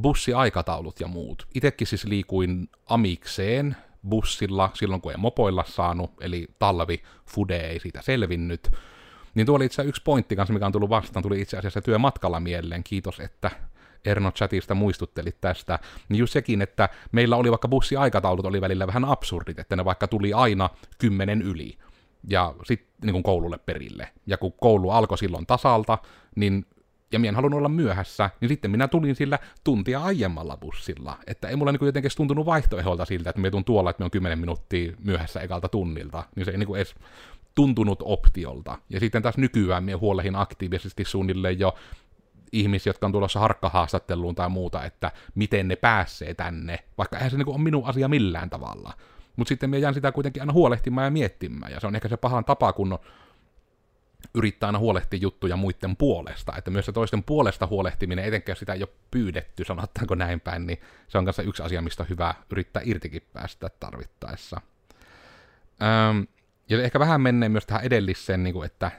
bussiaikataulut 0.00 1.00
ja 1.00 1.08
muut. 1.08 1.46
Itekin 1.54 1.86
siis 1.86 2.04
liikuin 2.04 2.68
amikseen 2.86 3.76
bussilla 4.08 4.70
silloin, 4.74 5.00
kun 5.00 5.12
ei 5.12 5.18
mopoilla 5.18 5.64
saanut, 5.66 6.12
eli 6.20 6.48
talvi, 6.58 7.02
fude 7.26 7.56
ei 7.56 7.80
siitä 7.80 8.02
selvinnyt. 8.02 8.70
Niin 9.34 9.46
tuo 9.46 9.56
oli 9.56 9.64
itse 9.64 9.82
yksi 9.82 10.02
pointti 10.02 10.36
kanssa, 10.36 10.54
mikä 10.54 10.66
on 10.66 10.72
tullut 10.72 10.90
vastaan, 10.90 11.22
tuli 11.22 11.40
itse 11.40 11.58
asiassa 11.58 11.82
työmatkalla 11.82 12.40
mieleen. 12.40 12.84
Kiitos, 12.84 13.20
että 13.20 13.50
Erno 14.04 14.32
chatista 14.32 14.74
muistuttelit 14.74 15.40
tästä, 15.40 15.78
niin 16.08 16.18
just 16.18 16.32
sekin, 16.32 16.62
että 16.62 16.88
meillä 17.12 17.36
oli 17.36 17.50
vaikka 17.50 17.68
bussiaikataulut 17.68 18.46
oli 18.46 18.60
välillä 18.60 18.86
vähän 18.86 19.04
absurdit, 19.04 19.58
että 19.58 19.76
ne 19.76 19.84
vaikka 19.84 20.08
tuli 20.08 20.32
aina 20.32 20.70
kymmenen 20.98 21.42
yli 21.42 21.78
ja 22.28 22.54
sitten 22.64 23.12
niin 23.12 23.22
koululle 23.22 23.58
perille. 23.58 24.08
Ja 24.26 24.38
kun 24.38 24.52
koulu 24.52 24.90
alkoi 24.90 25.18
silloin 25.18 25.46
tasalta, 25.46 25.98
niin 26.36 26.66
ja 27.12 27.18
minä 27.18 27.28
en 27.28 27.34
halunnut 27.34 27.58
olla 27.58 27.68
myöhässä, 27.68 28.30
niin 28.40 28.48
sitten 28.48 28.70
minä 28.70 28.88
tulin 28.88 29.16
sillä 29.16 29.38
tuntia 29.64 30.00
aiemmalla 30.00 30.56
bussilla. 30.56 31.18
Että 31.26 31.48
ei 31.48 31.56
mulla 31.56 31.72
niin 31.72 31.86
jotenkin 31.86 32.10
tuntunut 32.16 32.46
vaihtoeholta 32.46 33.04
siltä, 33.04 33.30
että 33.30 33.42
me 33.42 33.50
tuun 33.50 33.64
tuolla, 33.64 33.90
että 33.90 34.00
me 34.00 34.04
on 34.04 34.10
10 34.10 34.38
minuuttia 34.38 34.92
myöhässä 35.04 35.40
ekalta 35.40 35.68
tunnilta. 35.68 36.24
Niin 36.36 36.44
se 36.44 36.50
ei 36.50 36.58
niin 36.58 36.76
edes 36.76 36.94
tuntunut 37.54 37.98
optiolta. 38.04 38.78
Ja 38.90 39.00
sitten 39.00 39.22
taas 39.22 39.36
nykyään 39.36 39.84
minä 39.84 39.98
huolehin 39.98 40.36
aktiivisesti 40.36 41.04
suunnilleen 41.04 41.58
jo 41.58 41.74
ihmisiä, 42.52 42.90
jotka 42.90 43.06
on 43.06 43.12
tulossa 43.12 43.40
harkkahaastatteluun 43.40 44.34
tai 44.34 44.48
muuta, 44.48 44.84
että 44.84 45.12
miten 45.34 45.68
ne 45.68 45.76
pääsee 45.76 46.34
tänne, 46.34 46.78
vaikka 46.98 47.16
eihän 47.16 47.30
se 47.30 47.36
niin 47.36 47.48
ole 47.48 47.58
minun 47.58 47.84
asia 47.84 48.08
millään 48.08 48.50
tavalla. 48.50 48.92
Mutta 49.36 49.48
sitten 49.48 49.70
minä 49.70 49.80
jään 49.80 49.94
sitä 49.94 50.12
kuitenkin 50.12 50.42
aina 50.42 50.52
huolehtimaan 50.52 51.04
ja 51.04 51.10
miettimään, 51.10 51.72
ja 51.72 51.80
se 51.80 51.86
on 51.86 51.94
ehkä 51.94 52.08
se 52.08 52.16
pahan 52.16 52.44
tapa, 52.44 52.72
kun 52.72 52.98
yrittää 54.34 54.66
aina 54.66 54.78
huolehtia 54.78 55.18
juttuja 55.22 55.56
muiden 55.56 55.96
puolesta, 55.96 56.52
että 56.56 56.70
myös 56.70 56.86
se 56.86 56.92
toisten 56.92 57.22
puolesta 57.22 57.66
huolehtiminen, 57.66 58.24
etenkään 58.24 58.56
sitä 58.56 58.72
ei 58.72 58.82
ole 58.82 58.88
pyydetty, 59.10 59.64
sanotaanko 59.64 60.14
näin 60.14 60.40
päin, 60.40 60.66
niin 60.66 60.80
se 61.08 61.18
on 61.18 61.24
kanssa 61.24 61.42
yksi 61.42 61.62
asia, 61.62 61.82
mistä 61.82 62.02
on 62.02 62.08
hyvä 62.08 62.34
yrittää 62.50 62.82
irtikin 62.84 63.22
päästä 63.32 63.70
tarvittaessa. 63.80 64.60
Öm, 66.10 66.26
ja 66.68 66.82
ehkä 66.82 66.98
vähän 66.98 67.20
menee 67.20 67.48
myös 67.48 67.66
tähän 67.66 67.84
edelliseen, 67.84 68.42
niin 68.42 68.54
kuin, 68.54 68.66
että 68.66 68.90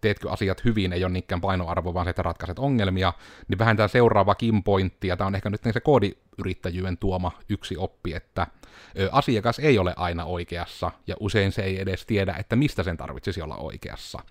teetkö 0.00 0.30
asiat 0.30 0.64
hyvin, 0.64 0.92
ei 0.92 1.04
ole 1.04 1.12
niinkään 1.12 1.40
painoarvo, 1.40 1.94
vaan 1.94 2.06
se, 2.06 2.10
että 2.10 2.22
ratkaiset 2.22 2.58
ongelmia, 2.58 3.12
niin 3.48 3.58
vähän 3.58 3.76
tämä 3.76 3.88
seuraava 3.88 4.36
pointti, 4.64 5.08
ja 5.08 5.16
tämä 5.16 5.26
on 5.26 5.34
ehkä 5.34 5.50
nyt 5.50 5.60
se 5.72 5.80
koodiyrittäjyyden 5.80 6.98
tuoma 6.98 7.32
yksi 7.48 7.76
oppi, 7.76 8.14
että 8.14 8.46
ö, 8.98 9.08
asiakas 9.12 9.58
ei 9.58 9.78
ole 9.78 9.94
aina 9.96 10.24
oikeassa, 10.24 10.90
ja 11.06 11.16
usein 11.20 11.52
se 11.52 11.62
ei 11.62 11.80
edes 11.80 12.06
tiedä, 12.06 12.34
että 12.38 12.56
mistä 12.56 12.82
sen 12.82 12.96
tarvitsisi 12.96 13.42
olla 13.42 13.56
oikeassa. 13.56 14.22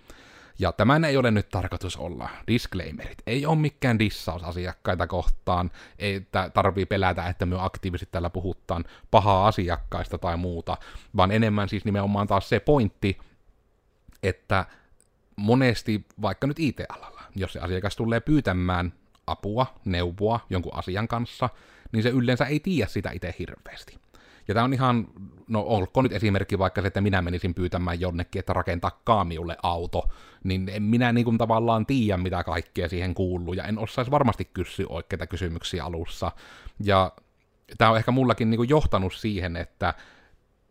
Ja 0.60 0.72
tämän 0.72 1.06
ei 1.06 1.18
ole 1.18 1.32
nyt 1.32 1.50
tarkoitus 1.50 1.98
olla. 1.98 2.30
Disclaimerit. 2.48 3.18
Ei 3.28 3.46
ole 3.46 3.56
mikään 3.56 4.00
dissaus 4.00 4.44
asiakkaita 4.44 5.08
kohtaan. 5.08 5.72
Ei 6.00 6.28
tarvii 6.54 6.86
pelätä, 6.86 7.28
että 7.28 7.46
me 7.46 7.56
aktiivisesti 7.60 8.12
täällä 8.12 8.30
puhutaan 8.30 8.86
pahaa 9.12 9.48
asiakkaista 9.48 10.18
tai 10.18 10.38
muuta, 10.38 10.78
vaan 11.18 11.32
enemmän 11.32 11.70
siis 11.70 11.86
nimenomaan 11.86 12.28
taas 12.28 12.50
se 12.50 12.60
pointti, 12.60 13.18
että 14.24 14.66
monesti 15.42 16.06
vaikka 16.22 16.48
nyt 16.48 16.60
IT-alalla, 16.60 17.22
jos 17.36 17.54
se 17.54 17.60
asiakas 17.60 17.96
tulee 17.96 18.20
pyytämään 18.20 18.94
apua, 19.28 19.66
neuvoa 19.86 20.40
jonkun 20.50 20.76
asian 20.76 21.08
kanssa, 21.08 21.50
niin 21.92 22.04
se 22.04 22.10
yleensä 22.10 22.46
ei 22.46 22.60
tiedä 22.60 22.88
sitä 22.88 23.12
itse 23.12 23.36
hirveästi. 23.40 23.98
Ja 24.48 24.54
tämä 24.54 24.64
on 24.64 24.74
ihan, 24.74 25.08
no 25.48 25.62
olkoon 25.62 26.04
nyt 26.04 26.14
esimerkki 26.14 26.60
vaikka 26.60 26.82
se, 26.82 26.88
että 26.88 27.02
minä 27.02 27.22
menisin 27.22 27.54
pyytämään 27.54 28.00
jonnekin, 28.00 28.40
että 28.40 28.54
rakentaa 28.54 29.02
kaamiulle 29.04 29.58
auto, 29.64 30.10
niin 30.44 30.70
en 30.70 30.84
minä 30.84 31.14
niin 31.14 31.26
kuin 31.26 31.38
tavallaan 31.38 31.86
tiedä, 31.86 32.18
mitä 32.18 32.44
kaikkea 32.44 32.90
siihen 32.90 33.14
kuuluu, 33.14 33.54
ja 33.54 33.64
en 33.64 33.80
osaisi 33.80 34.12
varmasti 34.12 34.46
kysyä 34.46 34.86
oikeita 34.90 35.28
kysymyksiä 35.28 35.86
alussa. 35.86 36.32
Ja 36.84 37.12
tämä 37.78 37.92
on 37.92 37.98
ehkä 37.98 38.12
mullakin 38.12 38.50
niin 38.50 38.58
kuin 38.58 38.70
johtanut 38.70 39.14
siihen, 39.14 39.56
että 39.56 39.94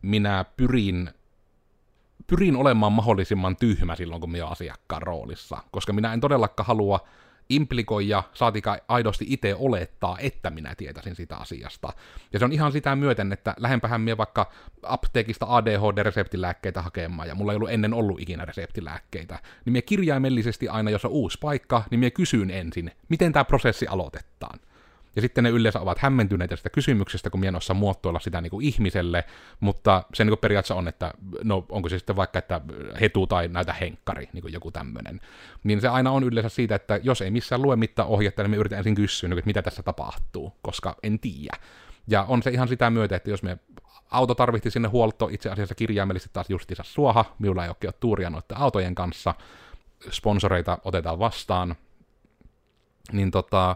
minä 0.01 0.45
pyrin 0.57 1.09
pyrin 2.31 2.55
olemaan 2.55 2.91
mahdollisimman 2.91 3.55
tyhmä 3.55 3.95
silloin, 3.95 4.21
kun 4.21 4.31
minä 4.31 4.43
olen 4.43 4.51
asiakkaan 4.51 5.01
roolissa, 5.01 5.57
koska 5.71 5.93
minä 5.93 6.13
en 6.13 6.19
todellakaan 6.19 6.67
halua 6.67 7.07
implikoija, 7.49 8.23
saatika 8.33 8.77
aidosti 8.87 9.25
itse 9.27 9.55
olettaa, 9.59 10.17
että 10.19 10.49
minä 10.49 10.75
tietäisin 10.75 11.15
sitä 11.15 11.37
asiasta. 11.37 11.93
Ja 12.33 12.39
se 12.39 12.45
on 12.45 12.51
ihan 12.51 12.71
sitä 12.71 12.95
myöten, 12.95 13.31
että 13.31 13.53
lähempähän 13.57 14.01
minä 14.01 14.17
vaikka 14.17 14.51
apteekista 14.83 15.45
ADHD-reseptilääkkeitä 15.45 16.81
hakemaan, 16.81 17.27
ja 17.27 17.35
mulla 17.35 17.51
ei 17.51 17.55
ollut 17.55 17.71
ennen 17.71 17.93
ollut 17.93 18.19
ikinä 18.19 18.45
reseptilääkkeitä, 18.45 19.39
niin 19.65 19.73
minä 19.73 19.81
kirjaimellisesti 19.81 20.67
aina, 20.67 20.89
jos 20.89 21.05
on 21.05 21.11
uusi 21.11 21.37
paikka, 21.41 21.83
niin 21.91 21.99
minä 21.99 22.11
kysyn 22.11 22.51
ensin, 22.51 22.91
miten 23.09 23.33
tämä 23.33 23.45
prosessi 23.45 23.87
aloitetaan. 23.87 24.59
Ja 25.15 25.21
sitten 25.21 25.43
ne 25.43 25.49
yleensä 25.49 25.79
ovat 25.79 25.99
hämmentyneitä 25.99 26.55
sitä 26.55 26.69
kysymyksestä, 26.69 27.29
kun 27.29 27.39
minä 27.39 27.57
osaa 27.57 27.73
muotoilla 27.73 28.19
sitä 28.19 28.41
niin 28.41 28.49
kuin 28.51 28.65
ihmiselle, 28.65 29.23
mutta 29.59 30.03
se 30.13 30.23
niin 30.23 30.31
kuin 30.31 30.39
periaatteessa 30.39 30.75
on, 30.75 30.87
että 30.87 31.13
no 31.43 31.65
onko 31.69 31.89
se 31.89 31.97
sitten 31.97 32.15
vaikka, 32.15 32.39
että 32.39 32.61
hetu 33.01 33.27
tai 33.27 33.47
näitä 33.47 33.73
henkkari, 33.73 34.29
niin 34.33 34.41
kuin 34.41 34.53
joku 34.53 34.71
tämmöinen. 34.71 35.21
Niin 35.63 35.81
se 35.81 35.87
aina 35.87 36.11
on 36.11 36.23
yleensä 36.23 36.49
siitä, 36.49 36.75
että 36.75 36.99
jos 37.03 37.21
ei 37.21 37.31
missään 37.31 37.61
lue 37.61 37.75
mitään 37.75 38.07
ohjetta, 38.07 38.43
niin 38.43 38.51
me 38.51 38.57
yritän 38.57 38.77
ensin 38.77 38.95
kysyä, 38.95 39.29
niin 39.29 39.37
että 39.37 39.49
mitä 39.49 39.61
tässä 39.61 39.83
tapahtuu, 39.83 40.53
koska 40.61 40.95
en 41.03 41.19
tiedä. 41.19 41.57
Ja 42.07 42.23
on 42.23 42.43
se 42.43 42.49
ihan 42.49 42.67
sitä 42.67 42.89
myötä, 42.89 43.15
että 43.15 43.29
jos 43.29 43.43
me 43.43 43.57
auto 44.11 44.35
tarvitsi 44.35 44.71
sinne 44.71 44.87
huolto, 44.87 45.29
itse 45.31 45.49
asiassa 45.49 45.75
kirjaimellisesti 45.75 46.33
taas 46.33 46.49
justiinsa 46.49 46.83
suoha, 46.83 47.35
minulla 47.39 47.63
ei 47.63 47.69
ole 47.69 47.93
tuuria 47.99 48.29
noiden 48.29 48.57
autojen 48.57 48.95
kanssa, 48.95 49.35
sponsoreita 50.09 50.77
otetaan 50.83 51.19
vastaan, 51.19 51.75
niin 53.11 53.31
tota, 53.31 53.75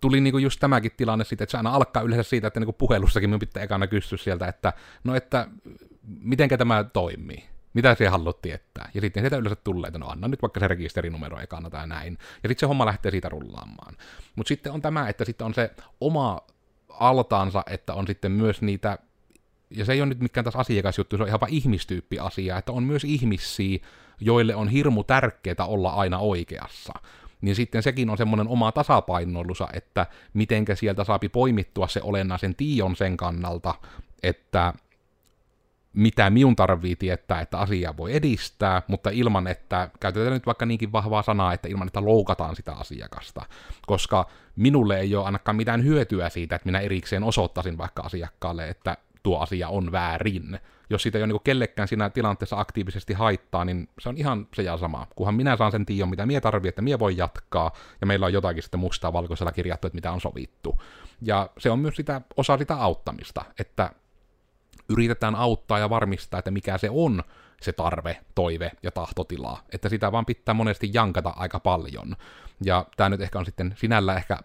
tuli 0.00 0.20
niinku 0.20 0.38
just 0.38 0.60
tämäkin 0.60 0.92
tilanne 0.96 1.24
siitä, 1.24 1.44
että 1.44 1.50
se 1.50 1.56
aina 1.56 1.74
alkaa 1.74 2.02
yleensä 2.02 2.30
siitä, 2.30 2.46
että 2.46 2.60
niinku 2.60 2.72
puhelussakin 2.72 3.30
minun 3.30 3.40
pitää 3.40 3.62
ekana 3.62 3.86
kysyä 3.86 4.18
sieltä, 4.18 4.48
että 4.48 4.72
no 5.04 5.14
että 5.14 5.48
mitenkä 6.02 6.58
tämä 6.58 6.84
toimii, 6.84 7.44
mitä 7.74 7.94
se 7.94 8.08
haluat 8.08 8.42
tietää. 8.42 8.90
Ja 8.94 9.00
sitten 9.00 9.22
sieltä 9.22 9.36
yleensä 9.36 9.60
tulee, 9.64 9.88
että 9.88 9.98
no 9.98 10.06
anna 10.06 10.28
nyt 10.28 10.42
vaikka 10.42 10.60
se 10.60 10.68
rekisterinumero 10.68 11.40
ekana 11.40 11.70
tai 11.70 11.86
näin. 11.86 12.18
Ja 12.42 12.48
sitten 12.48 12.60
se 12.60 12.66
homma 12.66 12.86
lähtee 12.86 13.10
siitä 13.10 13.28
rullaamaan. 13.28 13.96
Mutta 14.36 14.48
sitten 14.48 14.72
on 14.72 14.82
tämä, 14.82 15.08
että 15.08 15.24
sitten 15.24 15.44
on 15.44 15.54
se 15.54 15.70
oma 16.00 16.40
altaansa, 16.88 17.62
että 17.70 17.94
on 17.94 18.06
sitten 18.06 18.32
myös 18.32 18.62
niitä, 18.62 18.98
ja 19.70 19.84
se 19.84 19.92
ei 19.92 20.00
ole 20.00 20.08
nyt 20.08 20.20
mikään 20.20 20.44
taas 20.44 20.56
asiakasjuttu, 20.56 21.16
se 21.16 21.22
on 21.22 21.28
ihan 21.28 21.40
vaan 21.40 21.52
ihmistyyppi 21.52 22.18
asia, 22.18 22.58
että 22.58 22.72
on 22.72 22.82
myös 22.82 23.04
ihmisiä, 23.04 23.78
joille 24.20 24.54
on 24.54 24.68
hirmu 24.68 25.04
tärkeää 25.04 25.66
olla 25.66 25.90
aina 25.90 26.18
oikeassa 26.18 26.92
niin 27.44 27.56
sitten 27.56 27.82
sekin 27.82 28.10
on 28.10 28.16
semmoinen 28.16 28.48
oma 28.48 28.72
tasapainoilusa, 28.72 29.68
että 29.72 30.06
mitenkä 30.34 30.74
sieltä 30.74 31.04
saapi 31.04 31.28
poimittua 31.28 31.88
se 31.88 32.00
olennaisen 32.02 32.54
tion 32.54 32.96
sen 32.96 33.16
kannalta, 33.16 33.74
että 34.22 34.74
mitä 35.92 36.30
minun 36.30 36.56
tarvii 36.56 36.96
tietää, 36.96 37.40
että 37.40 37.58
asiaa 37.58 37.96
voi 37.96 38.16
edistää, 38.16 38.82
mutta 38.88 39.10
ilman, 39.10 39.46
että 39.46 39.90
käytetään 40.00 40.32
nyt 40.32 40.46
vaikka 40.46 40.66
niinkin 40.66 40.92
vahvaa 40.92 41.22
sanaa, 41.22 41.52
että 41.52 41.68
ilman, 41.68 41.86
että 41.86 42.04
loukataan 42.04 42.56
sitä 42.56 42.72
asiakasta. 42.72 43.46
Koska 43.86 44.26
minulle 44.56 45.00
ei 45.00 45.16
ole 45.16 45.24
ainakaan 45.24 45.56
mitään 45.56 45.84
hyötyä 45.84 46.28
siitä, 46.28 46.56
että 46.56 46.66
minä 46.66 46.80
erikseen 46.80 47.22
osoittaisin 47.22 47.78
vaikka 47.78 48.02
asiakkaalle, 48.02 48.68
että 48.68 48.96
tuo 49.22 49.38
asia 49.38 49.68
on 49.68 49.92
väärin. 49.92 50.58
Jos 50.90 51.02
siitä 51.02 51.18
ei 51.18 51.22
ole 51.22 51.32
niin 51.32 51.40
kellekään 51.44 51.88
siinä 51.88 52.10
tilanteessa 52.10 52.60
aktiivisesti 52.60 53.12
haittaa, 53.12 53.64
niin 53.64 53.88
se 53.98 54.08
on 54.08 54.16
ihan 54.18 54.48
se 54.54 54.62
ja 54.62 54.76
sama. 54.76 55.06
Kunhan 55.16 55.34
minä 55.34 55.56
saan 55.56 55.72
sen 55.72 55.86
tiedon, 55.86 56.10
mitä 56.10 56.26
minä 56.26 56.40
tarvitsen, 56.40 56.68
että 56.68 56.82
minä 56.82 56.98
voi 56.98 57.16
jatkaa, 57.16 57.72
ja 58.00 58.06
meillä 58.06 58.26
on 58.26 58.32
jotakin 58.32 58.62
sitten 58.62 58.80
mustaa 58.80 59.12
valkoisella 59.12 59.52
kirjattu, 59.52 59.86
että 59.86 59.94
mitä 59.94 60.12
on 60.12 60.20
sovittu. 60.20 60.82
Ja 61.22 61.50
se 61.58 61.70
on 61.70 61.78
myös 61.78 61.96
sitä, 61.96 62.20
osa 62.36 62.58
sitä 62.58 62.74
auttamista, 62.74 63.44
että 63.58 63.90
yritetään 64.88 65.34
auttaa 65.34 65.78
ja 65.78 65.90
varmistaa, 65.90 66.38
että 66.38 66.50
mikä 66.50 66.78
se 66.78 66.90
on 66.90 67.22
se 67.60 67.72
tarve, 67.72 68.20
toive 68.34 68.72
ja 68.82 68.90
tahtotila. 68.90 69.58
Että 69.72 69.88
sitä 69.88 70.12
vaan 70.12 70.26
pitää 70.26 70.54
monesti 70.54 70.90
jankata 70.92 71.32
aika 71.36 71.60
paljon. 71.60 72.16
Ja 72.64 72.86
tämä 72.96 73.08
nyt 73.08 73.20
ehkä 73.20 73.38
on 73.38 73.44
sitten 73.44 73.74
sinällä 73.78 74.14
ehkä 74.14 74.38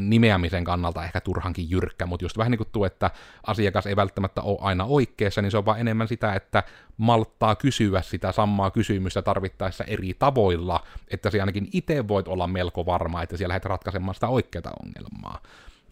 nimeämisen 0.00 0.64
kannalta 0.64 1.04
ehkä 1.04 1.20
turhankin 1.20 1.70
jyrkkä, 1.70 2.06
mutta 2.06 2.24
just 2.24 2.38
vähän 2.38 2.50
niin 2.50 2.58
kuin 2.58 2.68
tuo, 2.72 2.86
että 2.86 3.10
asiakas 3.46 3.86
ei 3.86 3.96
välttämättä 3.96 4.42
ole 4.42 4.58
aina 4.60 4.84
oikeassa, 4.84 5.42
niin 5.42 5.50
se 5.50 5.58
on 5.58 5.66
vaan 5.66 5.80
enemmän 5.80 6.08
sitä, 6.08 6.34
että 6.34 6.62
malttaa 6.96 7.54
kysyä 7.54 8.02
sitä 8.02 8.32
samaa 8.32 8.70
kysymystä 8.70 9.22
tarvittaessa 9.22 9.84
eri 9.84 10.14
tavoilla, 10.18 10.80
että 11.08 11.30
se 11.30 11.40
ainakin 11.40 11.68
itse 11.72 12.08
voit 12.08 12.28
olla 12.28 12.46
melko 12.46 12.86
varma, 12.86 13.22
että 13.22 13.36
siellä 13.36 13.52
lähdet 13.52 13.64
ratkaisemaan 13.64 14.14
sitä 14.14 14.28
oikeaa 14.28 14.72
ongelmaa. 14.82 15.38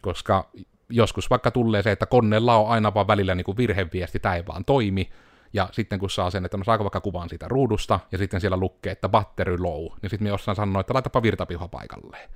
Koska 0.02 0.50
joskus 0.90 1.30
vaikka 1.30 1.50
tulee 1.50 1.82
se, 1.82 1.90
että 1.92 2.06
koneella 2.06 2.56
on 2.56 2.70
aina 2.70 2.94
vaan 2.94 3.06
välillä 3.06 3.34
niin 3.34 3.44
kuin 3.44 3.56
virheviesti, 3.56 4.18
tämä 4.18 4.34
ei 4.34 4.46
vaan 4.46 4.64
toimi, 4.64 5.10
ja 5.52 5.68
sitten 5.72 5.98
kun 5.98 6.10
saa 6.10 6.30
sen, 6.30 6.44
että 6.44 6.56
no 6.56 6.64
saako 6.64 6.84
vaikka 6.84 7.00
kuvan 7.00 7.28
siitä 7.28 7.48
ruudusta, 7.48 8.00
ja 8.12 8.18
sitten 8.18 8.40
siellä 8.40 8.56
lukee, 8.56 8.92
että 8.92 9.08
battery 9.08 9.58
low, 9.58 9.86
niin 10.02 10.10
sitten 10.10 10.24
me 10.24 10.28
jossain 10.28 10.56
sanoo, 10.56 10.80
että 10.80 10.94
laitapa 10.94 11.22
virtapiha 11.22 11.68
paikalleen. 11.68 12.30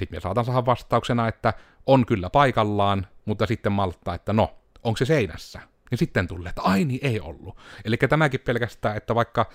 Sitten 0.00 0.16
me 0.16 0.20
saatan 0.20 0.44
saada 0.44 0.66
vastauksena, 0.66 1.28
että 1.28 1.54
on 1.86 2.06
kyllä 2.06 2.30
paikallaan, 2.30 3.06
mutta 3.24 3.46
sitten 3.46 3.72
malttaa, 3.72 4.14
että 4.14 4.32
no, 4.32 4.54
onko 4.82 4.96
se 4.96 5.04
seinässä? 5.04 5.60
Niin 5.90 5.98
sitten 5.98 6.28
tulee, 6.28 6.50
että 6.50 6.62
ai 6.62 6.84
niin, 6.84 7.00
ei 7.02 7.20
ollut. 7.20 7.56
Eli 7.84 7.96
tämäkin 7.96 8.40
pelkästään, 8.40 8.96
että 8.96 9.14
vaikka 9.14 9.50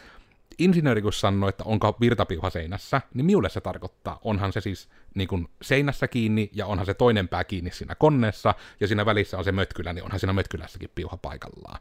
insinööri 0.59 1.01
kun 1.01 1.13
sanoo, 1.13 1.49
että 1.49 1.63
onko 1.63 1.97
virtapiuha 2.01 2.49
seinässä, 2.49 3.01
niin 3.13 3.25
minulle 3.25 3.49
se 3.49 3.61
tarkoittaa, 3.61 4.19
onhan 4.23 4.53
se 4.53 4.61
siis 4.61 4.89
niin 5.15 5.27
kuin 5.27 5.47
seinässä 5.61 6.07
kiinni 6.07 6.49
ja 6.53 6.65
onhan 6.65 6.85
se 6.85 6.93
toinen 6.93 7.27
pää 7.27 7.43
kiinni 7.43 7.71
siinä 7.71 7.95
konneessa 7.95 8.55
ja 8.79 8.87
siinä 8.87 9.05
välissä 9.05 9.37
on 9.37 9.43
se 9.43 9.51
mötkylä, 9.51 9.93
niin 9.93 10.03
onhan 10.03 10.19
siinä 10.19 10.33
mötkylässäkin 10.33 10.89
piuha 10.95 11.17
paikallaan. 11.17 11.79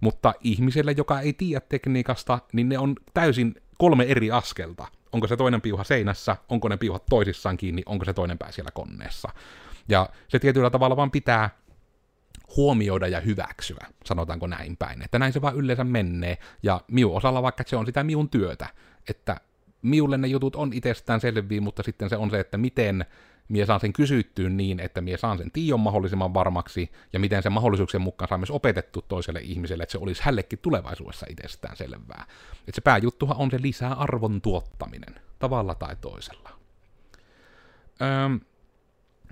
Mutta 0.00 0.34
ihmiselle, 0.40 0.94
joka 0.96 1.20
ei 1.20 1.32
tiedä 1.32 1.60
tekniikasta, 1.68 2.38
niin 2.52 2.68
ne 2.68 2.78
on 2.78 2.96
täysin 3.14 3.54
kolme 3.78 4.04
eri 4.04 4.30
askelta 4.30 4.86
onko 5.16 5.26
se 5.26 5.36
toinen 5.36 5.60
piuha 5.60 5.84
seinässä, 5.84 6.36
onko 6.48 6.68
ne 6.68 6.76
piuhat 6.76 7.06
toisissaan 7.10 7.56
kiinni, 7.56 7.82
onko 7.86 8.04
se 8.04 8.12
toinen 8.12 8.38
pää 8.38 8.52
siellä 8.52 8.70
koneessa. 8.70 9.28
Ja 9.88 10.08
se 10.28 10.38
tietyllä 10.38 10.70
tavalla 10.70 10.96
vaan 10.96 11.10
pitää 11.10 11.50
huomioida 12.56 13.08
ja 13.08 13.20
hyväksyä, 13.20 13.86
sanotaanko 14.04 14.46
näin 14.46 14.76
päin. 14.76 15.02
Että 15.02 15.18
näin 15.18 15.32
se 15.32 15.42
vaan 15.42 15.56
yleensä 15.56 15.84
menee, 15.84 16.38
ja 16.62 16.80
miu 16.88 17.16
osalla 17.16 17.42
vaikka 17.42 17.64
se 17.66 17.76
on 17.76 17.86
sitä 17.86 18.04
miun 18.04 18.28
työtä, 18.28 18.68
että 19.08 19.40
miulle 19.82 20.18
ne 20.18 20.28
jutut 20.28 20.56
on 20.56 20.72
itsestään 20.72 21.20
selviä, 21.20 21.60
mutta 21.60 21.82
sitten 21.82 22.10
se 22.10 22.16
on 22.16 22.30
se, 22.30 22.40
että 22.40 22.58
miten 22.58 23.06
mie 23.48 23.66
saan 23.66 23.80
sen 23.80 23.92
kysyttyyn 23.92 24.56
niin, 24.56 24.80
että 24.80 25.00
mie 25.00 25.16
saan 25.16 25.38
sen 25.38 25.50
tiion 25.50 25.80
mahdollisimman 25.80 26.34
varmaksi, 26.34 26.90
ja 27.12 27.20
miten 27.20 27.42
sen 27.42 27.52
mahdollisuuksien 27.52 28.00
mukaan 28.00 28.28
saa 28.28 28.38
myös 28.38 28.50
opetettu 28.50 29.02
toiselle 29.02 29.40
ihmiselle, 29.40 29.82
että 29.82 29.92
se 29.92 29.98
olisi 29.98 30.22
hällekin 30.24 30.58
tulevaisuudessa 30.58 31.26
itsestään 31.30 31.76
selvää. 31.76 32.26
Että 32.58 32.72
se 32.74 32.80
pääjuttuhan 32.80 33.36
on 33.36 33.50
se 33.50 33.62
lisää 33.62 33.94
arvon 33.94 34.40
tuottaminen, 34.40 35.20
tavalla 35.38 35.74
tai 35.74 35.96
toisella. 36.00 36.50
Öm, 38.02 38.40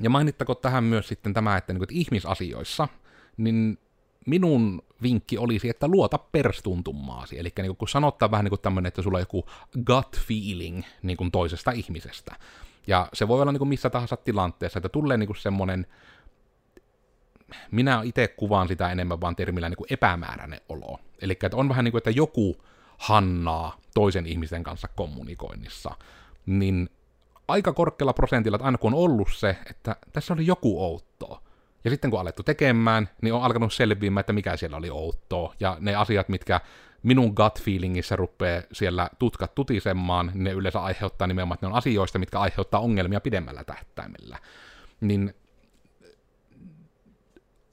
ja 0.00 0.10
mainittako 0.10 0.54
tähän 0.54 0.84
myös 0.84 1.08
sitten 1.08 1.34
tämä, 1.34 1.56
että, 1.56 1.72
niin 1.72 1.78
kuin, 1.78 1.84
että 1.84 2.00
ihmisasioissa, 2.00 2.88
niin 3.36 3.78
minun 4.26 4.82
vinkki 5.02 5.38
olisi, 5.38 5.68
että 5.68 5.88
luota 5.88 6.18
perstuntumaasi. 6.18 7.38
Eli 7.38 7.52
niin 7.62 7.76
kun 7.76 7.88
sanottaa 7.88 8.30
vähän 8.30 8.44
niin 8.44 8.50
kuin 8.50 8.60
tämmöinen, 8.60 8.88
että 8.88 9.02
sulla 9.02 9.18
on 9.18 9.22
joku 9.22 9.44
gut 9.86 10.20
feeling 10.20 10.82
niin 11.02 11.30
toisesta 11.32 11.70
ihmisestä. 11.70 12.36
Ja 12.86 13.08
se 13.12 13.28
voi 13.28 13.42
olla 13.42 13.52
niin 13.52 13.58
kuin 13.58 13.68
missä 13.68 13.90
tahansa 13.90 14.16
tilanteessa, 14.16 14.78
että 14.78 14.88
tulee 14.88 15.16
niin 15.16 15.26
kuin 15.26 15.36
semmoinen, 15.36 15.86
minä 17.70 18.00
itse 18.04 18.28
kuvaan 18.28 18.68
sitä 18.68 18.90
enemmän 18.90 19.20
vaan 19.20 19.36
termillä 19.36 19.68
niin 19.68 19.76
kuin 19.76 19.92
epämääräinen 19.92 20.60
olo. 20.68 20.98
Eli 21.22 21.32
että 21.32 21.56
on 21.56 21.68
vähän 21.68 21.84
niin 21.84 21.92
kuin, 21.92 21.98
että 21.98 22.10
joku 22.10 22.56
hannaa 22.98 23.76
toisen 23.94 24.26
ihmisen 24.26 24.62
kanssa 24.62 24.88
kommunikoinnissa, 24.88 25.90
niin 26.46 26.90
aika 27.48 27.72
korkealla 27.72 28.12
prosentilla, 28.12 28.56
että 28.56 28.64
aina 28.64 28.78
kun 28.78 28.94
on 28.94 29.00
ollut 29.00 29.28
se, 29.32 29.56
että 29.70 29.96
tässä 30.12 30.34
oli 30.34 30.46
joku 30.46 30.84
outoa, 30.84 31.42
ja 31.84 31.90
sitten 31.90 32.10
kun 32.10 32.18
on 32.18 32.20
alettu 32.20 32.42
tekemään, 32.42 33.08
niin 33.22 33.34
on 33.34 33.42
alkanut 33.42 33.72
selviämään, 33.72 34.20
että 34.20 34.32
mikä 34.32 34.56
siellä 34.56 34.76
oli 34.76 34.90
outoa. 34.90 35.54
Ja 35.60 35.76
ne 35.80 35.94
asiat, 35.94 36.28
mitkä 36.28 36.60
minun 37.04 37.32
gut 37.36 37.62
feelingissä 37.62 38.16
rupeaa 38.16 38.62
siellä 38.72 39.10
tutkat 39.18 39.54
tutisemaan, 39.54 40.30
ne 40.34 40.50
yleensä 40.50 40.80
aiheuttaa 40.80 41.26
nimenomaan, 41.26 41.56
että 41.56 41.66
ne 41.66 41.72
on 41.72 41.78
asioista, 41.78 42.18
mitkä 42.18 42.40
aiheuttaa 42.40 42.80
ongelmia 42.80 43.20
pidemmällä 43.20 43.64
tähtäimellä. 43.64 44.38
Niin 45.00 45.34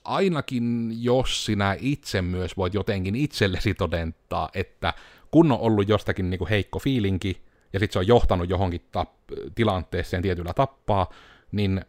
ainakin 0.03 0.89
jos 1.03 1.45
sinä 1.45 1.75
itse 1.79 2.21
myös 2.21 2.57
voit 2.57 2.73
jotenkin 2.73 3.15
itsellesi 3.15 3.73
todentaa, 3.73 4.49
että 4.53 4.93
kun 5.31 5.51
on 5.51 5.59
ollut 5.59 5.89
jostakin 5.89 6.29
niin 6.29 6.37
kuin 6.37 6.49
heikko 6.49 6.79
fiilinki, 6.79 7.41
ja 7.73 7.79
sitten 7.79 7.93
se 7.93 7.99
on 7.99 8.07
johtanut 8.07 8.49
johonkin 8.49 8.81
tap- 8.97 9.51
tilanteeseen 9.55 10.23
tietyllä 10.23 10.53
tappaa, 10.53 11.09
niin 11.51 11.85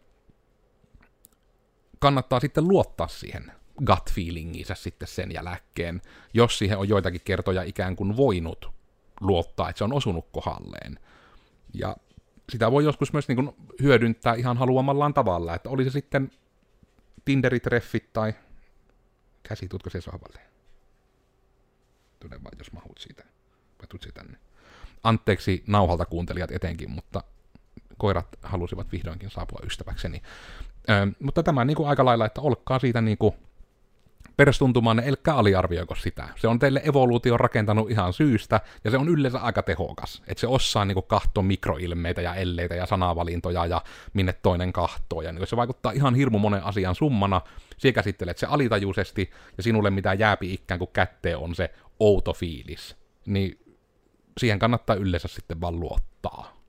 kannattaa 1.99 2.39
sitten 2.39 2.67
luottaa 2.67 3.07
siihen 3.07 3.51
gut 3.85 4.11
feelinginsä 4.11 4.75
sitten 4.75 5.07
sen 5.07 5.31
jälkeen, 5.31 6.01
jos 6.33 6.57
siihen 6.57 6.77
on 6.77 6.89
joitakin 6.89 7.21
kertoja 7.25 7.63
ikään 7.63 7.95
kuin 7.95 8.17
voinut 8.17 8.71
luottaa, 9.21 9.69
että 9.69 9.77
se 9.77 9.83
on 9.83 9.93
osunut 9.93 10.27
kohdalleen. 10.31 10.99
Ja 11.73 11.97
sitä 12.51 12.71
voi 12.71 12.83
joskus 12.83 13.13
myös 13.13 13.27
niin 13.27 13.35
kuin 13.35 13.55
hyödyntää 13.81 14.33
ihan 14.33 14.57
haluamallaan 14.57 15.13
tavalla, 15.13 15.55
että 15.55 15.69
oli 15.69 15.83
se 15.83 15.89
sitten 15.89 16.31
Tinderi-treffit 17.25 18.13
tai 18.13 18.33
käsitutko 19.43 19.89
se 19.89 20.01
sohvalle? 20.01 20.39
Tule 22.19 22.43
vaan, 22.43 22.57
jos 22.57 22.71
mahut 22.71 22.97
siitä. 22.97 23.23
Vai 23.79 24.11
tänne. 24.13 24.37
Anteeksi 25.03 25.63
nauhalta 25.67 26.05
kuuntelijat 26.05 26.51
etenkin, 26.51 26.91
mutta 26.91 27.23
koirat 27.97 28.27
halusivat 28.41 28.91
vihdoinkin 28.91 29.29
saapua 29.29 29.59
ystäväkseni. 29.65 30.21
Ö, 30.89 30.93
mutta 31.19 31.43
tämä 31.43 31.65
niin 31.65 31.77
kuin 31.77 31.89
aika 31.89 32.05
lailla, 32.05 32.25
että 32.25 32.41
olkaa 32.41 32.79
siitä 32.79 33.01
niin 33.01 33.17
kuin 33.17 33.35
perstuntumaan, 34.37 34.99
elkä 34.99 35.35
aliarvioiko 35.35 35.95
sitä. 35.95 36.27
Se 36.35 36.47
on 36.47 36.59
teille 36.59 36.81
evoluutio 36.85 37.37
rakentanut 37.37 37.91
ihan 37.91 38.13
syystä, 38.13 38.61
ja 38.83 38.91
se 38.91 38.97
on 38.97 39.09
yleensä 39.09 39.39
aika 39.39 39.63
tehokas. 39.63 40.23
Että 40.27 40.41
se 40.41 40.47
osaa 40.47 40.85
niin 40.85 41.03
kahto 41.07 41.41
mikroilmeitä 41.41 42.21
ja 42.21 42.35
elleitä 42.35 42.75
ja 42.75 42.85
sanavalintoja 42.85 43.65
ja 43.65 43.81
minne 44.13 44.33
toinen 44.33 44.73
kahtoo. 44.73 45.21
Ja 45.21 45.31
niin 45.31 45.47
se 45.47 45.55
vaikuttaa 45.55 45.91
ihan 45.91 46.15
hirmu 46.15 46.39
monen 46.39 46.63
asian 46.63 46.95
summana. 46.95 47.41
Siellä 47.77 47.95
käsittelet 47.95 48.37
se 48.37 48.45
alitajuisesti, 48.45 49.31
ja 49.57 49.63
sinulle 49.63 49.89
mitä 49.89 50.13
jääpi 50.13 50.53
ikään 50.53 50.79
kuin 50.79 50.89
kätteen 50.93 51.37
on 51.37 51.55
se 51.55 51.73
outo 51.99 52.33
fiilis. 52.33 52.95
Niin 53.25 53.59
siihen 54.37 54.59
kannattaa 54.59 54.95
yleensä 54.95 55.27
sitten 55.27 55.61
vaan 55.61 55.79
luottaa 55.79 56.63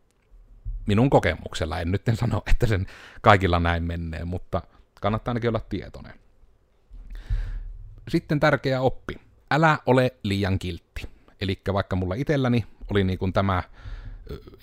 minun 0.86 1.10
kokemuksella, 1.10 1.80
en 1.80 1.90
nyt 1.90 2.02
sano, 2.14 2.42
että 2.50 2.66
sen 2.66 2.86
kaikilla 3.20 3.60
näin 3.60 3.82
menee, 3.82 4.24
mutta 4.24 4.62
kannattaa 5.00 5.32
ainakin 5.32 5.50
olla 5.50 5.60
tietoinen. 5.60 6.23
Sitten 8.08 8.40
tärkeä 8.40 8.80
oppi. 8.80 9.14
Älä 9.50 9.78
ole 9.86 10.14
liian 10.22 10.58
kiltti. 10.58 11.08
Eli 11.40 11.60
vaikka 11.72 11.96
mulla 11.96 12.14
itselläni 12.14 12.66
oli 12.90 13.04
niin 13.04 13.18
kuin 13.18 13.32
tämä 13.32 13.62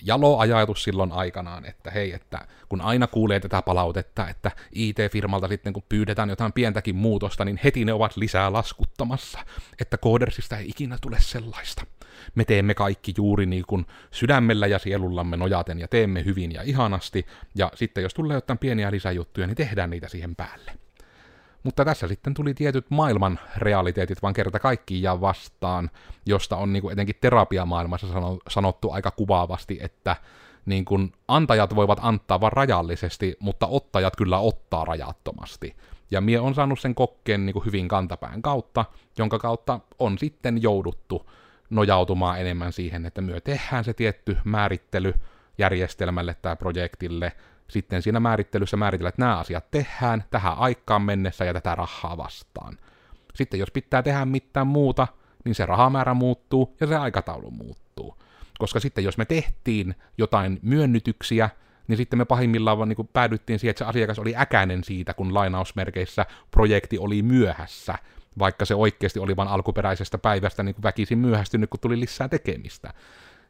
jalo 0.02 0.38
ajatus 0.38 0.84
silloin 0.84 1.12
aikanaan, 1.12 1.64
että 1.64 1.90
hei, 1.90 2.12
että 2.12 2.46
kun 2.68 2.80
aina 2.80 3.06
kuulee 3.06 3.40
tätä 3.40 3.62
palautetta, 3.62 4.28
että 4.28 4.50
IT-firmalta 4.72 5.48
sitten 5.48 5.72
kun 5.72 5.82
pyydetään 5.88 6.28
jotain 6.28 6.52
pientäkin 6.52 6.96
muutosta, 6.96 7.44
niin 7.44 7.60
heti 7.64 7.84
ne 7.84 7.92
ovat 7.92 8.16
lisää 8.16 8.52
laskuttamassa, 8.52 9.38
että 9.80 9.98
koodersista 9.98 10.58
ei 10.58 10.68
ikinä 10.68 10.98
tule 11.00 11.16
sellaista. 11.20 11.86
Me 12.34 12.44
teemme 12.44 12.74
kaikki 12.74 13.14
juuri 13.16 13.46
niin 13.46 13.64
kuin 13.66 13.86
sydämellä 14.10 14.66
ja 14.66 14.78
sielullamme 14.78 15.36
nojaten 15.36 15.78
ja 15.78 15.88
teemme 15.88 16.24
hyvin 16.24 16.52
ja 16.52 16.62
ihanasti, 16.62 17.26
ja 17.54 17.70
sitten 17.74 18.02
jos 18.02 18.14
tulee 18.14 18.34
jotain 18.34 18.58
pieniä 18.58 18.90
lisäjuttuja, 18.90 19.46
niin 19.46 19.56
tehdään 19.56 19.90
niitä 19.90 20.08
siihen 20.08 20.36
päälle. 20.36 20.81
Mutta 21.62 21.84
tässä 21.84 22.08
sitten 22.08 22.34
tuli 22.34 22.54
tietyt 22.54 22.86
maailman 22.90 23.38
realiteetit 23.56 24.22
vaan 24.22 24.34
kerta 24.34 24.58
kaikkiaan 24.58 25.20
vastaan, 25.20 25.90
josta 26.26 26.56
on 26.56 26.72
niin 26.72 26.82
kuin 26.82 26.92
etenkin 26.92 27.16
terapiamaailmassa 27.20 28.06
sanottu 28.48 28.90
aika 28.90 29.10
kuvaavasti, 29.10 29.78
että 29.82 30.16
niin 30.66 30.84
kuin 30.84 31.12
antajat 31.28 31.74
voivat 31.74 31.98
antaa 32.02 32.40
vain 32.40 32.52
rajallisesti, 32.52 33.36
mutta 33.40 33.66
ottajat 33.66 34.16
kyllä 34.16 34.38
ottaa 34.38 34.84
rajattomasti. 34.84 35.76
Ja 36.10 36.20
mie 36.20 36.40
on 36.40 36.54
saanut 36.54 36.80
sen 36.80 36.94
kokkeen 36.94 37.46
niin 37.46 37.54
kuin 37.54 37.64
hyvin 37.64 37.88
kantapään 37.88 38.42
kautta, 38.42 38.84
jonka 39.18 39.38
kautta 39.38 39.80
on 39.98 40.18
sitten 40.18 40.62
jouduttu 40.62 41.30
nojautumaan 41.70 42.40
enemmän 42.40 42.72
siihen, 42.72 43.06
että 43.06 43.20
myö 43.20 43.40
tehdään 43.40 43.84
se 43.84 43.94
tietty 43.94 44.36
määrittely 44.44 45.14
järjestelmälle 45.58 46.36
tai 46.42 46.56
projektille, 46.56 47.32
sitten 47.72 48.02
siinä 48.02 48.20
määrittelyssä 48.20 48.76
määritellä, 48.76 49.08
että 49.08 49.22
nämä 49.22 49.38
asiat 49.38 49.70
tehdään 49.70 50.24
tähän 50.30 50.58
aikaan 50.58 51.02
mennessä 51.02 51.44
ja 51.44 51.54
tätä 51.54 51.74
rahaa 51.74 52.16
vastaan. 52.16 52.78
Sitten 53.34 53.60
jos 53.60 53.70
pitää 53.70 54.02
tehdä 54.02 54.24
mitään 54.24 54.66
muuta, 54.66 55.08
niin 55.44 55.54
se 55.54 55.66
rahamäärä 55.66 56.14
muuttuu 56.14 56.76
ja 56.80 56.86
se 56.86 56.96
aikataulu 56.96 57.50
muuttuu. 57.50 58.16
Koska 58.58 58.80
sitten 58.80 59.04
jos 59.04 59.18
me 59.18 59.24
tehtiin 59.24 59.94
jotain 60.18 60.58
myönnytyksiä, 60.62 61.50
niin 61.88 61.96
sitten 61.96 62.18
me 62.18 62.24
pahimmillaan 62.24 62.78
vaan 62.78 62.88
niin 62.88 63.08
päädyttiin 63.12 63.58
siihen, 63.58 63.70
että 63.70 63.84
se 63.84 63.88
asiakas 63.88 64.18
oli 64.18 64.34
äkäinen 64.36 64.84
siitä, 64.84 65.14
kun 65.14 65.34
lainausmerkeissä 65.34 66.26
projekti 66.50 66.98
oli 66.98 67.22
myöhässä, 67.22 67.94
vaikka 68.38 68.64
se 68.64 68.74
oikeasti 68.74 69.20
oli 69.20 69.36
vain 69.36 69.48
alkuperäisestä 69.48 70.18
päivästä 70.18 70.62
niin 70.62 70.76
väkisin 70.82 71.18
myöhästynyt, 71.18 71.70
kun 71.70 71.80
tuli 71.80 72.00
lisää 72.00 72.28
tekemistä. 72.28 72.94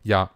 Ja 0.05 0.27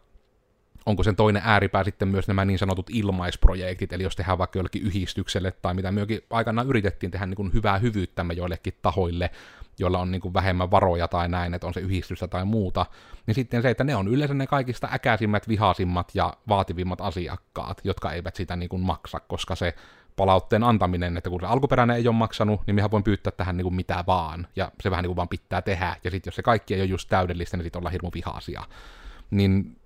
onko 0.87 1.03
sen 1.03 1.17
toinen 1.17 1.43
ääripää 1.45 1.85
sitten 1.85 2.09
myös 2.09 2.29
nämä 2.29 2.45
niin 2.45 2.59
sanotut 2.59 2.91
ilmaisprojektit, 2.91 3.93
eli 3.93 4.03
jos 4.03 4.17
tehdään 4.17 4.39
vaikka 4.39 4.59
jollekin 4.59 4.83
yhdistykselle 4.83 5.51
tai 5.51 5.75
mitä 5.75 5.93
myöskin 5.93 6.21
aikanaan 6.31 6.69
yritettiin 6.69 7.11
tehdä 7.11 7.27
niin 7.27 7.37
kuin 7.37 7.53
hyvää 7.53 7.79
hyvyyttämme 7.79 8.35
joillekin 8.35 8.75
tahoille, 8.83 9.31
joilla 9.79 9.99
on 9.99 10.11
niin 10.11 10.21
kuin 10.21 10.35
vähemmän 10.35 10.71
varoja 10.71 11.09
tai 11.09 11.29
näin, 11.29 11.55
että 11.55 11.67
on 11.67 11.75
se 11.75 11.81
yhdistystä 11.81 12.29
tai 12.29 12.45
muuta, 12.45 12.87
niin 13.27 13.35
sitten 13.35 13.63
se, 13.63 13.71
että 13.71 13.85
ne 13.85 13.97
on 13.97 14.09
yleensä 14.09 14.35
ne 14.35 14.47
kaikista 14.47 14.89
äkäisimmät, 14.93 15.49
vihasimmat 15.49 16.11
ja 16.15 16.35
vaativimmat 16.49 17.01
asiakkaat, 17.01 17.81
jotka 17.85 18.13
eivät 18.13 18.37
sitä 18.37 18.57
niin 18.57 18.69
kuin 18.69 18.83
maksa, 18.83 19.21
koska 19.21 19.55
se 19.55 19.75
palautteen 20.17 20.63
antaminen, 20.63 21.17
että 21.17 21.31
kun 21.31 21.41
se 21.41 21.47
alkuperäinen 21.47 21.97
ei 21.97 22.09
ole 22.09 22.17
maksanut, 22.17 22.61
niin 22.67 22.75
mehän 22.75 22.91
voin 22.91 23.03
pyytää 23.03 23.33
tähän 23.37 23.57
niin 23.57 23.65
kuin 23.65 23.75
mitä 23.75 24.05
vaan, 24.07 24.47
ja 24.57 24.73
se 24.83 24.91
vähän 24.91 25.03
niin 25.03 25.09
kuin 25.09 25.17
vaan 25.17 25.29
pitää 25.29 25.63
tehdä, 25.63 25.97
ja 26.05 26.11
sitten 26.11 26.29
jos 26.29 26.37
se 26.37 26.43
kaikki 26.43 26.75
ei 26.75 26.81
ole 26.81 26.89
just 26.89 27.09
täydellistä, 27.09 27.57
niin 27.57 27.65
sitten 27.65 27.81
ollaan 27.81 27.93
hirmu 27.93 28.11
vihaisia. 28.15 28.65
Niin 29.31 29.77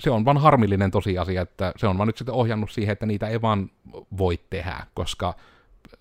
se 0.00 0.10
on 0.10 0.24
vaan 0.24 0.38
harmillinen 0.38 0.90
tosiasia, 0.90 1.42
että 1.42 1.72
se 1.76 1.86
on 1.86 1.98
vaan 1.98 2.06
nyt 2.06 2.16
sitten 2.16 2.34
ohjannut 2.34 2.70
siihen, 2.70 2.92
että 2.92 3.06
niitä 3.06 3.28
ei 3.28 3.42
vaan 3.42 3.70
voi 4.18 4.40
tehdä, 4.50 4.86
koska 4.94 5.34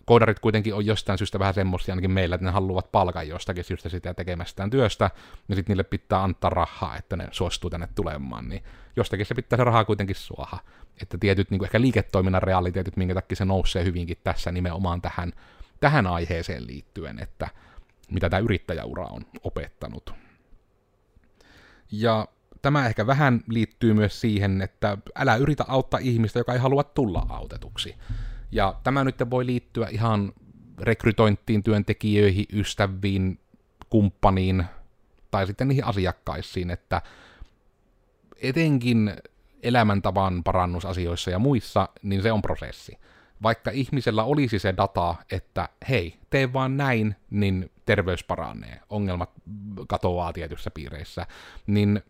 koodarit 0.05 0.39
kuitenkin 0.39 0.75
on 0.75 0.85
jostain 0.85 1.17
syystä 1.17 1.39
vähän 1.39 1.53
semmoisia 1.53 1.93
ainakin 1.93 2.11
meillä, 2.11 2.35
että 2.35 2.45
ne 2.45 2.51
haluavat 2.51 2.91
palkan 2.91 3.27
jostakin 3.27 3.63
syystä 3.63 3.89
sitä 3.89 4.13
tekemästään 4.13 4.69
työstä, 4.69 5.11
ja 5.49 5.55
sitten 5.55 5.73
niille 5.73 5.83
pitää 5.83 6.23
antaa 6.23 6.49
rahaa, 6.49 6.97
että 6.97 7.15
ne 7.15 7.27
suostuu 7.31 7.69
tänne 7.69 7.87
tulemaan, 7.95 8.49
niin 8.49 8.63
jostakin 8.95 9.25
se 9.25 9.35
pitää 9.35 9.57
se 9.57 9.63
rahaa 9.63 9.85
kuitenkin 9.85 10.15
suoha. 10.15 10.59
Että 11.01 11.17
tietyt 11.17 11.51
niin 11.51 11.59
kuin 11.59 11.67
ehkä 11.67 11.81
liiketoiminnan 11.81 12.43
realiteetit, 12.43 12.97
minkä 12.97 13.13
takia 13.13 13.35
se 13.35 13.45
nousee 13.45 13.83
hyvinkin 13.83 14.17
tässä 14.23 14.51
nimenomaan 14.51 15.01
tähän, 15.01 15.33
tähän 15.79 16.07
aiheeseen 16.07 16.67
liittyen, 16.67 17.19
että 17.19 17.47
mitä 18.11 18.29
tämä 18.29 18.39
yrittäjäura 18.39 19.05
on 19.05 19.25
opettanut. 19.43 20.13
Ja 21.91 22.27
tämä 22.65 22.87
ehkä 22.87 23.07
vähän 23.07 23.41
liittyy 23.49 23.93
myös 23.93 24.21
siihen, 24.21 24.61
että 24.61 24.97
älä 25.15 25.35
yritä 25.35 25.65
auttaa 25.67 25.99
ihmistä, 26.03 26.39
joka 26.39 26.53
ei 26.53 26.59
halua 26.59 26.83
tulla 26.83 27.25
autetuksi. 27.29 27.95
Ja 28.51 28.75
tämä 28.83 29.03
nyt 29.03 29.15
voi 29.29 29.45
liittyä 29.45 29.87
ihan 29.91 30.33
rekrytointiin, 30.79 31.63
työntekijöihin, 31.63 32.45
ystäviin, 32.53 33.39
kumppaniin 33.89 34.65
tai 35.31 35.47
sitten 35.47 35.67
niihin 35.67 35.85
asiakkaisiin, 35.85 36.71
että 36.71 37.01
etenkin 38.41 39.13
elämäntavan 39.63 40.43
parannusasioissa 40.43 41.31
ja 41.31 41.39
muissa, 41.39 41.89
niin 42.01 42.21
se 42.21 42.31
on 42.31 42.41
prosessi. 42.41 42.97
Vaikka 43.43 43.71
ihmisellä 43.71 44.23
olisi 44.23 44.59
se 44.59 44.73
data, 44.77 45.15
että 45.31 45.69
hei, 45.89 46.19
tee 46.29 46.53
vaan 46.53 46.77
näin, 46.77 47.15
niin 47.29 47.71
terveys 47.85 48.23
paranee, 48.23 48.79
ongelmat 48.89 49.29
katoaa 49.87 50.33
tietyissä 50.33 50.71
piireissä, 50.71 51.27
niin 51.67 52.01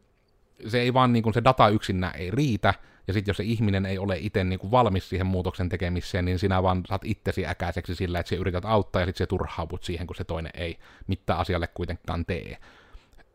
se 0.67 0.79
ei 0.79 0.93
vaan 0.93 1.13
niin 1.13 1.23
kuin 1.23 1.33
se 1.33 1.43
data 1.43 1.69
yksinä 1.69 2.11
ei 2.11 2.31
riitä, 2.31 2.73
ja 3.07 3.13
sitten 3.13 3.29
jos 3.29 3.37
se 3.37 3.43
ihminen 3.43 3.85
ei 3.85 3.97
ole 3.97 4.17
itse 4.19 4.43
niin 4.43 4.71
valmis 4.71 5.09
siihen 5.09 5.27
muutoksen 5.27 5.69
tekemiseen, 5.69 6.25
niin 6.25 6.39
sinä 6.39 6.63
vaan 6.63 6.83
saat 6.87 7.05
itsesi 7.05 7.47
äkäiseksi 7.47 7.95
sillä, 7.95 8.19
että 8.19 8.29
sä 8.29 8.35
yrität 8.35 8.65
auttaa, 8.65 9.01
ja 9.01 9.05
sitten 9.05 9.25
se 9.25 9.27
turhaavut 9.27 9.83
siihen, 9.83 10.07
kun 10.07 10.15
se 10.15 10.23
toinen 10.23 10.51
ei 10.55 10.77
mitään 11.07 11.39
asialle 11.39 11.67
kuitenkaan 11.67 12.25
tee. 12.25 12.57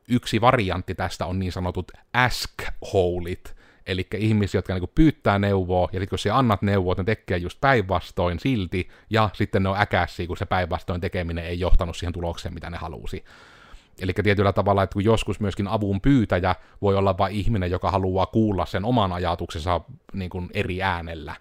Yksi 0.09 0.41
variantti 0.41 0.95
tästä 0.95 1.27
on 1.27 1.39
niin 1.39 1.53
sanotut 1.53 1.93
ask-holit, 2.13 3.55
eli 3.87 4.07
ihmisiä, 4.17 4.59
jotka 4.59 4.75
niinku 4.75 4.93
pyytää 4.95 5.39
neuvoa, 5.39 5.89
ja 5.93 6.01
sitten 6.01 6.09
kun 6.09 6.19
sä 6.19 6.39
annat 6.39 6.63
neuvoa, 6.63 6.95
ne 6.99 7.05
tekee 7.05 7.39
just 7.39 7.61
päinvastoin 7.61 8.41
silti, 8.41 8.89
ja 9.11 9.31
sitten 9.33 9.63
ne 9.63 9.69
on 9.69 9.81
äkäisiä, 9.81 10.27
kun 10.27 10.37
se 10.37 10.47
päinvastoin 10.47 11.01
tekeminen 11.01 11.45
ei 11.45 11.61
johtanut 11.61 11.97
siihen 11.97 12.13
tulokseen, 12.13 12.55
mitä 12.55 12.71
ne 12.71 12.77
halusi. 12.77 13.25
Eli 13.99 14.13
tietyllä 14.13 14.53
tavalla, 14.53 14.83
että 14.83 14.95
kun 14.95 15.05
joskus 15.05 15.41
myöskin 15.41 15.69
avun 15.69 16.01
pyytäjä 16.01 16.55
voi 16.83 16.97
olla 16.97 17.19
vain 17.19 17.35
ihminen, 17.35 17.71
joka 17.71 17.91
haluaa 17.91 18.27
kuulla 18.27 18.67
sen 18.67 18.85
oman 18.85 19.13
ajatuksensa 19.13 19.81
niin 20.13 20.31
kuin 20.31 20.51
eri 20.55 20.83
äänellä, 20.83 21.37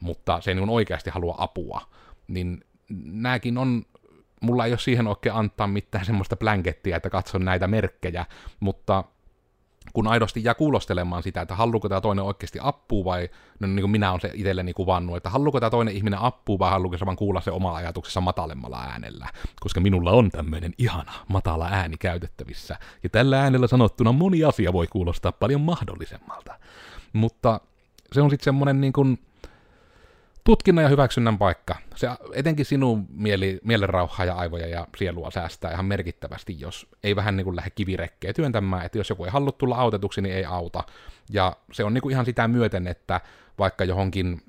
mutta 0.00 0.40
se 0.40 0.50
ei 0.50 0.54
niin 0.54 0.68
oikeasti 0.68 1.10
halua 1.10 1.34
apua, 1.38 1.80
niin 2.28 2.64
nämäkin 3.04 3.58
on, 3.58 3.82
mulla 4.40 4.64
ei 4.66 4.72
ole 4.72 4.78
siihen 4.78 5.06
oikein 5.06 5.34
antaa 5.34 5.66
mitään 5.66 6.04
semmoista 6.04 6.36
blankettia, 6.36 6.96
että 6.96 7.10
katson 7.10 7.44
näitä 7.44 7.66
merkkejä, 7.66 8.26
mutta 8.60 9.04
kun 9.92 10.06
aidosti 10.06 10.44
jää 10.44 10.54
kuulostelemaan 10.54 11.22
sitä, 11.22 11.40
että 11.40 11.54
haluuko 11.54 11.88
tämä 11.88 12.00
toinen 12.00 12.24
oikeasti 12.24 12.58
appua 12.62 13.04
vai, 13.04 13.28
no 13.60 13.66
niin 13.66 13.80
kuin 13.80 13.90
minä 13.90 14.10
olen 14.10 14.20
se 14.20 14.30
itselleni 14.34 14.72
kuvannut, 14.72 15.16
että 15.16 15.30
haluuko 15.30 15.60
tämä 15.60 15.70
toinen 15.70 15.96
ihminen 15.96 16.20
appua 16.20 16.58
vai 16.58 16.70
haluuko 16.70 16.98
se 16.98 17.06
vaan 17.06 17.16
kuulla 17.16 17.40
se 17.40 17.50
oma 17.50 17.76
ajatuksensa 17.76 18.20
matalemmalla 18.20 18.80
äänellä, 18.80 19.28
koska 19.60 19.80
minulla 19.80 20.10
on 20.10 20.30
tämmöinen 20.30 20.72
ihana 20.78 21.12
matala 21.28 21.68
ääni 21.70 21.96
käytettävissä, 21.96 22.76
ja 23.02 23.08
tällä 23.08 23.42
äänellä 23.42 23.66
sanottuna 23.66 24.12
moni 24.12 24.44
asia 24.44 24.72
voi 24.72 24.86
kuulostaa 24.86 25.32
paljon 25.32 25.60
mahdollisemmalta. 25.60 26.58
Mutta 27.12 27.60
se 28.12 28.22
on 28.22 28.30
sitten 28.30 28.44
semmoinen 28.44 28.80
niin 28.80 28.92
kuin, 28.92 29.18
tutkinnan 30.44 30.82
ja 30.82 30.88
hyväksynnän 30.88 31.38
paikka. 31.38 31.76
Se 31.94 32.08
etenkin 32.32 32.66
sinun 32.66 33.06
mieli, 33.10 33.60
mielenrauhaa 33.64 34.26
ja 34.26 34.34
aivoja 34.34 34.66
ja 34.66 34.86
sielua 34.96 35.30
säästää 35.30 35.72
ihan 35.72 35.84
merkittävästi, 35.84 36.60
jos 36.60 36.86
ei 37.04 37.16
vähän 37.16 37.36
niin 37.36 37.44
kuin 37.44 37.56
lähde 37.56 37.70
kivirekkeä 37.70 38.32
työntämään, 38.32 38.86
että 38.86 38.98
jos 38.98 39.10
joku 39.10 39.24
ei 39.24 39.30
halua 39.30 39.52
tulla 39.52 39.76
autetuksi, 39.76 40.22
niin 40.22 40.34
ei 40.34 40.44
auta. 40.44 40.84
Ja 41.30 41.56
se 41.72 41.84
on 41.84 41.94
niin 41.94 42.02
kuin 42.02 42.12
ihan 42.12 42.24
sitä 42.24 42.48
myöten, 42.48 42.86
että 42.86 43.20
vaikka 43.58 43.84
johonkin 43.84 44.42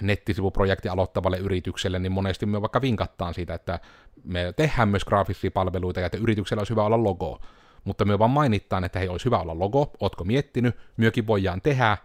nettisivuprojekti 0.00 0.88
aloittavalle 0.88 1.38
yritykselle, 1.38 1.98
niin 1.98 2.12
monesti 2.12 2.46
me 2.46 2.60
vaikka 2.60 2.80
vinkattaan 2.80 3.34
siitä, 3.34 3.54
että 3.54 3.80
me 4.24 4.52
tehdään 4.56 4.88
myös 4.88 5.04
graafisia 5.04 5.50
palveluita 5.50 6.00
ja 6.00 6.06
että 6.06 6.18
yrityksellä 6.18 6.60
olisi 6.60 6.70
hyvä 6.70 6.84
olla 6.84 7.02
logo. 7.02 7.40
Mutta 7.84 8.04
me 8.04 8.18
vaan 8.18 8.30
mainitaan, 8.30 8.84
että 8.84 8.98
hei, 8.98 9.08
olisi 9.08 9.24
hyvä 9.24 9.38
olla 9.38 9.58
logo, 9.58 9.92
ootko 10.00 10.24
miettinyt, 10.24 10.76
myökin 10.96 11.26
voidaan 11.26 11.60
tehdä, 11.60 11.98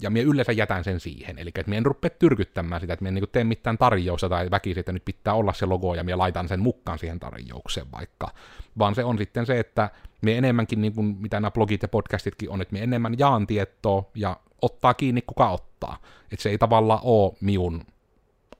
ja 0.00 0.10
minä 0.10 0.30
yleensä 0.30 0.52
jätän 0.52 0.84
sen 0.84 1.00
siihen, 1.00 1.38
eli 1.38 1.48
että 1.48 1.68
minä 1.68 1.78
en 1.78 1.86
rupea 1.86 2.10
tyrkyttämään 2.10 2.80
sitä, 2.80 2.92
että 2.92 3.02
minä 3.02 3.08
en 3.08 3.14
niin 3.14 3.30
tee 3.32 3.44
mitään 3.44 3.78
tarjousta 3.78 4.28
tai 4.28 4.50
väkisin, 4.50 4.80
että 4.80 4.92
nyt 4.92 5.04
pitää 5.04 5.34
olla 5.34 5.52
se 5.52 5.66
logo 5.66 5.94
ja 5.94 6.04
minä 6.04 6.18
laitan 6.18 6.48
sen 6.48 6.60
mukaan 6.60 6.98
siihen 6.98 7.20
tarjoukseen 7.20 7.86
vaikka, 7.92 8.28
vaan 8.78 8.94
se 8.94 9.04
on 9.04 9.18
sitten 9.18 9.46
se, 9.46 9.58
että 9.58 9.90
me 10.22 10.38
enemmänkin, 10.38 10.80
niin 10.80 10.94
kuin 10.94 11.16
mitä 11.20 11.40
nämä 11.40 11.50
blogit 11.50 11.82
ja 11.82 11.88
podcastitkin 11.88 12.50
on, 12.50 12.62
että 12.62 12.72
me 12.72 12.82
enemmän 12.82 13.18
jaan 13.18 13.46
tietoa 13.46 14.10
ja 14.14 14.36
ottaa 14.62 14.94
kiinni 14.94 15.22
kuka 15.22 15.50
ottaa, 15.50 15.98
että 16.32 16.42
se 16.42 16.50
ei 16.50 16.58
tavallaan 16.58 17.00
ole 17.02 17.32
minun 17.40 17.82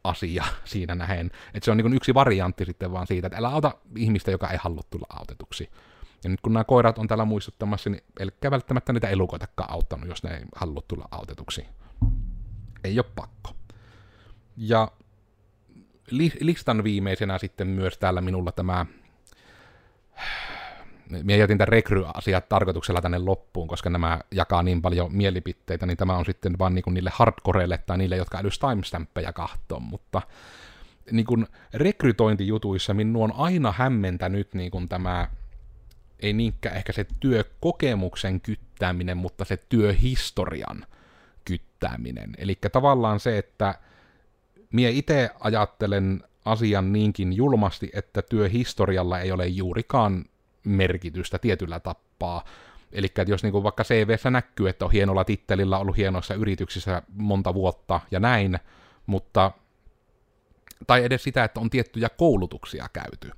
asia 0.05 0.45
siinä 0.65 0.95
nähen, 0.95 1.31
että 1.55 1.65
se 1.65 1.71
on 1.71 1.77
niin 1.77 1.95
yksi 1.95 2.15
variantti 2.15 2.65
sitten 2.65 2.93
vaan 2.93 3.07
siitä, 3.07 3.27
että 3.27 3.39
älä 3.39 3.49
auta 3.49 3.75
ihmistä, 3.97 4.31
joka 4.31 4.51
ei 4.51 4.59
halua 4.61 4.83
tulla 4.91 5.07
autetuksi. 5.11 5.71
Ja 6.25 6.31
nyt 6.31 6.41
kun 6.41 6.53
nämä 6.53 6.65
koirat 6.65 6.99
on 6.99 7.09
täällä 7.09 7.25
muistuttamassa, 7.25 7.91
niin 7.91 8.03
elkää 8.21 8.51
välttämättä 8.51 8.93
niitä 8.93 9.09
elukoitakaan 9.09 9.71
auttanut, 9.71 10.09
jos 10.09 10.23
ne 10.23 10.37
ei 10.37 10.43
halua 10.57 10.83
tulla 10.89 11.09
autetuksi. 11.11 11.67
Ei 12.85 12.99
ole 12.99 13.07
pakko. 13.15 13.51
Ja 14.57 14.89
li- 16.11 16.39
listan 16.41 16.85
viimeisenä 16.85 17.39
sitten 17.39 17.69
myös 17.69 17.99
täällä 17.99 18.21
minulla 18.21 18.53
tämä 18.53 18.87
Minä 21.23 21.37
jätin 21.37 21.59
tämän 21.59 21.69
rekry-asiat 21.69 22.49
tarkoituksella 22.49 23.01
tänne 23.01 23.19
loppuun, 23.19 23.69
koska 23.69 23.91
nämä 23.91 24.21
jakaa 24.31 24.63
niin 24.63 24.83
paljon 24.83 25.15
mielipiteitä, 25.15 25.87
niin 25.87 25.97
tämä 25.97 26.17
on 26.17 26.25
sitten 26.25 26.59
vaan 26.59 26.75
niin 26.75 26.85
niille 26.91 27.11
hardcoreille 27.15 27.79
tai 27.79 27.99
niille, 27.99 28.17
jotka 28.17 28.39
älys 28.39 28.59
timestampeja 28.59 29.33
kahtoon, 29.33 29.83
mutta 29.83 30.23
niin 31.11 31.27
kuin 31.27 31.47
rekrytointijutuissa 31.75 32.95
minua 32.95 33.25
on 33.25 33.33
aina 33.37 33.75
hämmentänyt 33.77 34.55
niin 34.55 34.71
kuin 34.71 34.89
tämä 34.89 35.29
ei 36.21 36.33
niinkään 36.33 36.77
ehkä 36.77 36.93
se 36.93 37.07
työkokemuksen 37.21 38.41
kyttääminen, 38.41 39.17
mutta 39.17 39.45
se 39.45 39.57
työhistorian 39.57 40.87
kyttääminen. 41.45 42.35
Eli 42.39 42.59
tavallaan 42.73 43.21
se, 43.21 43.39
että 43.39 43.75
mie 44.73 44.91
itse 44.91 45.31
ajattelen 45.41 46.23
asian 46.45 46.93
niinkin 46.93 47.33
julmasti, 47.33 47.91
että 47.93 48.23
työhistorialla 48.23 49.21
ei 49.21 49.33
ole 49.33 49.47
juurikaan 49.47 50.25
merkitystä 50.65 51.39
tietyllä 51.39 51.81
tappaa. 51.81 52.45
Eli 52.93 53.13
jos 53.27 53.43
niin 53.43 53.63
vaikka 53.63 53.85
CVssä 53.85 54.31
näkyy, 54.31 54.69
että 54.69 54.85
on 54.85 54.93
hienolla 54.93 55.25
tittelillä 55.25 55.79
ollut 55.79 55.97
hienoissa 55.97 56.35
yrityksissä 56.35 57.03
monta 57.13 57.55
vuotta 57.55 58.01
ja 58.11 58.21
näin, 58.21 58.59
mutta 59.07 59.51
tai 60.87 61.05
edes 61.05 61.23
sitä, 61.23 61.45
että 61.45 61.61
on 61.61 61.71
tiettyjä 61.71 62.09
koulutuksia 62.09 62.89
käyty. 62.93 63.31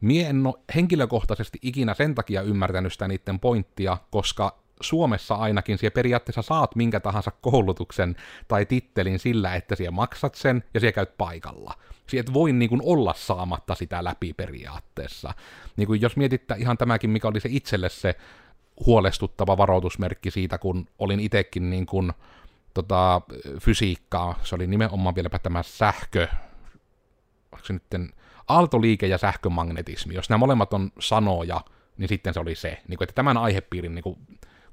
Mie 0.00 0.28
en 0.28 0.46
ole 0.46 0.54
henkilökohtaisesti 0.74 1.58
ikinä 1.62 1.94
sen 1.94 2.14
takia 2.14 2.42
ymmärtänyt 2.42 2.92
sitä 2.92 3.08
niiden 3.08 3.40
pointtia, 3.40 3.96
koska 4.10 4.58
Suomessa 4.80 5.34
ainakin 5.34 5.78
siellä 5.78 5.94
periaatteessa 5.94 6.42
saat 6.42 6.76
minkä 6.76 7.00
tahansa 7.00 7.30
koulutuksen 7.30 8.16
tai 8.48 8.66
tittelin 8.66 9.18
sillä, 9.18 9.54
että 9.54 9.76
siellä 9.76 9.90
maksat 9.90 10.34
sen 10.34 10.64
ja 10.74 10.80
siellä 10.80 10.92
käyt 10.92 11.16
paikalla. 11.18 11.74
Sieltä 12.06 12.32
voi 12.32 12.52
niin 12.52 12.68
kuin 12.68 12.80
olla 12.84 13.14
saamatta 13.14 13.74
sitä 13.74 14.04
läpi 14.04 14.32
periaatteessa. 14.32 15.34
Niin 15.76 15.86
kuin 15.86 16.00
jos 16.00 16.16
mietittää 16.16 16.56
ihan 16.56 16.78
tämäkin, 16.78 17.10
mikä 17.10 17.28
oli 17.28 17.40
se 17.40 17.48
itselle 17.52 17.88
se 17.88 18.14
huolestuttava 18.86 19.56
varoitusmerkki 19.56 20.30
siitä, 20.30 20.58
kun 20.58 20.86
olin 20.98 21.20
itsekin 21.20 21.70
niin 21.70 21.86
kuin, 21.86 22.12
tota, 22.74 23.20
fysiikkaa, 23.60 24.38
se 24.42 24.54
oli 24.54 24.66
nimenomaan 24.66 25.14
vieläpä 25.14 25.38
tämä 25.38 25.62
sähkö, 25.62 26.28
onko 27.52 27.66
se 27.66 27.72
nyt 27.72 28.12
aaltoliike 28.48 29.06
ja 29.06 29.18
sähkömagnetismi, 29.18 30.14
jos 30.14 30.30
nämä 30.30 30.38
molemmat 30.38 30.72
on 30.72 30.92
sanoja, 30.98 31.60
niin 31.98 32.08
sitten 32.08 32.34
se 32.34 32.40
oli 32.40 32.54
se. 32.54 32.82
Niin 32.88 32.98
kuin, 32.98 33.04
että 33.04 33.14
tämän 33.14 33.36
aihepiirin 33.36 33.94
niin 33.94 34.02
kuin, 34.02 34.18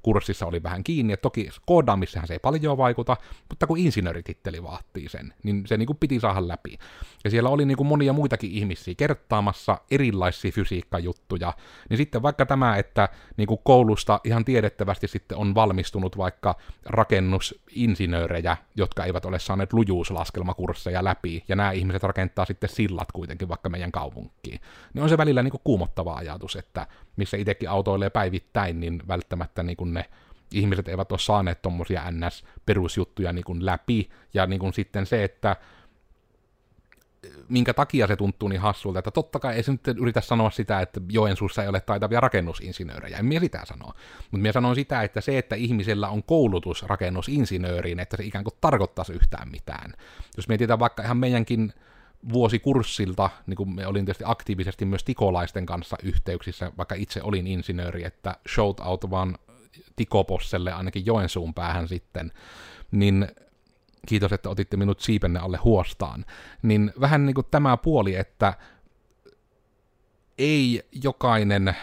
kurssissa 0.06 0.46
oli 0.46 0.62
vähän 0.62 0.84
kiinni, 0.84 1.12
että 1.12 1.22
toki 1.22 1.50
koodaamissahan 1.66 2.26
se 2.26 2.34
ei 2.34 2.38
paljon 2.38 2.76
vaikuta, 2.76 3.16
mutta 3.48 3.66
kun 3.66 3.78
insinöörititteli 3.78 4.62
vaatii 4.62 5.08
sen, 5.08 5.34
niin 5.42 5.66
se 5.66 5.76
niin 5.76 5.86
kuin 5.86 5.96
piti 5.96 6.20
saada 6.20 6.48
läpi. 6.48 6.78
Ja 7.24 7.30
siellä 7.30 7.48
oli 7.48 7.64
niin 7.64 7.76
kuin 7.76 7.86
monia 7.86 8.12
muitakin 8.12 8.50
ihmisiä 8.50 8.94
kertaamassa 8.96 9.78
erilaisia 9.90 10.52
fysiikkajuttuja, 10.52 11.52
niin 11.90 11.96
sitten 11.96 12.22
vaikka 12.22 12.46
tämä, 12.46 12.76
että 12.76 13.08
niin 13.36 13.46
kuin 13.46 13.60
koulusta 13.64 14.20
ihan 14.24 14.44
tiedettävästi 14.44 15.08
sitten 15.08 15.38
on 15.38 15.54
valmistunut 15.54 16.18
vaikka 16.18 16.54
rakennusinsinöörejä, 16.84 18.56
jotka 18.76 19.04
eivät 19.04 19.24
ole 19.24 19.38
saaneet 19.38 19.72
lujuuslaskelmakursseja 19.72 21.04
läpi, 21.04 21.44
ja 21.48 21.56
nämä 21.56 21.72
ihmiset 21.72 22.02
rakentaa 22.02 22.44
sitten 22.44 22.70
sillat 22.70 23.12
kuitenkin 23.12 23.48
vaikka 23.48 23.68
meidän 23.68 23.92
kaupunkiin, 23.92 24.60
niin 24.94 25.02
on 25.02 25.08
se 25.08 25.18
välillä 25.18 25.42
niin 25.42 25.50
kuin 25.50 25.60
kuumottava 25.64 26.14
ajatus, 26.14 26.56
että 26.56 26.86
missä 27.16 27.36
itsekin 27.36 27.70
autoilee 27.70 28.10
päivittäin, 28.10 28.80
niin 28.80 29.02
välttämättä 29.08 29.62
niin 29.62 29.76
kuin 29.76 29.94
ne 29.94 30.04
ihmiset 30.52 30.88
eivät 30.88 31.12
ole 31.12 31.18
saaneet 31.18 31.62
tuommoisia 31.62 32.10
NS-perusjuttuja 32.10 33.32
niin 33.32 33.44
kuin 33.44 33.66
läpi, 33.66 34.10
ja 34.34 34.46
niin 34.46 34.60
kuin 34.60 34.72
sitten 34.72 35.06
se, 35.06 35.24
että 35.24 35.56
minkä 37.48 37.74
takia 37.74 38.06
se 38.06 38.16
tuntuu 38.16 38.48
niin 38.48 38.60
hassulta, 38.60 38.98
että 38.98 39.10
totta 39.10 39.38
kai 39.38 39.54
ei 39.56 39.62
se 39.62 39.72
nyt 39.72 39.88
yritä 40.00 40.20
sanoa 40.20 40.50
sitä, 40.50 40.80
että 40.80 41.00
Joensuussa 41.10 41.62
ei 41.62 41.68
ole 41.68 41.80
taitavia 41.80 42.20
rakennusinsinöörejä, 42.20 43.18
en 43.18 43.26
minä 43.26 43.40
sitä 43.40 43.60
sanoa. 43.64 43.94
Mutta 44.18 44.36
minä 44.36 44.52
sanon 44.52 44.74
sitä, 44.74 45.02
että 45.02 45.20
se, 45.20 45.38
että 45.38 45.56
ihmisellä 45.56 46.08
on 46.08 46.22
koulutus 46.22 46.82
rakennusinsinööriin, 46.82 48.00
että 48.00 48.16
se 48.16 48.24
ikään 48.24 48.44
kuin 48.44 48.54
tarkoittaisi 48.60 49.12
yhtään 49.12 49.48
mitään. 49.50 49.92
Jos 50.36 50.48
mietitään 50.48 50.78
vaikka 50.78 51.02
ihan 51.02 51.16
meidänkin 51.16 51.72
vuosikurssilta, 52.32 53.30
niin 53.46 53.56
kuin 53.56 53.74
me 53.74 53.86
olin 53.86 54.04
tietysti 54.04 54.24
aktiivisesti 54.26 54.84
myös 54.84 55.04
tikolaisten 55.04 55.66
kanssa 55.66 55.96
yhteyksissä, 56.02 56.72
vaikka 56.78 56.94
itse 56.94 57.22
olin 57.22 57.46
insinööri, 57.46 58.04
että 58.04 58.36
shout 58.48 58.80
out 58.80 59.10
vaan 59.10 59.38
Tikoposselle 59.96 60.72
ainakin 60.72 61.06
Joensuun 61.06 61.54
päähän 61.54 61.88
sitten, 61.88 62.32
niin 62.90 63.28
kiitos, 64.06 64.32
että 64.32 64.48
otitte 64.48 64.76
minut 64.76 65.00
siipenne 65.00 65.40
alle 65.40 65.56
huostaan, 65.56 66.24
niin 66.62 66.92
vähän 67.00 67.26
niin 67.26 67.34
kuin 67.34 67.46
tämä 67.50 67.76
puoli, 67.76 68.14
että 68.14 68.54
ei 70.38 70.88
jokainen, 71.02 71.76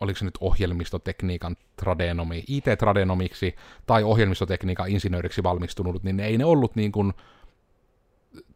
oliko 0.00 0.18
se 0.18 0.24
nyt 0.24 0.38
ohjelmistotekniikan 0.40 1.56
tradenomi, 1.76 2.44
IT-tradenomiksi 2.46 3.56
tai 3.86 4.02
ohjelmistotekniikan 4.02 4.88
insinööriksi 4.88 5.42
valmistunut, 5.42 6.02
niin 6.02 6.20
ei 6.20 6.38
ne 6.38 6.44
ollut 6.44 6.76
niin 6.76 6.92
kuin, 6.92 7.12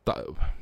ta, 0.05 0.15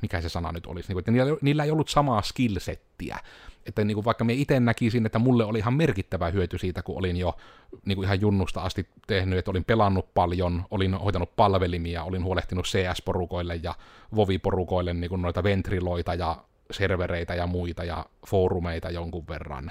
mikä 0.02 0.20
se 0.20 0.28
sana 0.28 0.52
nyt 0.52 0.66
olisi, 0.66 0.88
niin 0.88 0.94
kuin, 0.94 1.00
että 1.00 1.10
niillä, 1.10 1.38
niillä 1.42 1.64
ei 1.64 1.70
ollut 1.70 1.88
samaa 1.88 2.22
skillsettiä. 2.22 3.18
Että 3.66 3.84
niin 3.84 3.94
kuin 3.94 4.04
vaikka 4.04 4.24
me 4.24 4.32
itse 4.32 4.60
näkisin, 4.60 5.06
että 5.06 5.18
mulle 5.18 5.44
oli 5.44 5.58
ihan 5.58 5.74
merkittävä 5.74 6.30
hyöty 6.30 6.58
siitä, 6.58 6.82
kun 6.82 6.98
olin 6.98 7.16
jo 7.16 7.36
niin 7.84 7.96
kuin 7.96 8.04
ihan 8.04 8.20
junnusta 8.20 8.62
asti 8.62 8.88
tehnyt, 9.06 9.38
että 9.38 9.50
olin 9.50 9.64
pelannut 9.64 10.14
paljon, 10.14 10.64
olin 10.70 10.94
hoitanut 10.94 11.36
palvelimia, 11.36 12.04
olin 12.04 12.24
huolehtinut 12.24 12.66
CS-porukoille 12.66 13.60
ja 13.62 13.74
Vovi-porukoille 14.16 14.94
niin 14.94 15.08
kuin 15.08 15.22
noita 15.22 15.42
ventriloita 15.42 16.14
ja 16.14 16.36
servereitä 16.70 17.34
ja 17.34 17.46
muita 17.46 17.84
ja 17.84 18.06
foorumeita 18.26 18.90
jonkun 18.90 19.28
verran. 19.28 19.70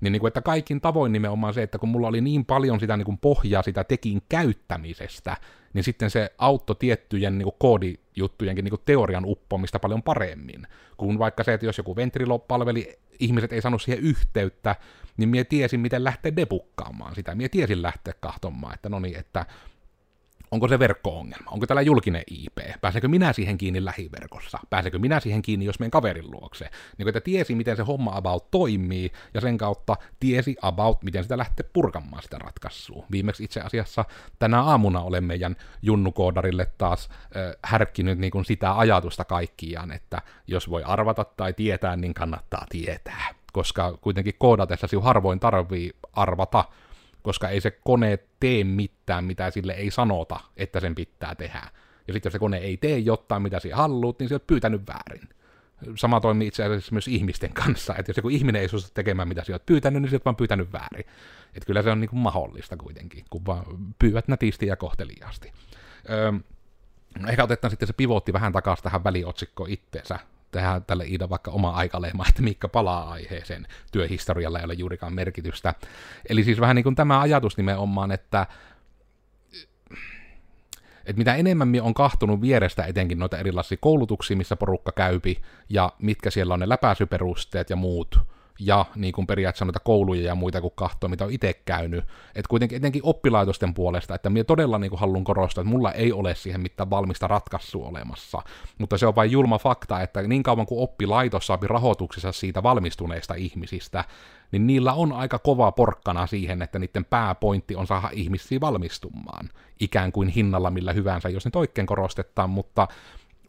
Niin, 0.00 0.12
niin 0.12 0.20
kuin, 0.20 0.28
että 0.28 0.42
kaikin 0.42 0.80
tavoin 0.80 1.12
nimenomaan 1.12 1.54
se, 1.54 1.62
että 1.62 1.78
kun 1.78 1.88
mulla 1.88 2.08
oli 2.08 2.20
niin 2.20 2.44
paljon 2.44 2.80
sitä 2.80 2.96
niin 2.96 3.04
kuin 3.04 3.18
pohjaa 3.18 3.62
sitä 3.62 3.84
tekin 3.84 4.22
käyttämisestä, 4.28 5.36
niin 5.74 5.84
sitten 5.84 6.10
se 6.10 6.32
auttoi 6.38 6.76
tiettyjen 6.78 7.38
niin 7.38 7.44
kuin 7.44 7.56
koodijuttujenkin 7.58 8.64
niin 8.64 8.70
kuin 8.70 8.82
teorian 8.84 9.24
uppomista 9.26 9.78
paljon 9.78 10.02
paremmin. 10.02 10.66
Kun 10.96 11.18
vaikka 11.18 11.44
se, 11.44 11.54
että 11.54 11.66
jos 11.66 11.78
joku 11.78 11.96
ventrilo 11.96 12.38
palveli, 12.38 12.98
ihmiset 13.20 13.52
ei 13.52 13.62
saanut 13.62 13.82
siihen 13.82 14.04
yhteyttä, 14.04 14.76
niin 15.16 15.28
mie 15.28 15.44
tiesin, 15.44 15.80
miten 15.80 16.04
lähteä 16.04 16.36
debukkaamaan 16.36 17.14
sitä. 17.14 17.34
Mie 17.34 17.48
tiesin 17.48 17.82
lähteä 17.82 18.14
kahtomaan, 18.20 18.74
että 18.74 18.88
no 18.88 19.00
niin, 19.00 19.16
että 19.18 19.46
Onko 20.50 20.68
se 20.68 20.78
verkko-ongelma? 20.78 21.50
Onko 21.50 21.66
tällä 21.66 21.82
julkinen 21.82 22.22
IP? 22.30 22.58
Pääsenkö 22.80 23.08
minä 23.08 23.32
siihen 23.32 23.58
kiinni 23.58 23.84
lähiverkossa? 23.84 24.58
Pääsenkö 24.70 24.98
minä 24.98 25.20
siihen 25.20 25.42
kiinni, 25.42 25.64
jos 25.66 25.78
menen 25.78 25.90
kaverin 25.90 26.30
luokse? 26.30 26.70
Niin 26.98 27.08
että 27.08 27.20
tiesi, 27.20 27.54
miten 27.54 27.76
se 27.76 27.82
homma 27.82 28.16
about 28.16 28.50
toimii, 28.50 29.12
ja 29.34 29.40
sen 29.40 29.58
kautta 29.58 29.96
tiesi 30.20 30.56
about, 30.62 31.02
miten 31.02 31.22
sitä 31.22 31.38
lähtee 31.38 31.70
purkamaan 31.72 32.22
sitä 32.22 32.38
ratkaisua. 32.38 33.06
Viimeksi 33.10 33.44
itse 33.44 33.60
asiassa 33.60 34.04
tänä 34.38 34.62
aamuna 34.62 35.00
olen 35.00 35.24
meidän 35.24 35.56
junnukoodarille 35.82 36.66
taas 36.78 37.08
äh, 37.10 37.52
härkkinyt 37.64 38.18
niin 38.18 38.44
sitä 38.44 38.78
ajatusta 38.78 39.24
kaikkiaan, 39.24 39.92
että 39.92 40.22
jos 40.46 40.70
voi 40.70 40.82
arvata 40.82 41.24
tai 41.24 41.52
tietää, 41.52 41.96
niin 41.96 42.14
kannattaa 42.14 42.66
tietää. 42.68 43.34
Koska 43.52 43.98
kuitenkin 44.00 44.34
koodatessa 44.38 44.86
harvoin 45.02 45.40
tarvii 45.40 45.96
arvata, 46.12 46.64
koska 47.26 47.48
ei 47.48 47.60
se 47.60 47.70
kone 47.70 48.18
tee 48.40 48.64
mitään, 48.64 49.24
mitä 49.24 49.50
sille 49.50 49.72
ei 49.72 49.90
sanota, 49.90 50.40
että 50.56 50.80
sen 50.80 50.94
pitää 50.94 51.34
tehdä. 51.34 51.62
Ja 52.06 52.12
sitten 52.12 52.28
jos 52.28 52.32
se 52.32 52.38
kone 52.38 52.56
ei 52.56 52.76
tee 52.76 52.98
jotain, 52.98 53.42
mitä 53.42 53.60
sinä 53.60 53.76
haluat, 53.76 54.18
niin 54.18 54.28
se 54.28 54.34
on 54.34 54.40
pyytänyt 54.46 54.82
väärin. 54.86 55.28
Sama 55.94 56.20
toimii 56.20 56.48
itse 56.48 56.64
asiassa 56.64 56.92
myös 56.92 57.08
ihmisten 57.08 57.52
kanssa, 57.52 57.94
että 57.96 58.10
jos 58.10 58.16
joku 58.16 58.28
ihminen 58.28 58.62
ei 58.62 58.68
suostu 58.68 58.90
tekemään, 58.94 59.28
mitä 59.28 59.44
sinä 59.44 59.54
olet 59.54 59.66
pyytänyt, 59.66 60.02
niin 60.02 60.10
sinä 60.10 60.16
olet 60.16 60.24
vaan 60.24 60.36
pyytänyt 60.36 60.72
väärin. 60.72 61.06
Että 61.54 61.66
kyllä 61.66 61.82
se 61.82 61.90
on 61.90 62.00
niin 62.00 62.10
kuin 62.10 62.20
mahdollista 62.20 62.76
kuitenkin, 62.76 63.24
kun 63.30 63.46
vaan 63.46 63.64
pyydät 63.98 64.28
nätisti 64.28 64.66
ja 64.66 64.76
kohteliaasti. 64.76 65.52
Öö, 66.10 66.32
no 67.18 67.28
ehkä 67.28 67.44
otetaan 67.44 67.70
sitten 67.70 67.86
se 67.86 67.92
pivotti 67.92 68.32
vähän 68.32 68.52
takaisin 68.52 68.84
tähän 68.84 69.04
väliotsikkoon 69.04 69.70
itteensä, 69.70 70.18
tehdään 70.50 70.84
tälle 70.84 71.04
Iida 71.04 71.30
vaikka 71.30 71.50
oma 71.50 71.70
aikaleema, 71.70 72.24
että 72.28 72.42
Mikka 72.42 72.68
palaa 72.68 73.10
aiheeseen. 73.10 73.66
Työhistorialla 73.92 74.58
ei 74.58 74.64
ole 74.64 74.74
juurikaan 74.74 75.14
merkitystä. 75.14 75.74
Eli 76.28 76.44
siis 76.44 76.60
vähän 76.60 76.76
niin 76.76 76.84
kuin 76.84 76.94
tämä 76.94 77.20
ajatus 77.20 77.56
nimenomaan, 77.56 78.12
että 78.12 78.46
että 81.06 81.18
mitä 81.18 81.34
enemmän 81.34 81.72
on 81.82 81.94
kahtunut 81.94 82.40
vierestä 82.40 82.84
etenkin 82.84 83.18
noita 83.18 83.38
erilaisia 83.38 83.78
koulutuksia, 83.80 84.36
missä 84.36 84.56
porukka 84.56 84.92
käypi, 84.92 85.42
ja 85.68 85.92
mitkä 85.98 86.30
siellä 86.30 86.54
on 86.54 86.60
ne 86.60 86.68
läpäisyperusteet 86.68 87.70
ja 87.70 87.76
muut, 87.76 88.20
ja 88.58 88.84
niin 88.94 89.12
kuin 89.12 89.26
periaatteessa 89.26 89.64
noita 89.64 89.80
kouluja 89.80 90.22
ja 90.22 90.34
muita 90.34 90.60
kuin 90.60 90.72
kahtoa, 90.76 91.08
mitä 91.08 91.24
on 91.24 91.32
itse 91.32 91.54
käynyt. 91.64 92.04
Että 92.34 92.48
kuitenkin 92.48 92.76
etenkin 92.76 93.02
oppilaitosten 93.04 93.74
puolesta, 93.74 94.14
että 94.14 94.30
minä 94.30 94.44
todella 94.44 94.78
niin 94.78 94.90
kuin 94.90 95.00
haluan 95.00 95.24
korostaa, 95.24 95.62
että 95.62 95.70
mulla 95.70 95.92
ei 95.92 96.12
ole 96.12 96.34
siihen 96.34 96.60
mitään 96.60 96.90
valmista 96.90 97.28
ratkaisua 97.28 97.88
olemassa. 97.88 98.42
Mutta 98.78 98.98
se 98.98 99.06
on 99.06 99.14
vain 99.14 99.30
julma 99.30 99.58
fakta, 99.58 100.00
että 100.00 100.22
niin 100.22 100.42
kauan 100.42 100.66
kuin 100.66 100.82
oppilaitos 100.82 101.46
saapi 101.46 101.66
rahoituksessa 101.66 102.32
siitä 102.32 102.62
valmistuneista 102.62 103.34
ihmisistä, 103.34 104.04
niin 104.52 104.66
niillä 104.66 104.92
on 104.92 105.12
aika 105.12 105.38
kova 105.38 105.72
porkkana 105.72 106.26
siihen, 106.26 106.62
että 106.62 106.78
niiden 106.78 107.04
pääpointti 107.04 107.76
on 107.76 107.86
saada 107.86 108.10
ihmisiä 108.12 108.60
valmistumaan. 108.60 109.50
Ikään 109.80 110.12
kuin 110.12 110.28
hinnalla 110.28 110.70
millä 110.70 110.92
hyvänsä, 110.92 111.28
jos 111.28 111.44
ne 111.44 111.50
oikein 111.54 111.86
korostetaan, 111.86 112.50
mutta 112.50 112.88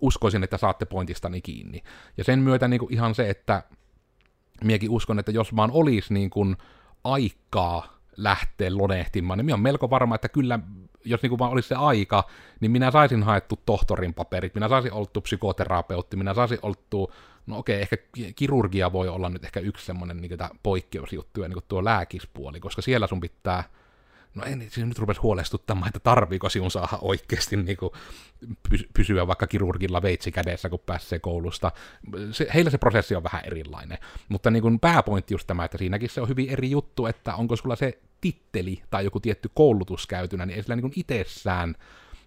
uskoisin, 0.02 0.44
että 0.44 0.58
saatte 0.58 0.86
pointistani 0.86 1.42
kiinni. 1.42 1.84
Ja 2.18 2.24
sen 2.24 2.40
myötä 2.40 2.68
niin 2.68 2.80
kuin 2.80 2.94
ihan 2.94 3.16
se, 3.16 3.30
että 3.30 3.64
miekin 4.64 4.90
uskon, 4.90 5.20
että 5.20 5.32
jos 5.32 5.56
vaan 5.56 5.72
olisi 5.72 6.14
niin 6.14 6.30
kuin 6.30 6.58
aikaa 7.04 7.98
lähteä 8.18 8.78
lonehtimaan, 8.78 9.38
niin 9.38 9.46
minä 9.46 9.56
olen 9.56 9.64
melko 9.64 9.90
varma, 9.90 10.16
että 10.16 10.30
kyllä, 10.30 10.60
jos 11.06 11.22
niin 11.22 11.30
kuin 11.30 11.40
vaan 11.40 11.52
olisi 11.52 11.68
se 11.68 11.76
aika, 11.76 12.24
niin 12.60 12.72
minä 12.72 12.92
saisin 12.92 13.24
haettu 13.24 13.60
tohtorin 13.66 14.14
paperit, 14.14 14.56
minä 14.56 14.70
saisin 14.70 14.94
oltu 14.94 15.22
psykoterapeutti, 15.22 16.18
minä 16.18 16.34
saisin 16.34 16.60
oltu, 16.62 17.14
no 17.46 17.58
okei, 17.58 17.82
ehkä 17.82 17.98
kirurgia 18.36 18.94
voi 18.94 19.08
olla 19.08 19.30
nyt 19.30 19.44
ehkä 19.44 19.60
yksi 19.60 19.86
semmoinen 19.86 20.22
niin 20.22 20.38
poikkeusjuttu, 20.64 21.42
ja 21.42 21.48
niin 21.48 21.56
kuin 21.56 21.66
tuo 21.68 21.84
lääkispuoli, 21.84 22.60
koska 22.60 22.82
siellä 22.82 23.08
sun 23.08 23.22
pitää 23.22 23.64
no 24.36 24.44
en, 24.44 24.62
siis 24.62 24.88
nyt 24.88 25.00
rupesi 25.00 25.22
huolestuttamaan, 25.22 25.88
että 25.88 26.00
tarviiko 26.00 26.50
sinun 26.50 26.72
saada 26.72 26.98
oikeasti 27.02 27.58
niin 27.58 27.78
kuin, 27.78 27.92
pysyä 28.94 29.28
vaikka 29.28 29.48
kirurgilla 29.48 30.02
veitsi 30.02 30.32
kädessä, 30.32 30.70
kun 30.70 30.80
pääsee 30.86 31.20
koulusta. 31.20 31.72
Se, 32.32 32.48
heillä 32.54 32.72
se 32.72 32.78
prosessi 32.78 33.16
on 33.16 33.24
vähän 33.24 33.46
erilainen. 33.46 33.98
Mutta 34.30 34.52
niin 34.52 34.62
kuin 34.62 34.80
pääpointti 34.80 35.34
just 35.34 35.48
tämä, 35.48 35.66
että 35.66 35.78
siinäkin 35.78 36.10
se 36.10 36.22
on 36.22 36.30
hyvin 36.30 36.50
eri 36.50 36.72
juttu, 36.72 37.06
että 37.06 37.36
onko 37.36 37.56
sulla 37.56 37.76
se 37.76 38.00
titteli 38.22 38.82
tai 38.90 39.04
joku 39.04 39.20
tietty 39.20 39.50
koulutus 39.54 40.08
käytynä, 40.08 40.46
niin 40.46 40.56
ei 40.56 40.64
sillä 40.64 40.76
niin 40.76 40.82
kuin 40.82 40.94
itsessään 40.96 41.76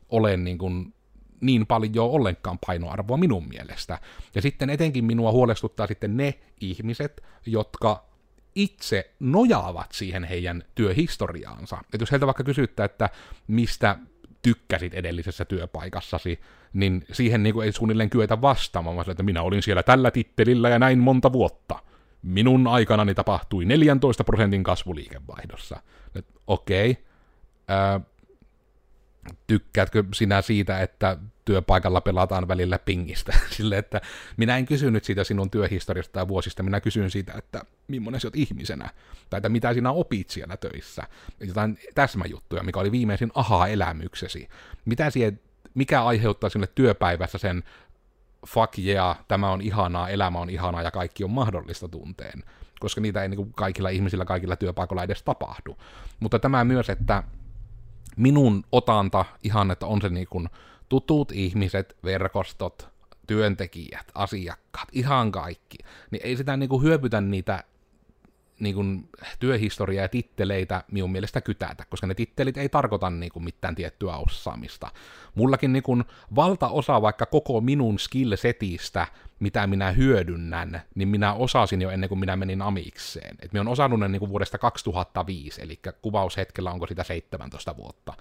ole 0.09 0.37
niin 0.37 0.59
kuin 0.59 0.95
niin 1.41 1.67
paljon 1.67 1.95
jo 1.95 2.07
ollenkaan 2.07 2.59
painoarvoa 2.67 3.17
minun 3.17 3.49
mielestä. 3.49 3.99
Ja 4.35 4.43
sitten 4.43 4.71
etenkin 4.71 5.05
minua 5.05 5.33
huolestuttaa 5.33 5.87
sitten 5.87 6.17
ne 6.17 6.35
ihmiset, 6.61 7.23
jotka 7.47 8.10
itse 8.55 9.11
nojaavat 9.21 9.93
siihen 9.93 10.25
heidän 10.25 10.63
työhistoriaansa. 10.75 11.79
Et 11.95 12.01
jos 12.01 12.11
heiltä 12.11 12.27
vaikka 12.27 12.45
kysyttää, 12.45 12.85
että 12.87 13.11
mistä 13.47 13.97
tykkäsit 14.43 14.95
edellisessä 14.95 15.45
työpaikassasi, 15.45 16.41
niin 16.73 17.05
siihen 17.13 17.43
niin 17.43 17.55
kuin 17.55 17.65
ei 17.65 17.73
suunnilleen 17.73 18.11
kyetä 18.11 18.41
vastaamaan, 18.41 18.97
vaan 18.97 19.11
että 19.11 19.23
minä 19.23 19.43
olin 19.43 19.63
siellä 19.63 19.83
tällä 19.83 20.11
tittelillä 20.11 20.69
ja 20.69 20.79
näin 20.79 20.99
monta 20.99 21.33
vuotta. 21.33 21.79
Minun 22.23 22.67
aikanani 22.67 23.15
tapahtui 23.15 23.65
14 23.65 24.25
prosentin 24.25 24.63
kasvu 24.63 24.95
liikevaihdossa. 24.95 25.83
Okei, 26.47 26.91
okay. 26.91 28.01
tykkäätkö 29.47 30.05
sinä 30.15 30.43
siitä, 30.43 30.81
että 30.81 31.17
työpaikalla 31.51 32.01
pelataan 32.01 32.49
välillä 32.49 32.79
pingistä. 32.79 33.33
Sille, 33.57 33.79
että 33.79 34.01
minä 34.37 34.57
en 34.57 34.67
kysynyt 34.67 35.05
siitä 35.05 35.25
sinun 35.25 35.51
työhistoriasta 35.51 36.13
tai 36.13 36.29
vuosista, 36.29 36.63
minä 36.63 36.81
kysyn 36.81 37.11
siitä, 37.11 37.33
että 37.39 37.63
millainen 37.89 38.21
sinä 38.21 38.31
ihmisenä, 38.35 38.91
tai 39.31 39.39
että 39.39 39.49
mitä 39.49 39.75
sinä 39.75 39.91
opit 39.91 40.31
siellä 40.31 40.57
töissä. 40.57 41.03
Jotain 41.41 41.79
täsmäjuttuja, 41.95 42.63
mikä 42.63 42.81
oli 42.81 42.93
viimeisin 42.93 43.31
aha-elämyksesi. 43.35 44.49
Mitä 44.85 45.11
siihen, 45.11 45.41
mikä 45.75 46.05
aiheuttaa 46.05 46.51
sinne 46.51 46.67
työpäivässä 46.75 47.39
sen 47.39 47.65
fuck 48.47 48.79
yeah, 48.79 49.19
tämä 49.29 49.51
on 49.51 49.61
ihanaa, 49.61 50.09
elämä 50.09 50.39
on 50.39 50.51
ihanaa 50.51 50.83
ja 50.83 50.91
kaikki 50.91 51.25
on 51.25 51.31
mahdollista 51.31 51.89
tunteen. 51.89 52.43
Koska 52.81 53.01
niitä 53.01 53.23
ei 53.23 53.29
niin 53.29 53.37
kuin 53.37 53.53
kaikilla 53.53 53.89
ihmisillä, 53.89 54.25
kaikilla 54.25 54.57
työpaikoilla 54.57 55.05
edes 55.05 55.23
tapahdu. 55.23 55.77
Mutta 56.21 56.39
tämä 56.39 56.65
myös, 56.65 56.91
että 56.91 57.23
minun 58.17 58.65
otanta 58.73 59.25
ihan, 59.45 59.71
että 59.71 59.87
on 59.87 60.03
se 60.03 60.09
niin 60.09 60.27
kuin 60.31 60.49
tutut 60.91 61.33
ihmiset, 61.33 61.97
verkostot, 62.05 62.89
työntekijät, 63.27 64.07
asiakkaat, 64.15 64.89
ihan 64.93 65.33
kaikki, 65.33 65.79
niin 66.11 66.21
ei 66.25 66.37
sitä 66.37 66.57
niinku 66.57 66.83
hyöpytä 66.83 67.21
niitä 67.21 67.65
niinku 68.61 68.85
työhistoriaa 69.39 70.05
ja 70.05 70.09
titteleitä 70.09 70.85
minun 70.93 71.13
mielestä 71.13 71.41
kytätä, 71.41 71.85
koska 71.91 72.07
ne 72.07 72.15
tittelit 72.15 72.57
ei 72.57 72.69
tarkoita 72.69 73.11
niinku 73.11 73.41
mitään 73.41 73.75
tiettyä 73.75 74.17
osaamista. 74.17 74.91
Mullakin 75.35 75.73
niinku 75.73 76.03
valtaosa 76.35 77.03
vaikka 77.03 77.27
koko 77.27 77.61
minun 77.61 77.99
skillsetistä, 77.99 79.07
mitä 79.41 79.67
minä 79.67 79.91
hyödynnän, 79.91 80.83
niin 80.95 81.09
minä 81.09 81.35
osasin 81.35 81.83
jo 81.83 81.91
ennen 81.91 82.09
kuin 82.09 82.19
minä 82.19 82.37
menin 82.37 82.63
amikseen. 82.63 83.37
Et 83.43 83.53
minä 83.53 83.61
olen 83.61 83.73
osannut 83.73 84.01
ne 84.01 84.09
niinku 84.09 84.29
vuodesta 84.29 84.59
2005, 84.59 85.63
eli 85.63 85.81
kuvaushetkellä 86.03 86.71
onko 86.71 86.87
sitä 86.87 87.05
17 87.05 87.77
vuotta 87.77 88.15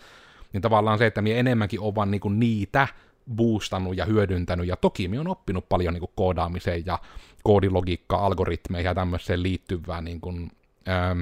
niin 0.54 0.62
tavallaan 0.62 0.98
se, 0.98 1.06
että 1.06 1.22
minä 1.22 1.36
enemmänkin 1.36 1.80
olen 1.80 1.96
vaan 1.96 2.12
niinku 2.12 2.30
niitä 2.30 2.88
boostannut 3.36 3.98
ja 3.98 4.06
hyödyntänyt, 4.06 4.68
ja 4.68 4.76
toki 4.76 5.08
minä 5.08 5.22
olen 5.22 5.32
oppinut 5.32 5.70
paljon 5.70 5.94
niinku 5.94 6.12
koodaamiseen 6.16 6.86
ja 6.86 7.00
koodilogiikkaa, 7.44 8.26
algoritmeihin 8.26 8.86
ja 8.86 8.96
tämmöiseen 8.96 9.44
liittyvää 9.44 10.02
niinku, 10.02 10.34
ähm, 10.90 11.22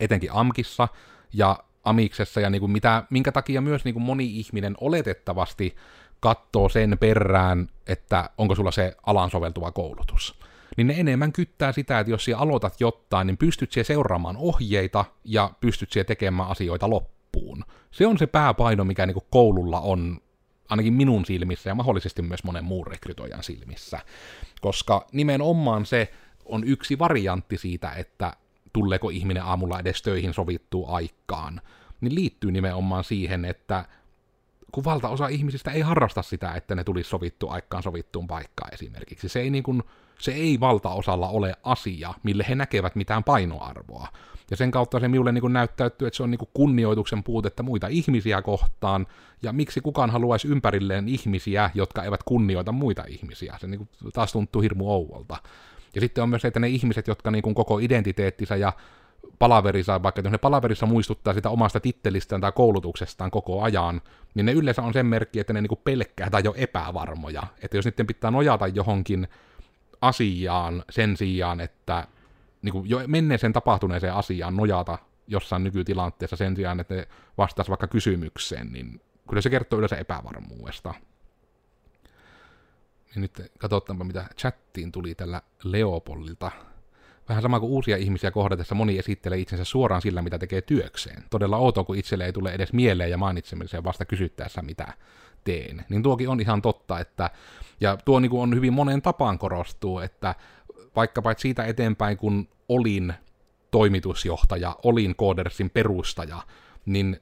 etenkin 0.00 0.32
AMKissa 0.32 0.88
ja 1.32 1.58
Amiksessa, 1.84 2.40
ja 2.40 2.50
niin 2.50 2.60
kuin 2.60 2.72
mitä, 2.72 3.04
minkä 3.10 3.32
takia 3.32 3.60
myös 3.60 3.84
niin 3.84 3.94
kuin 3.94 4.02
moni 4.02 4.38
ihminen 4.38 4.74
oletettavasti 4.80 5.76
katsoo 6.20 6.68
sen 6.68 6.96
perään, 7.00 7.68
että 7.86 8.30
onko 8.38 8.54
sulla 8.54 8.70
se 8.70 8.96
alan 9.06 9.30
soveltuva 9.30 9.72
koulutus. 9.72 10.38
Niin 10.76 10.86
ne 10.86 10.94
enemmän 10.98 11.32
kyttää 11.32 11.72
sitä, 11.72 12.00
että 12.00 12.10
jos 12.10 12.24
siellä 12.24 12.42
aloitat 12.42 12.80
jotain, 12.80 13.26
niin 13.26 13.36
pystyt 13.36 13.72
siellä 13.72 13.86
seuraamaan 13.86 14.36
ohjeita 14.36 15.04
ja 15.24 15.50
pystyt 15.60 15.92
siellä 15.92 16.06
tekemään 16.06 16.48
asioita 16.48 16.90
loppuun. 16.90 17.64
Se 17.92 18.06
on 18.06 18.18
se 18.18 18.26
pääpaino, 18.26 18.84
mikä 18.84 19.06
niin 19.06 19.16
koululla 19.30 19.80
on 19.80 20.20
ainakin 20.68 20.92
minun 20.92 21.24
silmissä 21.24 21.70
ja 21.70 21.74
mahdollisesti 21.74 22.22
myös 22.22 22.44
monen 22.44 22.64
muun 22.64 22.86
rekrytoijan 22.86 23.42
silmissä. 23.42 24.00
Koska 24.60 25.06
nimenomaan 25.12 25.86
se 25.86 26.12
on 26.44 26.64
yksi 26.64 26.98
variantti 26.98 27.58
siitä, 27.58 27.92
että 27.92 28.36
tuleeko 28.72 29.10
ihminen 29.10 29.42
aamulla 29.42 29.80
edes 29.80 30.02
töihin 30.02 30.34
sovittuun 30.34 30.88
aikaan, 30.88 31.60
niin 32.00 32.14
liittyy 32.14 32.52
nimenomaan 32.52 33.04
siihen, 33.04 33.44
että 33.44 33.84
kun 34.72 34.84
valtaosa 34.84 35.28
ihmisistä 35.28 35.70
ei 35.70 35.80
harrasta 35.80 36.22
sitä, 36.22 36.52
että 36.54 36.74
ne 36.74 36.84
tulisi 36.84 37.10
sovittu 37.10 37.48
aikaan 37.48 37.82
sovittuun 37.82 38.26
paikkaan 38.26 38.74
esimerkiksi. 38.74 39.28
Se 39.28 39.40
ei, 39.40 39.50
niin 39.50 39.64
kuin, 39.64 39.82
se 40.18 40.32
ei 40.32 40.60
valtaosalla 40.60 41.28
ole 41.28 41.54
asia, 41.62 42.14
mille 42.22 42.44
he 42.48 42.54
näkevät 42.54 42.94
mitään 42.94 43.24
painoarvoa. 43.24 44.08
Ja 44.50 44.56
sen 44.56 44.70
kautta 44.70 45.00
se 45.00 45.08
minulle 45.08 45.32
niin 45.32 45.52
näyttäytyy, 45.52 46.06
että 46.06 46.16
se 46.16 46.22
on 46.22 46.30
niin 46.30 46.48
kunnioituksen 46.54 47.22
puutetta 47.22 47.62
muita 47.62 47.86
ihmisiä 47.86 48.42
kohtaan, 48.42 49.06
ja 49.42 49.52
miksi 49.52 49.80
kukaan 49.80 50.10
haluaisi 50.10 50.48
ympärilleen 50.48 51.08
ihmisiä, 51.08 51.70
jotka 51.74 52.02
eivät 52.02 52.22
kunnioita 52.22 52.72
muita 52.72 53.04
ihmisiä. 53.08 53.54
Se 53.60 53.66
niin 53.66 53.88
taas 54.12 54.32
tuntuu 54.32 54.62
hirmu 54.62 54.90
ouvolta. 54.90 55.36
Ja 55.94 56.00
sitten 56.00 56.22
on 56.22 56.28
myös 56.28 56.42
se, 56.42 56.48
että 56.48 56.60
ne 56.60 56.68
ihmiset, 56.68 57.06
jotka 57.06 57.30
niin 57.30 57.54
koko 57.54 57.78
identiteettinsä 57.78 58.56
ja 58.56 58.72
palaverissa, 59.38 60.02
vaikka 60.02 60.22
jos 60.24 60.32
ne 60.32 60.38
palaverissa 60.38 60.86
muistuttaa 60.86 61.34
sitä 61.34 61.50
omasta 61.50 61.80
tittelistään 61.80 62.40
tai 62.40 62.52
koulutuksestaan 62.52 63.30
koko 63.30 63.62
ajan, 63.62 64.00
niin 64.34 64.46
ne 64.46 64.52
yleensä 64.52 64.82
on 64.82 64.92
sen 64.92 65.06
merkki, 65.06 65.40
että 65.40 65.52
ne 65.52 65.60
niinku 65.60 65.76
pelkkää 65.76 66.30
tai 66.30 66.42
jo 66.44 66.54
epävarmoja. 66.56 67.42
Että 67.62 67.76
jos 67.76 67.84
niiden 67.84 68.06
pitää 68.06 68.30
nojata 68.30 68.66
johonkin 68.66 69.28
asiaan 70.02 70.84
sen 70.90 71.16
sijaan, 71.16 71.60
että 71.60 72.06
niinku 72.62 72.84
jo 72.86 73.00
menneeseen 73.06 73.52
tapahtuneeseen 73.52 74.14
asiaan 74.14 74.56
nojata 74.56 74.98
jossain 75.26 75.64
nykytilanteessa 75.64 76.36
sen 76.36 76.56
sijaan, 76.56 76.80
että 76.80 76.94
ne 76.94 77.08
vastaisi 77.38 77.68
vaikka 77.68 77.86
kysymykseen, 77.86 78.72
niin 78.72 79.00
kyllä 79.28 79.42
se 79.42 79.50
kertoo 79.50 79.78
yleensä 79.78 79.96
epävarmuudesta. 79.96 80.94
Ja 83.14 83.20
nyt 83.20 83.52
katsotaanpa, 83.58 84.04
mitä 84.04 84.24
chattiin 84.36 84.92
tuli 84.92 85.14
tällä 85.14 85.42
Leopoldilta. 85.64 86.50
Vähän 87.28 87.42
sama 87.42 87.60
kuin 87.60 87.72
uusia 87.72 87.96
ihmisiä 87.96 88.30
kohdatessa 88.30 88.74
moni 88.74 88.98
esittelee 88.98 89.38
itsensä 89.38 89.64
suoraan 89.64 90.02
sillä, 90.02 90.22
mitä 90.22 90.38
tekee 90.38 90.60
työkseen. 90.60 91.24
Todella 91.30 91.56
outoa, 91.56 91.84
kun 91.84 91.96
itselle 91.96 92.24
ei 92.24 92.32
tule 92.32 92.52
edes 92.52 92.72
mieleen 92.72 93.10
ja 93.10 93.18
mainitsemiseen 93.18 93.84
vasta 93.84 94.04
kysyttäessä, 94.04 94.62
mitä 94.62 94.92
teen. 95.44 95.84
Niin 95.88 96.02
tuokin 96.02 96.28
on 96.28 96.40
ihan 96.40 96.62
totta, 96.62 97.00
että, 97.00 97.30
ja 97.80 97.96
tuo 98.04 98.20
niin 98.20 98.32
on 98.32 98.54
hyvin 98.54 98.72
monen 98.72 99.02
tapaan 99.02 99.38
korostuu, 99.38 99.98
että 99.98 100.34
vaikkapa 100.96 101.34
siitä 101.36 101.64
eteenpäin, 101.64 102.16
kun 102.16 102.48
olin 102.68 103.14
toimitusjohtaja, 103.70 104.76
olin 104.82 105.14
Codersin 105.14 105.70
perustaja, 105.70 106.42
niin 106.86 107.20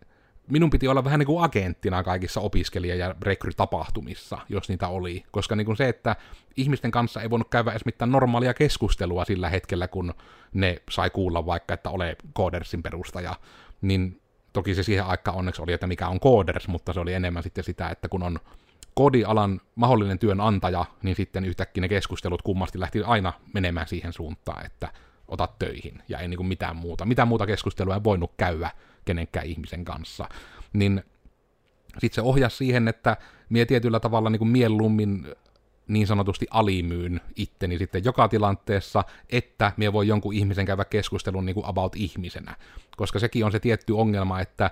minun 0.51 0.71
piti 0.71 0.89
olla 0.89 1.05
vähän 1.05 1.19
niin 1.19 1.27
kuin 1.27 1.45
agenttina 1.45 2.03
kaikissa 2.03 2.41
opiskelija- 2.41 2.95
ja 2.97 3.15
rekrytapahtumissa, 3.23 4.39
jos 4.49 4.69
niitä 4.69 4.89
oli. 4.89 5.25
Koska 5.31 5.57
niin 5.57 5.65
kuin 5.65 5.77
se, 5.77 5.89
että 5.89 6.17
ihmisten 6.57 6.91
kanssa 6.91 7.23
ei 7.23 7.31
voinut 7.31 7.49
käydä 7.51 7.71
edes 7.71 7.85
mitään 7.85 8.13
normaalia 8.13 8.55
keskustelua 8.55 9.25
sillä 9.25 9.49
hetkellä, 9.49 9.89
kun 9.89 10.15
ne 10.55 10.83
sai 10.91 11.11
kuulla 11.11 11.47
vaikka, 11.47 11.75
että 11.75 11.91
ole 11.91 12.17
Codersin 12.37 12.83
perustaja, 12.83 13.35
niin 13.81 14.20
toki 14.53 14.75
se 14.75 14.83
siihen 14.83 15.07
aikaan 15.07 15.37
onneksi 15.37 15.63
oli, 15.63 15.73
että 15.73 15.87
mikä 15.87 16.09
on 16.09 16.21
Coders, 16.21 16.69
mutta 16.69 16.93
se 16.93 17.01
oli 17.01 17.15
enemmän 17.15 17.43
sitten 17.43 17.65
sitä, 17.65 17.89
että 17.89 18.09
kun 18.09 18.23
on 18.23 18.39
koodialan 18.95 19.61
mahdollinen 19.75 20.19
työnantaja, 20.19 20.85
niin 21.03 21.17
sitten 21.17 21.45
yhtäkkiä 21.45 21.81
ne 21.81 21.89
keskustelut 21.89 22.43
kummasti 22.43 22.81
lähti 22.81 23.03
aina 23.03 23.33
menemään 23.55 23.89
siihen 23.89 24.13
suuntaan, 24.13 24.67
että 24.67 24.93
otat 25.29 25.59
töihin, 25.59 26.03
ja 26.09 26.19
ei 26.19 26.29
niin 26.29 26.37
kuin 26.37 26.47
mitään 26.47 26.77
muuta. 26.77 27.05
Mitään 27.07 27.29
muuta 27.29 27.47
keskustelua 27.47 27.95
ei 27.95 28.05
voinut 28.05 28.33
käydä 28.37 28.71
kenenkään 29.05 29.47
ihmisen 29.47 29.85
kanssa. 29.85 30.29
Niin 30.73 31.05
sitten 31.99 32.15
se 32.15 32.23
ohjasi 32.23 32.57
siihen, 32.57 32.89
että 32.89 33.17
mie 33.49 33.65
tietyllä 33.65 34.01
tavalla 34.01 34.31
niin 34.31 34.39
kuin 34.39 34.49
mieluummin 34.49 35.27
niin 35.91 36.07
sanotusti 36.07 36.47
alimyyn 36.51 37.21
itteni 37.37 37.79
sitten 37.79 38.05
joka 38.05 38.29
tilanteessa, 38.29 39.05
että 39.29 39.73
mie 39.77 39.93
voi 39.93 40.09
jonkun 40.09 40.35
ihmisen 40.35 40.67
käydä 40.67 40.85
keskustelun 40.85 41.47
niin 41.47 41.55
kuin 41.55 41.67
about 41.67 41.97
ihmisenä. 41.97 42.57
Koska 42.97 43.19
sekin 43.19 43.45
on 43.45 43.53
se 43.53 43.61
tietty 43.61 43.93
ongelma, 43.93 44.41
että 44.41 44.71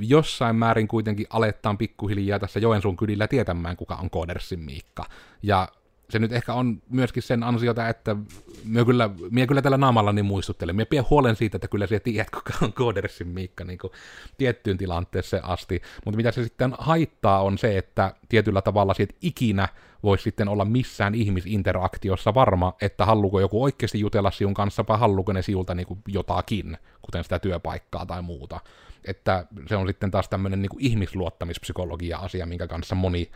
jossain 0.00 0.56
määrin 0.56 0.88
kuitenkin 0.88 1.26
alettaan 1.30 1.78
pikkuhiljaa 1.78 2.38
tässä 2.38 2.60
Joensuun 2.60 2.96
kylillä 2.96 3.28
tietämään, 3.28 3.76
kuka 3.76 3.94
on 3.94 4.10
Kodersin 4.10 4.60
Miikka. 4.60 5.04
Ja 5.42 5.68
se 6.10 6.18
nyt 6.18 6.32
ehkä 6.32 6.54
on 6.54 6.82
myöskin 6.90 7.22
sen 7.22 7.42
ansiota, 7.42 7.88
että 7.88 8.16
minä 8.64 8.84
kyllä, 8.84 9.10
minä 9.30 9.46
kyllä 9.46 9.62
tällä 9.62 9.76
naamalla 9.76 10.12
niin 10.12 10.24
muistuttelen. 10.24 10.76
Minä 10.76 10.86
pidän 10.86 11.04
huolen 11.10 11.36
siitä, 11.36 11.56
että 11.56 11.68
kyllä 11.68 11.86
sinä 11.86 12.00
tiedät, 12.00 12.30
kuka 12.30 12.52
on 12.62 12.72
Codersin 12.72 13.28
Miikka 13.28 13.64
niin 13.64 13.78
kuin 13.78 13.92
tiettyyn 14.38 14.78
tilanteeseen 14.78 15.44
asti. 15.44 15.82
Mutta 16.04 16.16
mitä 16.16 16.32
se 16.32 16.44
sitten 16.44 16.74
haittaa 16.78 17.42
on 17.42 17.58
se, 17.58 17.78
että 17.78 18.14
tietyllä 18.28 18.62
tavalla 18.62 18.94
siitä 18.94 19.14
ikinä 19.22 19.68
voisi 20.02 20.22
sitten 20.24 20.48
olla 20.48 20.64
missään 20.64 21.14
ihmisinteraktiossa 21.14 22.34
varma, 22.34 22.74
että 22.80 23.06
haluuko 23.06 23.40
joku 23.40 23.62
oikeasti 23.62 24.00
jutella 24.00 24.30
sinun 24.30 24.54
kanssa 24.54 24.84
vai 24.88 24.98
haluuko 24.98 25.32
ne 25.32 25.42
siulta 25.42 25.74
niin 25.74 25.86
kuin 25.86 26.00
jotakin, 26.08 26.78
kuten 27.02 27.24
sitä 27.24 27.38
työpaikkaa 27.38 28.06
tai 28.06 28.22
muuta. 28.22 28.60
Että 29.04 29.46
se 29.66 29.76
on 29.76 29.86
sitten 29.86 30.10
taas 30.10 30.28
tämmöinen 30.28 30.62
niin 30.62 30.70
ihmisluottamispsykologia-asia, 30.78 32.46
minkä 32.46 32.66
kanssa 32.66 32.94
moni 32.94 33.30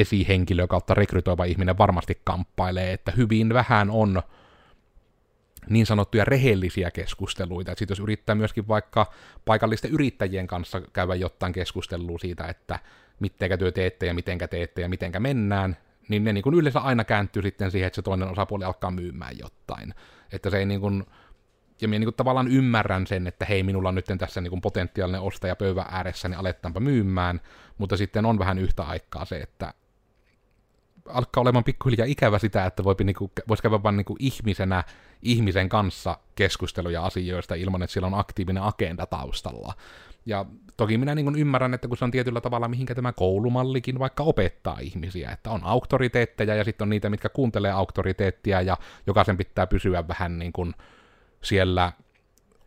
esihenkilö 0.00 0.66
kautta 0.66 0.94
rekrytoiva 0.94 1.44
ihminen 1.44 1.78
varmasti 1.78 2.20
kamppailee, 2.24 2.92
että 2.92 3.12
hyvin 3.16 3.54
vähän 3.54 3.90
on 3.90 4.22
niin 5.70 5.86
sanottuja 5.86 6.24
rehellisiä 6.24 6.90
keskusteluita. 6.90 7.70
Sitten 7.70 7.92
jos 7.92 8.00
yrittää 8.00 8.34
myöskin 8.34 8.68
vaikka 8.68 9.12
paikallisten 9.44 9.90
yrittäjien 9.90 10.46
kanssa 10.46 10.80
käydä 10.80 11.14
jotain 11.14 11.52
keskustelua 11.52 12.18
siitä, 12.18 12.44
että 12.44 12.78
mittenkä 13.20 13.56
työ 13.56 13.72
teette 13.72 14.06
ja 14.06 14.14
mitenkä 14.14 14.48
teette 14.48 14.82
ja 14.82 14.88
mitenkä 14.88 15.20
mennään, 15.20 15.76
niin 16.08 16.24
ne 16.24 16.32
niin 16.32 16.42
kuin 16.42 16.54
yleensä 16.54 16.80
aina 16.80 17.04
kääntyy 17.04 17.42
sitten 17.42 17.70
siihen, 17.70 17.86
että 17.86 17.94
se 17.94 18.02
toinen 18.02 18.28
osapuoli 18.28 18.64
alkaa 18.64 18.90
myymään 18.90 19.38
jotain. 19.38 19.94
Että 20.32 20.50
se 20.50 20.58
ei 20.58 20.66
niin 20.66 20.80
kuin, 20.80 21.04
ja 21.80 21.88
minä 21.88 21.98
niin 21.98 22.06
kuin 22.06 22.14
tavallaan 22.14 22.48
ymmärrän 22.48 23.06
sen, 23.06 23.26
että 23.26 23.44
hei, 23.44 23.62
minulla 23.62 23.88
on 23.88 23.94
nyt 23.94 24.06
tässä 24.18 24.40
niin 24.40 24.50
kuin 24.50 24.60
potentiaalinen 24.60 25.20
ostaja 25.20 25.56
pöydän 25.56 25.86
ääressä, 25.90 26.28
niin 26.28 26.38
aletaanpa 26.38 26.80
myymään, 26.80 27.40
mutta 27.78 27.96
sitten 27.96 28.26
on 28.26 28.38
vähän 28.38 28.58
yhtä 28.58 28.82
aikaa 28.82 29.24
se, 29.24 29.36
että 29.36 29.74
alkaa 31.12 31.40
olemaan 31.40 31.64
pikkuhiljaa 31.64 32.06
ikävä 32.06 32.38
sitä, 32.38 32.66
että 32.66 32.84
voi 32.84 32.94
niinku, 33.04 33.30
voisi 33.48 33.62
käydä 33.62 33.82
vain 33.82 33.96
niinku 33.96 34.16
ihmisenä 34.18 34.84
ihmisen 35.22 35.68
kanssa 35.68 36.18
keskusteluja 36.34 37.04
asioista 37.04 37.54
ilman, 37.54 37.82
että 37.82 37.92
sillä 37.94 38.06
on 38.06 38.14
aktiivinen 38.14 38.62
agenda 38.62 39.06
taustalla. 39.06 39.74
Ja 40.26 40.44
toki 40.76 40.98
minä 40.98 41.14
niin 41.14 41.36
ymmärrän, 41.36 41.74
että 41.74 41.88
kun 41.88 41.96
se 41.96 42.04
on 42.04 42.10
tietyllä 42.10 42.40
tavalla, 42.40 42.68
mihinkä 42.68 42.94
tämä 42.94 43.12
koulumallikin 43.12 43.98
vaikka 43.98 44.22
opettaa 44.22 44.78
ihmisiä, 44.80 45.30
että 45.30 45.50
on 45.50 45.60
auktoriteetteja 45.64 46.54
ja 46.54 46.64
sitten 46.64 46.84
on 46.84 46.90
niitä, 46.90 47.10
mitkä 47.10 47.28
kuuntelee 47.28 47.70
auktoriteettia 47.70 48.62
ja 48.62 48.76
jokaisen 49.06 49.36
pitää 49.36 49.66
pysyä 49.66 50.08
vähän 50.08 50.38
niin 50.38 50.52
kuin 50.52 50.74
siellä 51.42 51.92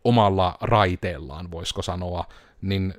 omalla 0.04 0.58
raiteellaan, 0.60 1.50
voisiko 1.50 1.82
sanoa, 1.82 2.24
niin 2.62 2.94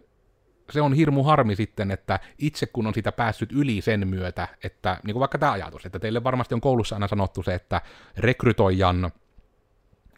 se 0.71 0.81
on 0.81 0.93
hirmu 0.93 1.23
harmi 1.23 1.55
sitten, 1.55 1.91
että 1.91 2.19
itse 2.37 2.65
kun 2.65 2.87
on 2.87 2.93
sitä 2.93 3.11
päässyt 3.11 3.51
yli 3.51 3.81
sen 3.81 4.07
myötä, 4.07 4.47
että 4.63 4.97
niin 5.03 5.13
kuin 5.13 5.19
vaikka 5.19 5.37
tämä 5.37 5.51
ajatus, 5.51 5.85
että 5.85 5.99
teille 5.99 6.23
varmasti 6.23 6.55
on 6.55 6.61
koulussa 6.61 6.95
aina 6.95 7.07
sanottu 7.07 7.43
se, 7.43 7.53
että 7.53 7.81
rekrytoijan, 8.17 9.11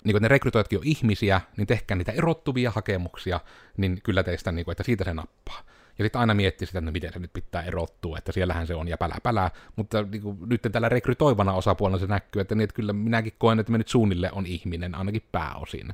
niin 0.04 0.14
kuin 0.14 0.22
ne 0.22 0.28
rekrytoijatkin 0.28 0.80
on 0.80 0.86
ihmisiä, 0.86 1.42
niin 1.58 1.68
tehkää 1.68 1.98
niitä 1.98 2.12
erottuvia 2.12 2.72
hakemuksia, 2.72 3.40
niin 3.78 4.00
kyllä 4.04 4.24
teistä, 4.24 4.52
niin 4.52 4.66
kuin, 4.66 4.72
että 4.74 4.84
siitä 4.84 5.04
se 5.04 5.14
nappaa. 5.14 5.62
Ja 5.98 6.06
sitten 6.06 6.20
aina 6.22 6.34
miettii 6.34 6.68
sitä, 6.68 6.80
että 6.80 6.86
no 6.86 6.92
miten 6.92 7.14
se 7.14 7.20
nyt 7.20 7.34
pitää 7.34 7.64
erottua, 7.64 8.18
että 8.18 8.32
siellähän 8.32 8.68
se 8.68 8.76
on 8.76 8.88
ja 8.88 8.98
pälä 8.98 9.16
pälä. 9.24 9.52
Mutta 9.76 10.04
niin 10.04 10.22
kuin, 10.22 10.38
nyt 10.46 10.62
tällä 10.72 10.90
rekrytoivana 10.90 11.54
osapuolella 11.54 12.00
se 12.00 12.08
näkyy, 12.08 12.42
että, 12.42 12.56
niin, 12.56 12.64
että 12.64 12.76
kyllä 12.76 12.94
minäkin 12.94 13.34
koen, 13.38 13.60
että 13.60 13.72
me 13.72 13.78
nyt 13.78 13.88
suunnille 13.88 14.30
on 14.32 14.46
ihminen, 14.46 14.96
ainakin 14.96 15.24
pääosin. 15.32 15.94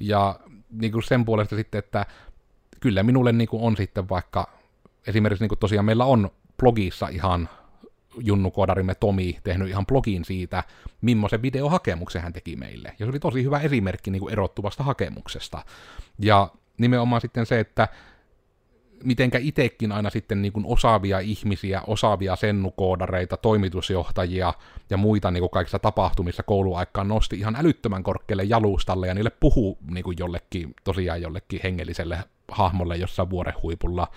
Ja 0.00 0.40
niin 0.70 0.92
kuin 0.92 1.02
sen 1.02 1.24
puolesta 1.24 1.56
sitten, 1.56 1.78
että 1.78 2.06
kyllä 2.82 3.02
minulle 3.02 3.32
niin 3.32 3.48
kuin 3.48 3.62
on 3.62 3.76
sitten 3.76 4.08
vaikka, 4.08 4.48
esimerkiksi 5.06 5.42
niin 5.42 5.48
kuin 5.48 5.58
tosiaan 5.58 5.84
meillä 5.84 6.04
on 6.04 6.30
blogissa 6.58 7.08
ihan 7.08 7.48
Junnu 8.18 8.50
Kodarimme 8.50 8.94
Tomi 8.94 9.38
tehnyt 9.44 9.68
ihan 9.68 9.86
blogin 9.86 10.24
siitä, 10.24 10.64
millaisen 11.00 11.42
videohakemuksen 11.42 12.22
hän 12.22 12.32
teki 12.32 12.56
meille. 12.56 12.88
Ja 12.98 13.06
se 13.06 13.10
oli 13.10 13.18
tosi 13.18 13.44
hyvä 13.44 13.58
esimerkki 13.58 14.10
niin 14.10 14.20
kuin 14.20 14.32
erottuvasta 14.32 14.84
hakemuksesta. 14.84 15.64
Ja 16.18 16.48
nimenomaan 16.78 17.20
sitten 17.20 17.46
se, 17.46 17.60
että 17.60 17.88
mitenkä 19.04 19.38
itsekin 19.38 19.92
aina 19.92 20.10
sitten 20.10 20.42
niin 20.42 20.52
kuin 20.52 20.66
osaavia 20.66 21.18
ihmisiä, 21.18 21.82
osaavia 21.86 22.36
sennukoodareita, 22.36 23.36
toimitusjohtajia 23.36 24.54
ja 24.90 24.96
muita 24.96 25.30
niin 25.30 25.40
kuin 25.40 25.50
kaikissa 25.50 25.78
tapahtumissa 25.78 26.42
kouluaikaan 26.42 27.08
nosti 27.08 27.38
ihan 27.38 27.56
älyttömän 27.56 28.02
korkealle 28.02 28.44
jalustalle 28.44 29.06
ja 29.06 29.14
niille 29.14 29.30
puhuu 29.30 29.78
niin 29.90 30.04
kuin 30.04 30.16
jollekin, 30.20 30.74
tosiaan 30.84 31.22
jollekin 31.22 31.60
hengelliselle 31.62 32.18
hahmolle 32.52 32.96
jossain 32.96 33.30
vuoren 33.30 33.54
huipulla. 33.62 34.08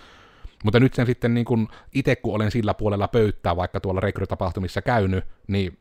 Mutta 0.64 0.80
nyt 0.80 0.94
sen 0.94 1.06
sitten 1.06 1.34
niin 1.34 1.46
kuin 1.46 1.68
itse 1.94 2.16
kun 2.16 2.36
olen 2.36 2.52
sillä 2.52 2.74
puolella 2.74 3.08
pöytää, 3.08 3.56
vaikka 3.56 3.80
tuolla 3.80 4.00
rekrytapahtumissa 4.00 4.82
käynyt, 4.82 5.26
niin 5.48 5.78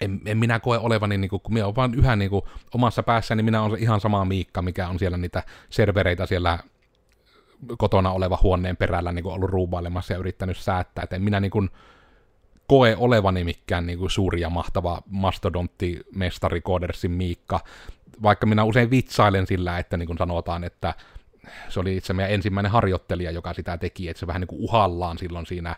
en, 0.00 0.20
en 0.26 0.38
minä 0.38 0.60
koe 0.60 0.78
olevani, 0.78 1.18
niin 1.18 1.28
kuin, 1.28 1.42
kun 1.42 1.54
minä 1.54 1.64
olen 1.64 1.76
vaan 1.76 1.94
yhä 1.94 2.16
niin 2.16 2.30
kuin, 2.30 2.42
omassa 2.74 3.02
päässäni, 3.02 3.36
niin 3.38 3.44
minä 3.44 3.62
olen 3.62 3.82
ihan 3.82 4.00
sama 4.00 4.24
Miikka, 4.24 4.62
mikä 4.62 4.88
on 4.88 4.98
siellä 4.98 5.16
niitä 5.16 5.42
servereitä 5.70 6.26
siellä 6.26 6.58
kotona 7.78 8.10
oleva 8.10 8.38
huoneen 8.42 8.76
perällä 8.76 9.12
niin 9.12 9.22
kuin 9.22 9.34
ollut 9.34 9.50
ruuvailemassa 9.50 10.12
ja 10.12 10.18
yrittänyt 10.18 10.56
säättää, 10.56 11.02
että 11.02 11.16
en 11.16 11.22
minä 11.22 11.40
niin 11.40 11.50
kuin, 11.50 11.70
koe 12.66 12.96
olevani 12.98 13.44
mikään 13.44 13.86
niin 13.86 13.98
kuin 13.98 14.10
suuri 14.10 14.40
ja 14.40 14.50
mahtava 14.50 15.02
mastodontti 15.06 16.00
mestari 16.14 16.60
Koodersin 16.60 17.10
Miikka, 17.10 17.60
vaikka 18.22 18.46
minä 18.46 18.64
usein 18.64 18.90
vitsailen 18.90 19.46
sillä, 19.46 19.78
että 19.78 19.96
niin 19.96 20.06
kuin 20.06 20.18
sanotaan, 20.18 20.64
että 20.64 20.94
se 21.68 21.80
oli 21.80 21.96
itse 21.96 22.12
meidän 22.12 22.32
ensimmäinen 22.32 22.72
harjoittelija, 22.72 23.30
joka 23.30 23.54
sitä 23.54 23.78
teki, 23.78 24.08
että 24.08 24.20
se 24.20 24.26
vähän 24.26 24.40
niin 24.40 24.48
kuin 24.48 24.62
uhallaan 24.62 25.18
silloin 25.18 25.46
siinä 25.46 25.76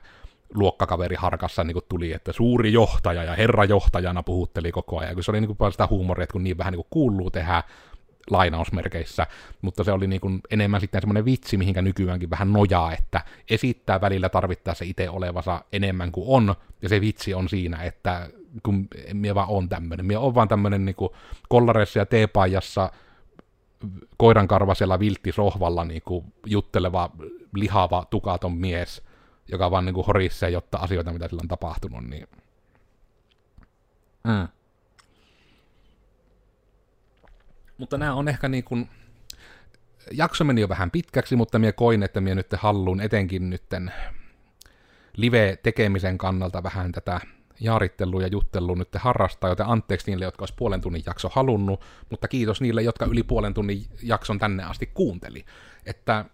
luokkakaveri 0.54 1.16
harkassa 1.16 1.64
niin 1.64 1.72
kuin 1.72 1.84
tuli, 1.88 2.12
että 2.12 2.32
suuri 2.32 2.72
johtaja 2.72 3.24
ja 3.24 3.34
herra 3.34 3.64
johtajana 3.64 4.22
puhutteli 4.22 4.72
koko 4.72 4.98
ajan, 4.98 5.14
kun 5.14 5.24
se 5.24 5.30
oli 5.30 5.40
niin 5.40 5.56
kuin 5.56 5.72
sitä 5.72 5.86
huumoria, 5.90 6.22
että 6.22 6.32
kun 6.32 6.44
niin 6.44 6.58
vähän 6.58 6.72
niin 6.72 6.82
kuin 6.82 6.90
kuuluu 6.90 7.30
tehdä 7.30 7.62
lainausmerkeissä, 8.30 9.26
mutta 9.62 9.84
se 9.84 9.92
oli 9.92 10.06
niin 10.06 10.20
kuin 10.20 10.40
enemmän 10.50 10.80
sitten 10.80 11.00
semmoinen 11.00 11.24
vitsi, 11.24 11.56
mihinkä 11.56 11.82
nykyäänkin 11.82 12.30
vähän 12.30 12.52
nojaa, 12.52 12.92
että 12.92 13.20
esittää 13.50 14.00
välillä 14.00 14.28
tarvittaessa 14.28 14.84
itse 14.84 15.10
olevansa 15.10 15.64
enemmän 15.72 16.12
kuin 16.12 16.24
on, 16.28 16.54
ja 16.82 16.88
se 16.88 17.00
vitsi 17.00 17.34
on 17.34 17.48
siinä, 17.48 17.82
että 17.82 18.30
kun 18.62 18.88
minä 19.12 19.34
vaan 19.34 19.48
on 19.48 19.68
tämmöinen, 19.68 20.06
minä 20.06 20.20
on 20.20 20.34
vaan 20.34 20.48
tämmöinen 20.48 20.84
niin 20.84 20.96
kollareissa 21.48 21.98
ja 21.98 22.06
teepaijassa 22.06 22.90
koirankarvasella 24.16 24.98
vilttisohvalla 24.98 25.84
niin 25.84 26.02
kuin 26.04 26.32
jutteleva, 26.46 27.10
lihava, 27.54 28.06
tukaton 28.10 28.52
mies, 28.52 29.02
joka 29.48 29.70
vaan 29.70 29.84
niin 29.84 29.94
kuin 29.94 30.06
horissee 30.06 30.50
jotta 30.50 30.78
asioita, 30.78 31.12
mitä 31.12 31.28
sillä 31.28 31.40
on 31.40 31.48
tapahtunut, 31.48 32.04
niin... 32.04 32.28
Mm. 34.24 34.48
Mutta 37.80 37.98
nämä 37.98 38.14
on 38.14 38.28
ehkä 38.28 38.48
niin 38.48 38.64
kuin... 38.64 38.88
Jakso 40.12 40.44
meni 40.44 40.60
jo 40.60 40.68
vähän 40.68 40.90
pitkäksi, 40.90 41.36
mutta 41.36 41.58
minä 41.58 41.72
koin, 41.72 42.02
että 42.02 42.20
minä 42.20 42.34
nyt 42.34 42.52
halluun 42.52 43.00
etenkin 43.00 43.50
nytten 43.50 43.92
live-tekemisen 45.16 46.18
kannalta 46.18 46.62
vähän 46.62 46.92
tätä 46.92 47.20
jaarittelua 47.60 48.22
ja 48.22 48.28
juttelua 48.28 48.76
nyt 48.76 48.88
harrastaa, 48.94 49.50
joten 49.50 49.66
anteeksi 49.66 50.10
niille, 50.10 50.24
jotka 50.24 50.42
olisi 50.42 50.54
puolen 50.56 50.80
tunnin 50.80 51.02
jakso 51.06 51.28
halunnut, 51.32 51.80
mutta 52.10 52.28
kiitos 52.28 52.60
niille, 52.60 52.82
jotka 52.82 53.04
yli 53.04 53.22
puolen 53.22 53.54
tunnin 53.54 53.86
jakson 54.02 54.38
tänne 54.38 54.64
asti 54.64 54.86
kuunteli. 54.86 55.44
Että 55.86 56.24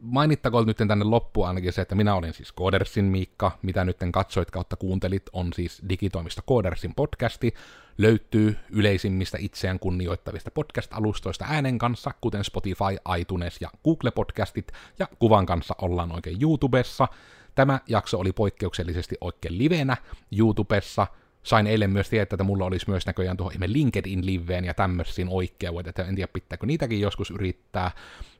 Mainittakoon 0.00 0.66
nyt 0.66 0.76
tänne 0.76 1.04
loppuun 1.04 1.48
ainakin 1.48 1.72
se, 1.72 1.82
että 1.82 1.94
minä 1.94 2.14
olin 2.14 2.34
siis 2.34 2.52
Koodersin 2.52 3.04
Miikka, 3.04 3.58
mitä 3.62 3.84
nyt 3.84 3.96
katsoit 4.12 4.50
kautta 4.50 4.76
kuuntelit, 4.76 5.22
on 5.32 5.52
siis 5.52 5.82
digitoimista 5.88 6.42
Koodersin 6.46 6.94
podcasti, 6.94 7.54
löytyy 7.98 8.56
yleisimmistä 8.70 9.38
itseään 9.40 9.78
kunnioittavista 9.78 10.50
podcast-alustoista 10.50 11.44
äänen 11.48 11.78
kanssa, 11.78 12.10
kuten 12.20 12.44
Spotify, 12.44 13.18
iTunes 13.18 13.60
ja 13.60 13.70
Google-podcastit, 13.84 14.72
ja 14.98 15.06
kuvan 15.18 15.46
kanssa 15.46 15.74
ollaan 15.82 16.12
oikein 16.12 16.42
YouTubessa. 16.42 17.08
Tämä 17.54 17.80
jakso 17.86 18.18
oli 18.18 18.32
poikkeuksellisesti 18.32 19.16
oikein 19.20 19.58
livenä 19.58 19.96
YouTubessa, 20.38 21.06
sain 21.42 21.66
eilen 21.66 21.90
myös 21.90 22.08
tietää, 22.08 22.34
että 22.34 22.44
mulla 22.44 22.64
olisi 22.64 22.90
myös 22.90 23.06
näköjään 23.06 23.36
tuohon 23.36 23.54
LinkedIn-liveen 23.66 24.64
ja 24.64 24.74
tämmöisiin 24.74 25.28
oikeudet, 25.30 25.88
että 25.88 26.04
en 26.04 26.14
tiedä 26.14 26.32
pitääkö 26.32 26.66
niitäkin 26.66 27.00
joskus 27.00 27.30
yrittää, 27.30 27.90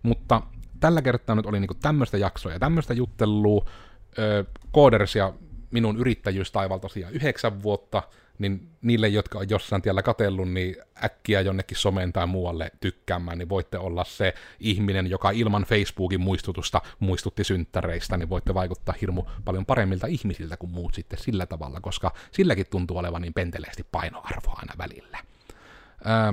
mutta 0.02 0.42
tällä 0.80 1.02
kertaa 1.02 1.36
nyt 1.36 1.46
oli 1.46 1.60
niinku 1.60 1.74
tämmöistä 1.74 2.18
jaksoa 2.18 2.52
ja 2.52 2.58
tämmöistä 2.58 2.94
juttelua. 2.94 3.64
Öö, 4.18 4.44
Kooders 4.72 5.16
ja 5.16 5.32
minun 5.70 5.96
yrittäjyystaival 5.96 6.78
tosiaan 6.78 7.12
yhdeksän 7.12 7.62
vuotta, 7.62 8.02
niin 8.38 8.68
niille, 8.82 9.08
jotka 9.08 9.38
on 9.38 9.50
jossain 9.50 9.82
tiellä 9.82 10.02
katellut, 10.02 10.50
niin 10.50 10.76
äkkiä 11.04 11.40
jonnekin 11.40 11.76
someen 11.76 12.12
tai 12.12 12.26
muualle 12.26 12.70
tykkäämään, 12.80 13.38
niin 13.38 13.48
voitte 13.48 13.78
olla 13.78 14.04
se 14.04 14.34
ihminen, 14.60 15.10
joka 15.10 15.30
ilman 15.30 15.62
Facebookin 15.64 16.20
muistutusta 16.20 16.80
muistutti 16.98 17.44
synttäreistä, 17.44 18.16
niin 18.16 18.28
voitte 18.28 18.54
vaikuttaa 18.54 18.94
hirmu 19.00 19.24
paljon 19.44 19.66
paremmilta 19.66 20.06
ihmisiltä 20.06 20.56
kuin 20.56 20.70
muut 20.70 20.94
sitten 20.94 21.18
sillä 21.18 21.46
tavalla, 21.46 21.80
koska 21.80 22.12
silläkin 22.32 22.66
tuntuu 22.70 22.98
olevan 22.98 23.22
niin 23.22 23.34
penteleesti 23.34 23.86
painoarvoa 23.92 24.54
aina 24.56 24.74
välillä. 24.78 25.18
Öö, 26.06 26.32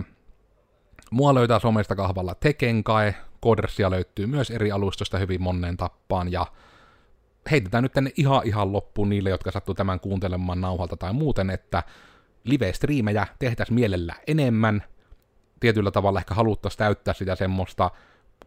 mua 1.11 1.33
löytää 1.33 1.59
somesta 1.59 1.95
kahvalla 1.95 2.35
Tekenkae, 2.35 3.15
Kodersia 3.39 3.91
löytyy 3.91 4.27
myös 4.27 4.51
eri 4.51 4.71
alustoista 4.71 5.17
hyvin 5.17 5.41
monneen 5.41 5.77
tappaan, 5.77 6.31
ja 6.31 6.45
heitetään 7.51 7.83
nyt 7.83 7.93
tänne 7.93 8.11
ihan 8.17 8.41
ihan 8.45 8.73
loppuun 8.73 9.09
niille, 9.09 9.29
jotka 9.29 9.51
sattuu 9.51 9.75
tämän 9.75 9.99
kuuntelemaan 9.99 10.61
nauhalta 10.61 10.97
tai 10.97 11.13
muuten, 11.13 11.49
että 11.49 11.83
live-striimejä 12.43 13.27
tehtäisiin 13.39 13.75
mielellä 13.75 14.15
enemmän, 14.27 14.83
tietyllä 15.59 15.91
tavalla 15.91 16.19
ehkä 16.19 16.33
haluttaisiin 16.33 16.77
täyttää 16.77 17.13
sitä 17.13 17.35
semmoista 17.35 17.91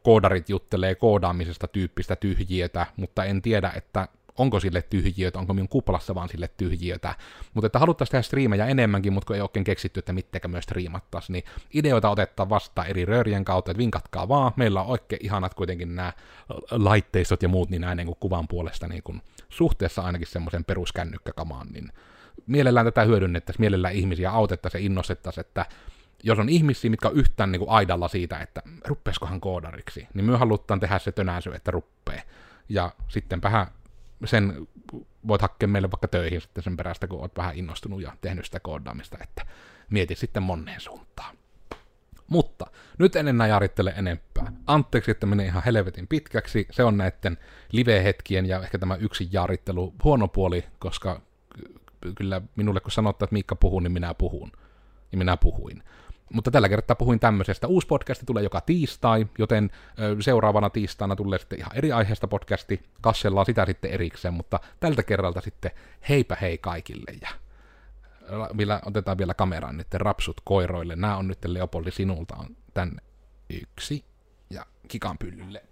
koodarit 0.02 0.48
juttelee 0.48 0.94
koodaamisesta 0.94 1.68
tyyppistä 1.68 2.16
tyhjiötä, 2.16 2.86
mutta 2.96 3.24
en 3.24 3.42
tiedä, 3.42 3.72
että 3.76 4.08
onko 4.40 4.60
sille 4.60 4.82
tyhjiötä, 4.82 5.38
onko 5.38 5.54
minun 5.54 5.68
kuplassa 5.68 6.14
vaan 6.14 6.28
sille 6.28 6.50
tyhjiötä. 6.56 7.14
Mutta 7.54 7.66
että 7.66 7.78
haluttaisiin 7.78 8.12
tehdä 8.12 8.22
striimejä 8.22 8.66
enemmänkin, 8.66 9.12
mutta 9.12 9.26
kun 9.26 9.36
ei 9.36 9.42
oikein 9.42 9.64
keksitty, 9.64 9.98
että 9.98 10.12
mittekä 10.12 10.48
myös 10.48 10.64
striimattaisiin, 10.64 11.32
niin 11.32 11.44
ideoita 11.74 12.10
otetaan 12.10 12.48
vastaan 12.48 12.86
eri 12.86 13.04
röörien 13.04 13.44
kautta, 13.44 13.70
että 13.70 13.78
vinkatkaa 13.78 14.28
vaan. 14.28 14.52
Meillä 14.56 14.82
on 14.82 14.86
oikein 14.86 15.24
ihanat 15.24 15.54
kuitenkin 15.54 15.94
nämä 15.94 16.12
laitteistot 16.70 17.42
ja 17.42 17.48
muut, 17.48 17.70
niin 17.70 17.80
näin 17.80 17.96
niin 17.96 18.16
kuvan 18.20 18.48
puolesta 18.48 18.88
niin 18.88 19.02
kuin 19.02 19.22
suhteessa 19.48 20.02
ainakin 20.02 20.26
semmoisen 20.26 20.64
peruskännykkäkamaan, 20.64 21.66
niin 21.72 21.92
mielellään 22.46 22.86
tätä 22.86 23.04
hyödynnettäisiin, 23.04 23.62
mielellään 23.62 23.94
ihmisiä 23.94 24.30
autettaisiin 24.30 24.82
ja 24.82 24.86
innostettaisiin, 24.86 25.46
että 25.46 25.66
jos 26.22 26.38
on 26.38 26.48
ihmisiä, 26.48 26.90
mitkä 26.90 27.08
on 27.08 27.16
yhtään 27.16 27.52
niin 27.52 27.60
kuin 27.60 27.70
aidalla 27.70 28.08
siitä, 28.08 28.38
että 28.38 28.62
ruppeeskohan 28.86 29.40
koodariksi, 29.40 30.08
niin 30.14 30.24
me 30.24 30.36
halutaan 30.36 30.80
tehdä 30.80 30.98
se 30.98 31.12
tönäsy, 31.12 31.54
että 31.54 31.70
ruppee. 31.70 32.22
Ja 32.68 32.92
sitten 33.08 33.42
vähän 33.42 33.66
sen 34.24 34.68
voit 35.28 35.42
hakea 35.42 35.68
meille 35.68 35.90
vaikka 35.90 36.08
töihin 36.08 36.40
sitten 36.40 36.64
sen 36.64 36.76
perästä, 36.76 37.06
kun 37.06 37.20
oot 37.20 37.36
vähän 37.36 37.56
innostunut 37.56 38.02
ja 38.02 38.16
tehnyt 38.20 38.44
sitä 38.44 38.60
koodaamista, 38.60 39.18
että 39.22 39.46
mieti 39.90 40.14
sitten 40.14 40.42
moneen 40.42 40.80
suuntaan. 40.80 41.36
Mutta 42.26 42.66
nyt 42.98 43.16
en 43.16 43.28
enää 43.28 43.46
jarittele 43.46 43.94
enempää. 43.96 44.52
Anteeksi, 44.66 45.10
että 45.10 45.26
menee 45.26 45.46
ihan 45.46 45.62
helvetin 45.66 46.08
pitkäksi. 46.08 46.66
Se 46.70 46.84
on 46.84 46.96
näiden 46.96 47.38
live-hetkien 47.72 48.46
ja 48.46 48.62
ehkä 48.62 48.78
tämä 48.78 48.94
yksi 48.94 49.28
jaarittelu 49.32 49.94
huono 50.04 50.28
puoli, 50.28 50.64
koska 50.78 51.20
kyllä 52.16 52.42
minulle 52.56 52.80
kun 52.80 52.90
sanotaan, 52.90 53.26
että 53.26 53.34
Miikka 53.34 53.56
puhuu, 53.56 53.80
niin 53.80 53.92
minä 53.92 54.14
puhun. 54.14 54.52
Ja 55.12 55.18
minä 55.18 55.36
puhuin. 55.36 55.82
Mutta 56.32 56.50
tällä 56.50 56.68
kertaa 56.68 56.96
puhuin 56.96 57.20
tämmöisestä. 57.20 57.66
Uusi 57.66 57.86
podcasti 57.86 58.26
tulee 58.26 58.42
joka 58.42 58.60
tiistai, 58.60 59.26
joten 59.38 59.70
seuraavana 60.20 60.70
tiistaina 60.70 61.16
tulee 61.16 61.38
sitten 61.38 61.58
ihan 61.58 61.76
eri 61.76 61.92
aiheesta 61.92 62.28
podcasti. 62.28 62.82
Kassellaan 63.00 63.46
sitä 63.46 63.66
sitten 63.66 63.90
erikseen, 63.90 64.34
mutta 64.34 64.60
tältä 64.80 65.02
kerralta 65.02 65.40
sitten 65.40 65.70
heipä 66.08 66.36
hei 66.40 66.58
kaikille 66.58 67.12
ja 67.22 67.28
millä 68.52 68.80
otetaan 68.86 69.18
vielä 69.18 69.34
kameraan 69.34 69.76
nyt 69.76 69.94
rapsut 69.94 70.40
koiroille. 70.44 70.96
Nämä 70.96 71.16
on 71.16 71.28
nyt 71.28 71.44
Leopoldi 71.44 71.90
sinulta 71.90 72.36
on 72.36 72.56
tänne 72.74 73.02
yksi 73.62 74.04
ja 74.50 74.66
kikan 74.88 75.18
pyllylle. 75.18 75.64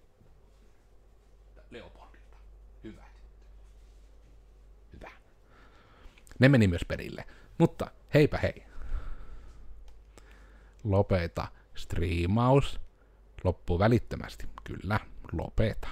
Leopoldilta. 1.71 2.37
Hyvä. 2.85 3.05
Hyvä. 4.93 5.11
Ne 6.39 6.49
meni 6.49 6.69
myös 6.69 6.85
perille. 6.89 7.25
Mutta 7.59 7.91
heipä 8.15 8.39
hei 8.39 8.68
lopeta 10.85 11.49
striimaus. 11.75 12.81
Loppuu 13.45 13.79
välittömästi. 13.79 14.47
Kyllä, 14.65 15.01
lopeta. 15.33 15.89